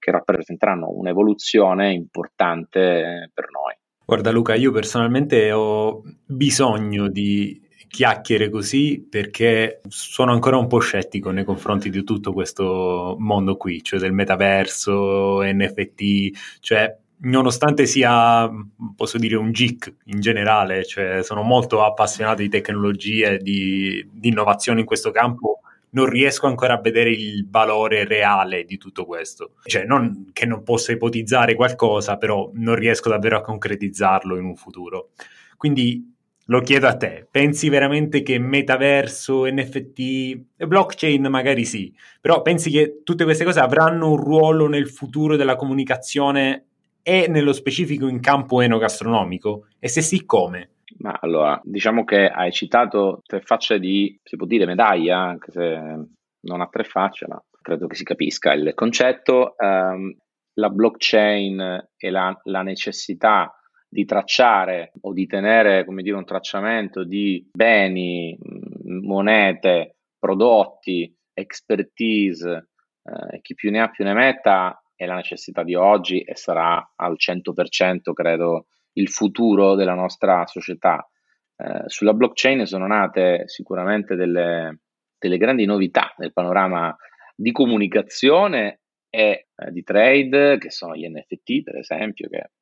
che 0.00 0.10
rappresenteranno 0.10 0.88
un'evoluzione 0.90 1.92
importante 1.92 3.30
per 3.32 3.46
noi. 3.52 3.74
Guarda 4.04 4.32
Luca, 4.32 4.56
io 4.56 4.72
personalmente 4.72 5.52
ho 5.52 6.02
bisogno 6.26 7.08
di 7.08 7.62
chiacchiere 7.92 8.48
così 8.48 9.06
perché 9.06 9.82
sono 9.88 10.32
ancora 10.32 10.56
un 10.56 10.66
po' 10.66 10.78
scettico 10.78 11.30
nei 11.30 11.44
confronti 11.44 11.90
di 11.90 12.02
tutto 12.04 12.32
questo 12.32 13.16
mondo 13.18 13.58
qui, 13.58 13.82
cioè 13.82 14.00
del 14.00 14.14
metaverso, 14.14 15.42
NFT, 15.42 16.58
cioè 16.60 16.96
nonostante 17.24 17.84
sia, 17.84 18.50
posso 18.96 19.18
dire, 19.18 19.36
un 19.36 19.52
geek 19.52 19.94
in 20.06 20.20
generale, 20.20 20.86
cioè 20.86 21.22
sono 21.22 21.42
molto 21.42 21.84
appassionato 21.84 22.40
di 22.40 22.48
tecnologie, 22.48 23.36
di, 23.36 24.08
di 24.10 24.28
innovazione 24.28 24.80
in 24.80 24.86
questo 24.86 25.10
campo, 25.10 25.60
non 25.90 26.06
riesco 26.06 26.46
ancora 26.46 26.72
a 26.72 26.80
vedere 26.80 27.10
il 27.10 27.46
valore 27.46 28.06
reale 28.06 28.64
di 28.64 28.78
tutto 28.78 29.04
questo. 29.04 29.56
Cioè, 29.64 29.84
non 29.84 30.30
che 30.32 30.46
non 30.46 30.62
possa 30.62 30.92
ipotizzare 30.92 31.54
qualcosa, 31.54 32.16
però 32.16 32.50
non 32.54 32.74
riesco 32.74 33.10
davvero 33.10 33.36
a 33.36 33.42
concretizzarlo 33.42 34.38
in 34.38 34.46
un 34.46 34.56
futuro. 34.56 35.10
Quindi 35.58 36.11
lo 36.52 36.60
chiedo 36.60 36.86
a 36.86 36.96
te, 36.98 37.26
pensi 37.30 37.70
veramente 37.70 38.22
che 38.22 38.38
metaverso, 38.38 39.46
NFT 39.46 39.98
e 40.54 40.66
blockchain 40.66 41.26
magari 41.28 41.64
sì, 41.64 41.94
però 42.20 42.42
pensi 42.42 42.70
che 42.70 43.00
tutte 43.02 43.24
queste 43.24 43.44
cose 43.44 43.58
avranno 43.58 44.10
un 44.10 44.18
ruolo 44.18 44.68
nel 44.68 44.90
futuro 44.90 45.36
della 45.36 45.56
comunicazione 45.56 46.66
e 47.02 47.26
nello 47.26 47.54
specifico 47.54 48.06
in 48.06 48.20
campo 48.20 48.60
enogastronomico? 48.60 49.68
E 49.78 49.88
se 49.88 50.02
sì, 50.02 50.26
come? 50.26 50.72
Ma 50.98 51.16
allora, 51.22 51.58
diciamo 51.64 52.04
che 52.04 52.28
hai 52.28 52.52
citato 52.52 53.22
tre 53.24 53.40
facce 53.40 53.78
di, 53.78 54.20
si 54.22 54.36
può 54.36 54.44
dire 54.44 54.66
medaglia, 54.66 55.20
anche 55.20 55.50
se 55.50 55.80
non 56.40 56.60
ha 56.60 56.66
tre 56.66 56.84
facce, 56.84 57.26
ma 57.26 57.42
credo 57.62 57.86
che 57.86 57.94
si 57.94 58.04
capisca 58.04 58.52
il 58.52 58.72
concetto. 58.74 59.54
Um, 59.56 60.14
la 60.56 60.68
blockchain 60.68 61.88
e 61.96 62.10
la, 62.10 62.38
la, 62.44 62.60
necessità 62.60 63.58
di 63.92 64.06
tracciare 64.06 64.92
o 65.02 65.12
di 65.12 65.26
tenere, 65.26 65.84
come 65.84 66.00
dire, 66.00 66.16
un 66.16 66.24
tracciamento 66.24 67.04
di 67.04 67.46
beni, 67.52 68.34
monete, 68.84 69.96
prodotti, 70.18 71.14
expertise, 71.34 72.70
eh, 73.02 73.40
chi 73.42 73.54
più 73.54 73.70
ne 73.70 73.82
ha 73.82 73.90
più 73.90 74.02
ne 74.04 74.14
metta, 74.14 74.82
è 74.96 75.04
la 75.04 75.16
necessità 75.16 75.62
di 75.62 75.74
oggi 75.74 76.22
e 76.22 76.34
sarà 76.36 76.92
al 76.96 77.16
100%, 77.18 78.14
credo, 78.14 78.68
il 78.94 79.10
futuro 79.10 79.74
della 79.74 79.94
nostra 79.94 80.46
società. 80.46 81.06
Eh, 81.54 81.82
sulla 81.84 82.14
blockchain 82.14 82.64
sono 82.64 82.86
nate 82.86 83.42
sicuramente 83.44 84.14
delle, 84.14 84.78
delle, 85.18 85.36
grandi 85.36 85.66
novità 85.66 86.14
nel 86.16 86.32
panorama 86.32 86.96
di 87.36 87.52
comunicazione 87.52 88.80
e 89.10 89.48
eh, 89.54 89.70
di 89.70 89.82
trade, 89.82 90.56
che 90.56 90.70
sono 90.70 90.96
gli 90.96 91.06
NFT, 91.06 91.62
per 91.62 91.76
esempio, 91.76 92.30
che 92.30 92.52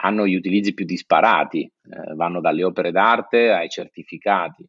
hanno 0.00 0.26
gli 0.26 0.34
utilizzi 0.34 0.74
più 0.74 0.84
disparati, 0.84 1.62
eh, 1.62 2.14
vanno 2.14 2.40
dalle 2.40 2.64
opere 2.64 2.90
d'arte 2.90 3.50
ai 3.50 3.68
certificati. 3.68 4.66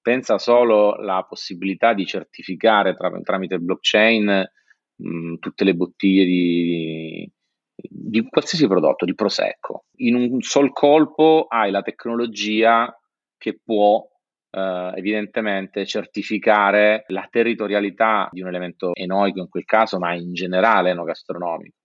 Pensa 0.00 0.38
solo 0.38 0.94
alla 0.94 1.24
possibilità 1.28 1.92
di 1.92 2.06
certificare 2.06 2.94
tra, 2.94 3.10
tramite 3.22 3.58
blockchain 3.58 4.50
mh, 4.96 5.34
tutte 5.38 5.64
le 5.64 5.74
bottiglie 5.74 6.24
di, 6.24 7.30
di 7.76 8.22
qualsiasi 8.22 8.66
prodotto, 8.66 9.04
di 9.04 9.14
prosecco. 9.14 9.84
In 9.96 10.14
un 10.14 10.40
sol 10.40 10.72
colpo 10.72 11.46
hai 11.48 11.70
la 11.70 11.82
tecnologia 11.82 12.90
che 13.36 13.60
può 13.62 14.02
eh, 14.50 14.92
evidentemente 14.94 15.84
certificare 15.84 17.04
la 17.08 17.26
territorialità 17.30 18.28
di 18.32 18.40
un 18.40 18.48
elemento 18.48 18.94
enoico 18.94 19.40
in 19.40 19.48
quel 19.48 19.64
caso, 19.64 19.98
ma 19.98 20.14
in 20.14 20.32
generale 20.32 20.90
enogastronomico. 20.90 21.76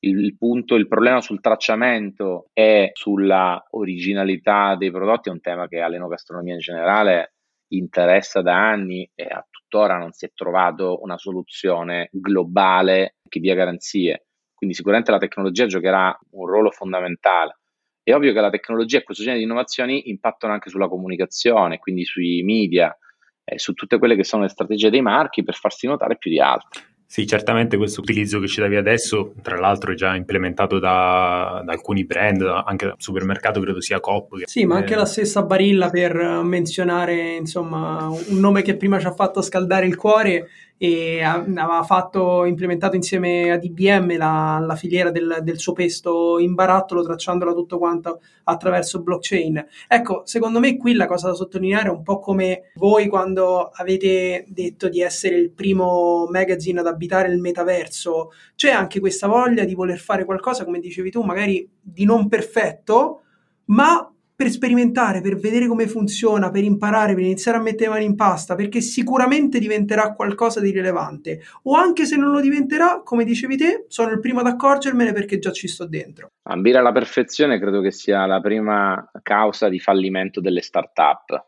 Il, 0.00 0.18
il 0.24 0.36
punto, 0.36 0.74
il 0.74 0.88
problema 0.88 1.20
sul 1.20 1.40
tracciamento 1.40 2.50
e 2.52 2.90
sulla 2.92 3.64
originalità 3.70 4.76
dei 4.76 4.90
prodotti 4.90 5.28
è 5.28 5.32
un 5.32 5.40
tema 5.40 5.68
che 5.68 5.80
all'enogastronomia 5.80 6.54
in 6.54 6.60
generale 6.60 7.34
interessa 7.68 8.42
da 8.42 8.54
anni 8.54 9.08
e 9.14 9.24
a 9.24 9.44
tuttora 9.48 9.98
non 9.98 10.12
si 10.12 10.26
è 10.26 10.30
trovato 10.34 11.02
una 11.02 11.18
soluzione 11.18 12.08
globale 12.12 13.16
che 13.28 13.40
dia 13.40 13.54
garanzie. 13.54 14.26
Quindi 14.54 14.74
sicuramente 14.74 15.10
la 15.10 15.18
tecnologia 15.18 15.66
giocherà 15.66 16.16
un 16.30 16.46
ruolo 16.46 16.70
fondamentale. 16.70 17.58
È 18.02 18.14
ovvio 18.14 18.32
che 18.32 18.40
la 18.40 18.50
tecnologia 18.50 18.98
e 18.98 19.02
questo 19.02 19.22
genere 19.22 19.40
di 19.40 19.48
innovazioni 19.48 20.08
impattano 20.10 20.52
anche 20.52 20.70
sulla 20.70 20.88
comunicazione, 20.88 21.78
quindi 21.78 22.04
sui 22.04 22.42
media 22.42 22.96
e 23.44 23.58
su 23.58 23.72
tutte 23.74 23.98
quelle 23.98 24.16
che 24.16 24.24
sono 24.24 24.42
le 24.42 24.48
strategie 24.48 24.90
dei 24.90 25.02
marchi 25.02 25.42
per 25.42 25.54
farsi 25.54 25.86
notare 25.86 26.16
più 26.16 26.30
di 26.30 26.40
altri. 26.40 26.80
Sì, 27.08 27.24
certamente 27.26 27.76
questo 27.76 28.00
utilizzo 28.00 28.40
che 28.40 28.48
ci 28.48 28.60
davi 28.60 28.74
adesso, 28.74 29.32
tra 29.40 29.58
l'altro, 29.58 29.92
è 29.92 29.94
già 29.94 30.16
implementato 30.16 30.80
da, 30.80 31.62
da 31.64 31.72
alcuni 31.72 32.04
brand, 32.04 32.42
anche 32.42 32.86
dal 32.86 32.96
supermercato 32.98 33.60
credo 33.60 33.80
sia 33.80 34.00
Coop. 34.00 34.42
Sì, 34.44 34.64
ma 34.64 34.76
anche 34.76 34.96
la 34.96 35.04
stessa 35.04 35.42
Barilla 35.42 35.88
per 35.88 36.14
menzionare 36.42 37.36
insomma 37.36 38.08
un 38.08 38.38
nome 38.38 38.62
che 38.62 38.76
prima 38.76 38.98
ci 38.98 39.06
ha 39.06 39.14
fatto 39.14 39.40
scaldare 39.40 39.86
il 39.86 39.96
cuore 39.96 40.48
e 40.78 41.22
aveva 41.22 41.82
fatto, 41.84 42.44
implementato 42.44 42.96
insieme 42.96 43.50
a 43.50 43.56
DBM 43.56 44.16
la, 44.16 44.62
la 44.64 44.76
filiera 44.76 45.10
del, 45.10 45.38
del, 45.42 45.58
suo 45.58 45.72
pesto 45.72 46.38
in 46.38 46.54
barattolo, 46.54 47.02
tracciandola 47.02 47.52
tutto 47.52 47.78
quanto 47.78 48.20
attraverso 48.44 49.02
blockchain. 49.02 49.66
Ecco, 49.88 50.22
secondo 50.26 50.60
me 50.60 50.76
qui 50.76 50.92
la 50.92 51.06
cosa 51.06 51.28
da 51.28 51.34
sottolineare 51.34 51.88
è 51.88 51.92
un 51.92 52.02
po' 52.02 52.18
come 52.18 52.72
voi 52.74 53.08
quando 53.08 53.70
avete 53.72 54.44
detto 54.48 54.88
di 54.88 55.00
essere 55.00 55.36
il 55.36 55.50
primo 55.50 56.26
magazine 56.30 56.80
ad 56.80 56.86
abitare 56.86 57.32
il 57.32 57.40
metaverso, 57.40 58.32
c'è 58.54 58.70
anche 58.70 59.00
questa 59.00 59.26
voglia 59.26 59.64
di 59.64 59.74
voler 59.74 59.98
fare 59.98 60.24
qualcosa, 60.24 60.64
come 60.64 60.80
dicevi 60.80 61.10
tu, 61.10 61.22
magari 61.22 61.66
di 61.80 62.04
non 62.04 62.28
perfetto, 62.28 63.22
ma 63.66 64.10
per 64.36 64.50
sperimentare, 64.50 65.22
per 65.22 65.36
vedere 65.36 65.66
come 65.66 65.86
funziona, 65.86 66.50
per 66.50 66.62
imparare, 66.62 67.14
per 67.14 67.24
iniziare 67.24 67.56
a 67.56 67.62
mettere 67.62 67.88
mani 67.88 68.04
in 68.04 68.14
pasta, 68.16 68.54
perché 68.54 68.82
sicuramente 68.82 69.58
diventerà 69.58 70.12
qualcosa 70.12 70.60
di 70.60 70.70
rilevante. 70.70 71.40
O 71.62 71.74
anche 71.74 72.04
se 72.04 72.16
non 72.16 72.32
lo 72.32 72.40
diventerà, 72.40 73.00
come 73.02 73.24
dicevi 73.24 73.56
te, 73.56 73.86
sono 73.88 74.10
il 74.10 74.20
primo 74.20 74.40
ad 74.40 74.46
accorgermene 74.46 75.14
perché 75.14 75.38
già 75.38 75.52
ci 75.52 75.68
sto 75.68 75.86
dentro. 75.86 76.32
Ambire 76.42 76.76
alla 76.78 76.92
perfezione 76.92 77.58
credo 77.58 77.80
che 77.80 77.90
sia 77.90 78.26
la 78.26 78.40
prima 78.40 79.10
causa 79.22 79.70
di 79.70 79.80
fallimento 79.80 80.42
delle 80.42 80.60
start-up. 80.60 81.46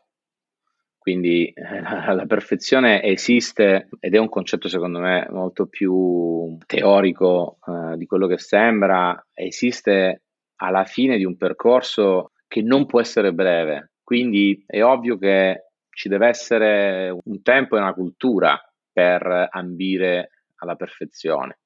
Quindi 0.97 1.45
eh, 1.45 1.81
la 2.13 2.25
perfezione 2.25 3.03
esiste 3.03 3.89
ed 3.99 4.15
è 4.15 4.17
un 4.17 4.29
concetto 4.29 4.67
secondo 4.67 4.99
me 4.99 5.27
molto 5.29 5.67
più 5.67 6.57
teorico 6.65 7.59
eh, 7.65 7.97
di 7.97 8.05
quello 8.07 8.25
che 8.25 8.39
sembra, 8.39 9.27
esiste 9.33 10.23
alla 10.57 10.83
fine 10.83 11.17
di 11.17 11.23
un 11.23 11.37
percorso 11.37 12.31
che 12.49 12.61
non 12.61 12.85
può 12.85 12.99
essere 12.99 13.31
breve. 13.31 13.91
Quindi 14.03 14.61
è 14.65 14.83
ovvio 14.83 15.17
che 15.17 15.67
ci 15.89 16.09
deve 16.09 16.27
essere 16.27 17.15
un 17.23 17.41
tempo 17.41 17.77
e 17.77 17.79
una 17.79 17.93
cultura 17.93 18.59
per 18.91 19.47
ambire 19.51 20.31
alla 20.55 20.75
perfezione. 20.75 21.59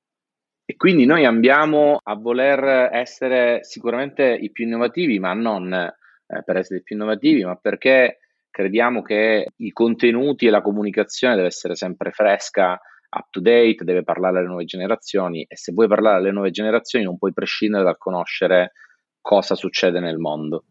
E 0.65 0.75
quindi 0.75 1.05
noi 1.05 1.25
ambiamo 1.25 1.99
a 2.01 2.15
voler 2.15 2.89
essere 2.93 3.63
sicuramente 3.63 4.23
i 4.23 4.51
più 4.51 4.65
innovativi, 4.65 5.19
ma 5.19 5.33
non 5.33 5.73
eh, 5.73 6.43
per 6.43 6.57
essere 6.57 6.79
i 6.79 6.83
più 6.83 6.95
innovativi, 6.95 7.43
ma 7.43 7.55
perché 7.55 8.19
crediamo 8.49 9.01
che 9.01 9.47
i 9.55 9.71
contenuti 9.71 10.45
e 10.45 10.49
la 10.49 10.61
comunicazione 10.61 11.35
deve 11.35 11.47
essere 11.47 11.75
sempre 11.75 12.11
fresca, 12.11 12.73
up 12.73 13.27
to 13.29 13.39
date, 13.39 13.83
deve 13.83 14.03
parlare 14.03 14.39
alle 14.39 14.47
nuove 14.47 14.65
generazioni 14.65 15.45
e 15.47 15.55
se 15.55 15.71
vuoi 15.71 15.87
parlare 15.87 16.17
alle 16.17 16.31
nuove 16.31 16.51
generazioni 16.51 17.05
non 17.05 17.17
puoi 17.17 17.33
prescindere 17.33 17.83
dal 17.83 17.97
conoscere 17.97 18.73
cosa 19.21 19.55
succede 19.55 19.99
nel 19.99 20.17
mondo. 20.17 20.65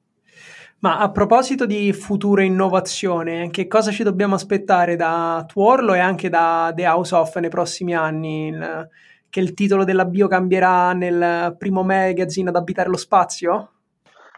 Ma 0.83 0.99
a 0.99 1.13
proposito 1.13 1.65
di 1.65 1.93
futura 1.93 2.43
innovazione, 2.43 3.51
che 3.51 3.69
cosa 3.69 3.93
ci 3.93 4.03
dobbiamo 4.03 4.35
aspettare 4.35 4.97
da 4.97 5.45
Tuorlo 5.47 5.95
e 5.95 6.01
anche 6.01 6.29
da 6.29 6.73
The 6.75 6.89
House 6.89 7.15
of 7.15 7.37
nei 7.37 7.51
prossimi 7.51 7.95
anni? 7.95 8.49
Il, 8.49 8.89
che 9.31 9.39
il 9.39 9.55
titolo 9.55 9.85
della 9.85 10.05
bio 10.07 10.27
cambierà 10.27 10.93
nel 10.93 11.55
primo 11.57 11.85
magazine 11.85 12.49
ad 12.49 12.57
abitare 12.57 12.89
lo 12.89 12.97
spazio? 12.97 13.71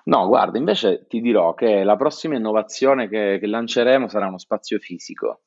No, 0.04 0.26
guarda, 0.26 0.58
invece 0.58 1.06
ti 1.08 1.22
dirò 1.22 1.54
che 1.54 1.82
la 1.82 1.96
prossima 1.96 2.36
innovazione 2.36 3.08
che, 3.08 3.38
che 3.40 3.46
lanceremo 3.46 4.06
sarà 4.06 4.26
uno 4.26 4.36
spazio 4.36 4.78
fisico 4.78 5.44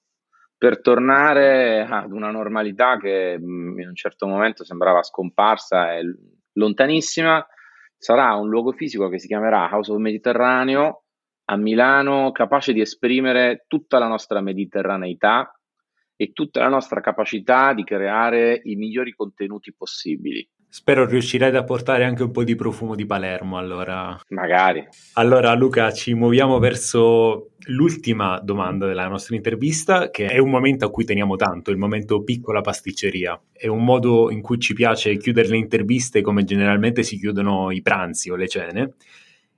per 0.58 0.82
tornare 0.82 1.86
ad 1.88 2.12
una 2.12 2.32
normalità 2.32 2.98
che 2.98 3.38
mm, 3.40 3.80
in 3.80 3.88
un 3.90 3.96
certo 3.96 4.26
momento 4.26 4.64
sembrava 4.64 5.04
scomparsa 5.04 5.94
e 5.94 6.02
lontanissima 6.54 7.46
sarà 7.98 8.36
un 8.36 8.50
luogo 8.50 8.72
fisico 8.72 9.10
che 9.10 9.20
si 9.20 9.28
chiamerà 9.28 9.70
House 9.72 9.92
of 9.92 9.98
Mediterraneo 10.00 11.04
a 11.50 11.56
Milano, 11.56 12.32
capace 12.32 12.74
di 12.74 12.82
esprimere 12.82 13.66
tutta 13.68 14.00
la 14.00 14.08
nostra 14.08 14.42
mediterraneità 14.42 15.52
e 16.16 16.32
tutta 16.34 16.60
la 16.60 16.68
nostra 16.68 17.00
capacità 17.00 17.74
di 17.74 17.84
creare 17.84 18.60
i 18.64 18.76
migliori 18.76 19.14
contenuti 19.14 19.74
possibili. 19.74 20.48
Spero 20.70 21.06
riuscirai 21.06 21.56
a 21.56 21.64
portare 21.64 22.04
anche 22.04 22.24
un 22.24 22.32
po' 22.32 22.44
di 22.44 22.56
profumo 22.56 22.94
di 22.94 23.06
Palermo, 23.06 23.58
allora. 23.58 24.20
Magari. 24.30 24.86
Allora, 25.14 25.54
Luca, 25.54 25.92
ci 25.92 26.14
muoviamo 26.14 26.60
verso 26.60 27.52
l'ultima 27.68 28.40
domanda 28.44 28.86
della 28.86 29.08
nostra 29.08 29.36
intervista, 29.36 30.10
che 30.10 30.28
è 30.28 30.38
un 30.40 30.50
momento 30.50 30.86
a 30.86 30.92
cui 30.92 31.06
teniamo 31.06 31.38
tanto, 31.38 31.72
il 31.72 31.78
momento 31.78 32.22
piccola 32.22 32.62
pasticceria. 32.62 33.40
È 33.52 33.68
un 33.68 33.84
modo 33.84 34.30
in 34.30 34.42
cui 34.42 34.60
ci 34.60 34.74
piace 34.74 35.16
chiudere 35.18 35.48
le 35.48 35.58
interviste 35.58 36.22
come 36.22 36.44
generalmente 36.44 37.02
si 37.02 37.18
chiudono 37.18 37.72
i 37.72 37.82
pranzi 37.82 38.30
o 38.30 38.36
le 38.36 38.48
cene. 38.48 38.94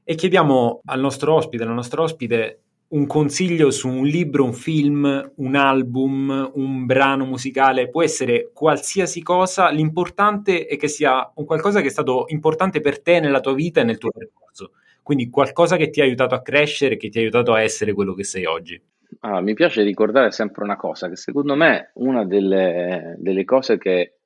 E 0.03 0.15
chiediamo 0.15 0.81
al 0.85 0.99
nostro 0.99 1.33
ospite, 1.33 1.63
alla 1.63 1.73
nostra 1.73 2.01
ospite, 2.01 2.61
un 2.89 3.05
consiglio 3.05 3.69
su 3.69 3.87
un 3.87 4.05
libro, 4.05 4.43
un 4.43 4.53
film, 4.53 5.31
un 5.35 5.55
album, 5.55 6.51
un 6.55 6.85
brano 6.85 7.25
musicale, 7.25 7.89
può 7.89 8.01
essere 8.01 8.49
qualsiasi 8.51 9.21
cosa, 9.21 9.69
l'importante 9.69 10.65
è 10.65 10.75
che 10.77 10.87
sia 10.87 11.31
un 11.35 11.45
qualcosa 11.45 11.81
che 11.81 11.87
è 11.87 11.91
stato 11.91 12.25
importante 12.29 12.79
per 12.79 13.01
te 13.01 13.19
nella 13.19 13.41
tua 13.41 13.53
vita 13.53 13.81
e 13.81 13.83
nel 13.83 13.99
tuo 13.99 14.09
percorso. 14.11 14.71
Quindi 15.03 15.29
qualcosa 15.29 15.75
che 15.75 15.89
ti 15.89 16.01
ha 16.01 16.03
aiutato 16.03 16.33
a 16.33 16.41
crescere, 16.41 16.97
che 16.97 17.09
ti 17.09 17.19
ha 17.19 17.21
aiutato 17.21 17.53
a 17.53 17.61
essere 17.61 17.93
quello 17.93 18.13
che 18.13 18.23
sei 18.23 18.45
oggi. 18.45 18.81
Allora, 19.21 19.41
mi 19.41 19.53
piace 19.53 19.83
ricordare 19.83 20.31
sempre 20.31 20.63
una 20.63 20.75
cosa, 20.75 21.09
che 21.09 21.15
secondo 21.15 21.55
me 21.55 21.91
una 21.95 22.25
delle, 22.25 23.15
delle 23.19 23.43
cose 23.43 23.77
che 23.77 24.19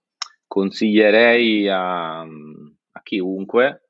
consiglierei 0.48 1.68
a, 1.68 2.20
a 2.20 3.02
chiunque 3.02 3.90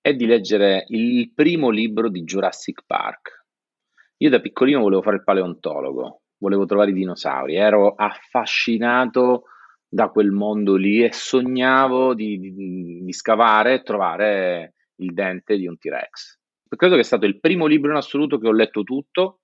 è 0.00 0.14
di 0.14 0.26
leggere 0.26 0.84
il 0.88 1.32
primo 1.32 1.70
libro 1.70 2.08
di 2.08 2.22
Jurassic 2.22 2.82
Park 2.86 3.45
io 4.18 4.30
da 4.30 4.40
piccolino 4.40 4.80
volevo 4.80 5.02
fare 5.02 5.16
il 5.16 5.24
paleontologo, 5.24 6.22
volevo 6.38 6.64
trovare 6.64 6.90
i 6.90 6.94
dinosauri, 6.94 7.56
ero 7.56 7.94
affascinato 7.94 9.44
da 9.88 10.08
quel 10.08 10.30
mondo 10.30 10.74
lì 10.74 11.04
e 11.04 11.12
sognavo 11.12 12.14
di, 12.14 12.38
di, 12.38 13.02
di 13.02 13.12
scavare 13.12 13.74
e 13.74 13.82
trovare 13.82 14.74
il 14.96 15.12
dente 15.12 15.56
di 15.56 15.66
un 15.66 15.78
T-Rex. 15.78 16.38
Credo 16.68 16.94
che 16.94 17.00
è 17.00 17.04
stato 17.04 17.26
il 17.26 17.38
primo 17.38 17.66
libro 17.66 17.90
in 17.90 17.96
assoluto 17.96 18.38
che 18.38 18.48
ho 18.48 18.52
letto 18.52 18.82
tutto 18.82 19.40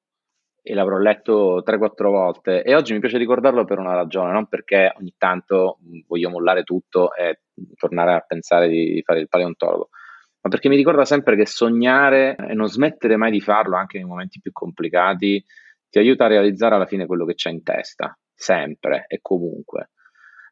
e 0.62 0.74
l'avrò 0.74 0.96
letto 0.98 1.62
3-4 1.64 2.08
volte 2.08 2.62
e 2.62 2.74
oggi 2.74 2.92
mi 2.92 3.00
piace 3.00 3.18
ricordarlo 3.18 3.64
per 3.64 3.78
una 3.78 3.94
ragione, 3.94 4.32
non 4.32 4.46
perché 4.46 4.92
ogni 4.98 5.14
tanto 5.16 5.78
voglio 6.06 6.30
mollare 6.30 6.62
tutto 6.62 7.14
e 7.14 7.40
tornare 7.76 8.14
a 8.14 8.20
pensare 8.20 8.68
di 8.68 9.02
fare 9.04 9.20
il 9.20 9.28
paleontologo, 9.28 9.88
ma 10.42 10.50
perché 10.50 10.68
mi 10.68 10.76
ricorda 10.76 11.04
sempre 11.04 11.36
che 11.36 11.46
sognare 11.46 12.36
e 12.36 12.54
non 12.54 12.68
smettere 12.68 13.16
mai 13.16 13.30
di 13.30 13.40
farlo 13.40 13.76
anche 13.76 13.98
nei 13.98 14.06
momenti 14.06 14.40
più 14.40 14.52
complicati 14.52 15.42
ti 15.88 15.98
aiuta 15.98 16.24
a 16.24 16.28
realizzare 16.28 16.74
alla 16.74 16.86
fine 16.86 17.06
quello 17.06 17.24
che 17.24 17.34
c'è 17.34 17.50
in 17.50 17.62
testa, 17.62 18.16
sempre 18.34 19.04
e 19.08 19.18
comunque. 19.20 19.90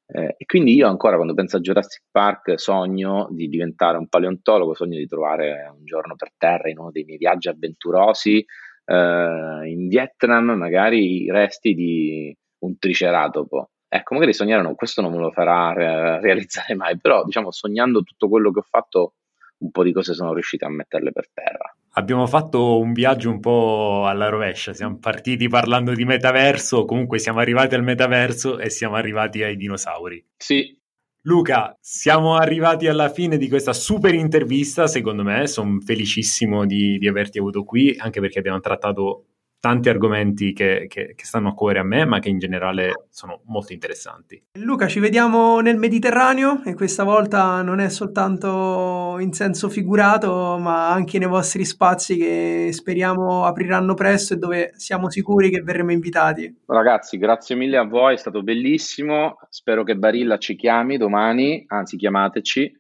Eh, 0.07 0.35
e 0.37 0.45
quindi 0.45 0.75
io 0.75 0.89
ancora 0.89 1.17
quando 1.17 1.35
penso 1.35 1.57
a 1.57 1.61
Jurassic 1.61 2.03
Park 2.11 2.59
sogno 2.59 3.29
di 3.31 3.49
diventare 3.49 3.97
un 3.97 4.09
paleontologo, 4.09 4.75
sogno 4.75 4.99
di 4.99 5.07
trovare 5.07 5.73
un 5.75 5.85
giorno 5.85 6.15
per 6.17 6.33
terra 6.37 6.69
in 6.69 6.79
uno 6.79 6.91
dei 6.91 7.05
miei 7.05 7.19
viaggi 7.19 7.49
avventurosi 7.49 8.45
eh, 8.85 9.63
in 9.67 9.89
Vietnam 9.89 10.51
magari 10.53 11.23
i 11.25 11.31
resti 11.31 11.75
di 11.75 12.37
un 12.59 12.79
triceratopo. 12.79 13.71
Ecco, 13.89 14.15
magari 14.15 14.35
sognare 14.35 14.63
no, 14.63 14.75
questo 14.75 15.01
non 15.01 15.13
me 15.13 15.19
lo 15.19 15.31
farà 15.33 15.73
re- 15.73 16.21
realizzare 16.21 16.75
mai, 16.75 16.99
però 16.99 17.25
diciamo 17.25 17.51
sognando 17.51 18.03
tutto 18.03 18.29
quello 18.29 18.53
che 18.53 18.61
ho 18.61 18.67
fatto 18.69 19.15
un 19.61 19.71
po' 19.71 19.83
di 19.83 19.93
cose 19.93 20.15
sono 20.15 20.33
riuscito 20.33 20.67
a 20.67 20.71
metterle 20.71 21.13
per 21.13 21.29
terra. 21.33 21.75
Abbiamo 21.95 22.27
fatto 22.27 22.79
un 22.79 22.93
viaggio 22.93 23.31
un 23.31 23.41
po' 23.41 24.07
alla 24.07 24.29
rovescia, 24.29 24.73
siamo 24.73 24.99
partiti 24.99 25.49
parlando 25.49 25.93
di 25.93 26.05
metaverso, 26.05 26.85
comunque 26.85 27.19
siamo 27.19 27.41
arrivati 27.41 27.75
al 27.75 27.83
metaverso 27.83 28.59
e 28.59 28.71
siamo 28.71 28.95
arrivati 28.95 29.43
ai 29.43 29.57
dinosauri. 29.57 30.25
Sì. 30.37 30.79
Luca, 31.25 31.77
siamo 31.81 32.37
arrivati 32.37 32.87
alla 32.87 33.11
fine 33.11 33.37
di 33.37 33.49
questa 33.49 33.75
super 33.75 34.15
intervista, 34.15 34.87
secondo 34.87 35.23
me, 35.23 35.47
sono 35.47 35.79
felicissimo 35.81 36.65
di, 36.65 36.97
di 36.97 37.09
averti 37.09 37.39
avuto 37.39 37.65
qui, 37.65 37.95
anche 37.99 38.21
perché 38.21 38.39
abbiamo 38.39 38.61
trattato 38.61 39.27
tanti 39.61 39.91
argomenti 39.91 40.53
che, 40.53 40.87
che, 40.89 41.15
che, 41.15 41.25
stanno 41.25 41.51
a 41.51 41.55
cuore 41.55 41.79
a 41.79 41.85
me, 41.85 42.07
ma 42.07 42.19
che 42.19 42.31
in 42.31 42.39
generale 42.39 43.07
sono 43.11 43.43
molto 43.45 43.75
interessanti. 43.75 44.43
Luca, 44.59 44.89
ci 44.89 45.01
vediamo 45.01 45.61
nel 45.61 45.77
Mediterraneo 45.77 46.63
e 46.65 46.75
questa 46.75 47.05
volta 47.05 47.61
non 47.63 47.79
è 47.79 47.91
soltanto 47.91 49.17
in 49.21 49.33
senso 49.33 49.69
figurato, 49.69 50.57
ma 50.59 50.91
anche 50.91 51.19
nei 51.19 51.29
vostri 51.29 51.65
spazi 51.65 52.17
che 52.17 52.71
speriamo 52.73 53.45
apriranno 53.45 53.95
presto 53.95 54.35
e 54.35 54.39
dove 54.39 54.73
siamo 54.77 55.11
sicuri 55.11 55.51
che 55.51 55.61
verremo 55.61 55.93
invitati. 55.93 56.63
Ragazzi, 56.67 57.19
grazie 57.19 57.55
mille 57.55 57.77
a 57.77 57.85
voi, 57.85 58.15
è 58.15 58.19
stato 58.19 58.43
bellissimo. 58.43 59.37
Spero 59.51 59.85
che 59.85 59.97
Barilla 59.97 60.39
ci 60.39 60.57
chiami 60.57 60.97
domani, 60.97 61.65
anzi 61.69 61.97
chiamateci 61.97 62.79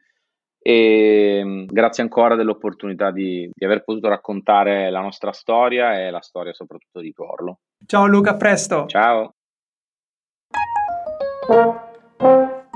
e 0.62 1.40
mm, 1.42 1.64
grazie 1.66 2.02
ancora 2.02 2.34
dell'opportunità 2.34 3.11
di, 3.11 3.50
di, 3.52 3.64
aver 3.64 3.82
potuto 3.82 4.08
raccontare 4.08 4.90
la 4.90 5.00
nostra 5.00 5.32
storia 5.32 5.98
e 5.98 6.11
la 6.11 6.20
storia 6.20 6.52
soprattutto 6.52 7.00
di 7.00 7.12
Porlo. 7.12 7.61
Ciao 7.86 8.06
Luca, 8.06 8.32
a 8.32 8.36
presto. 8.36 8.86
Ciao. 8.86 9.34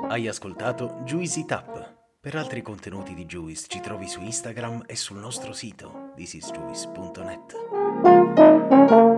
Hai 0.09 0.27
ascoltato 0.27 1.01
Juicy 1.05 1.45
Tap. 1.45 1.93
Per 2.21 2.35
altri 2.37 2.63
contenuti 2.63 3.13
di 3.13 3.27
Juice 3.27 3.67
ci 3.69 3.81
trovi 3.81 4.09
su 4.09 4.23
Instagram 4.23 4.85
e 4.87 4.97
sul 4.97 5.19
nostro 5.19 5.53
sito 5.53 6.13
thisisjuice.net. 6.15 9.14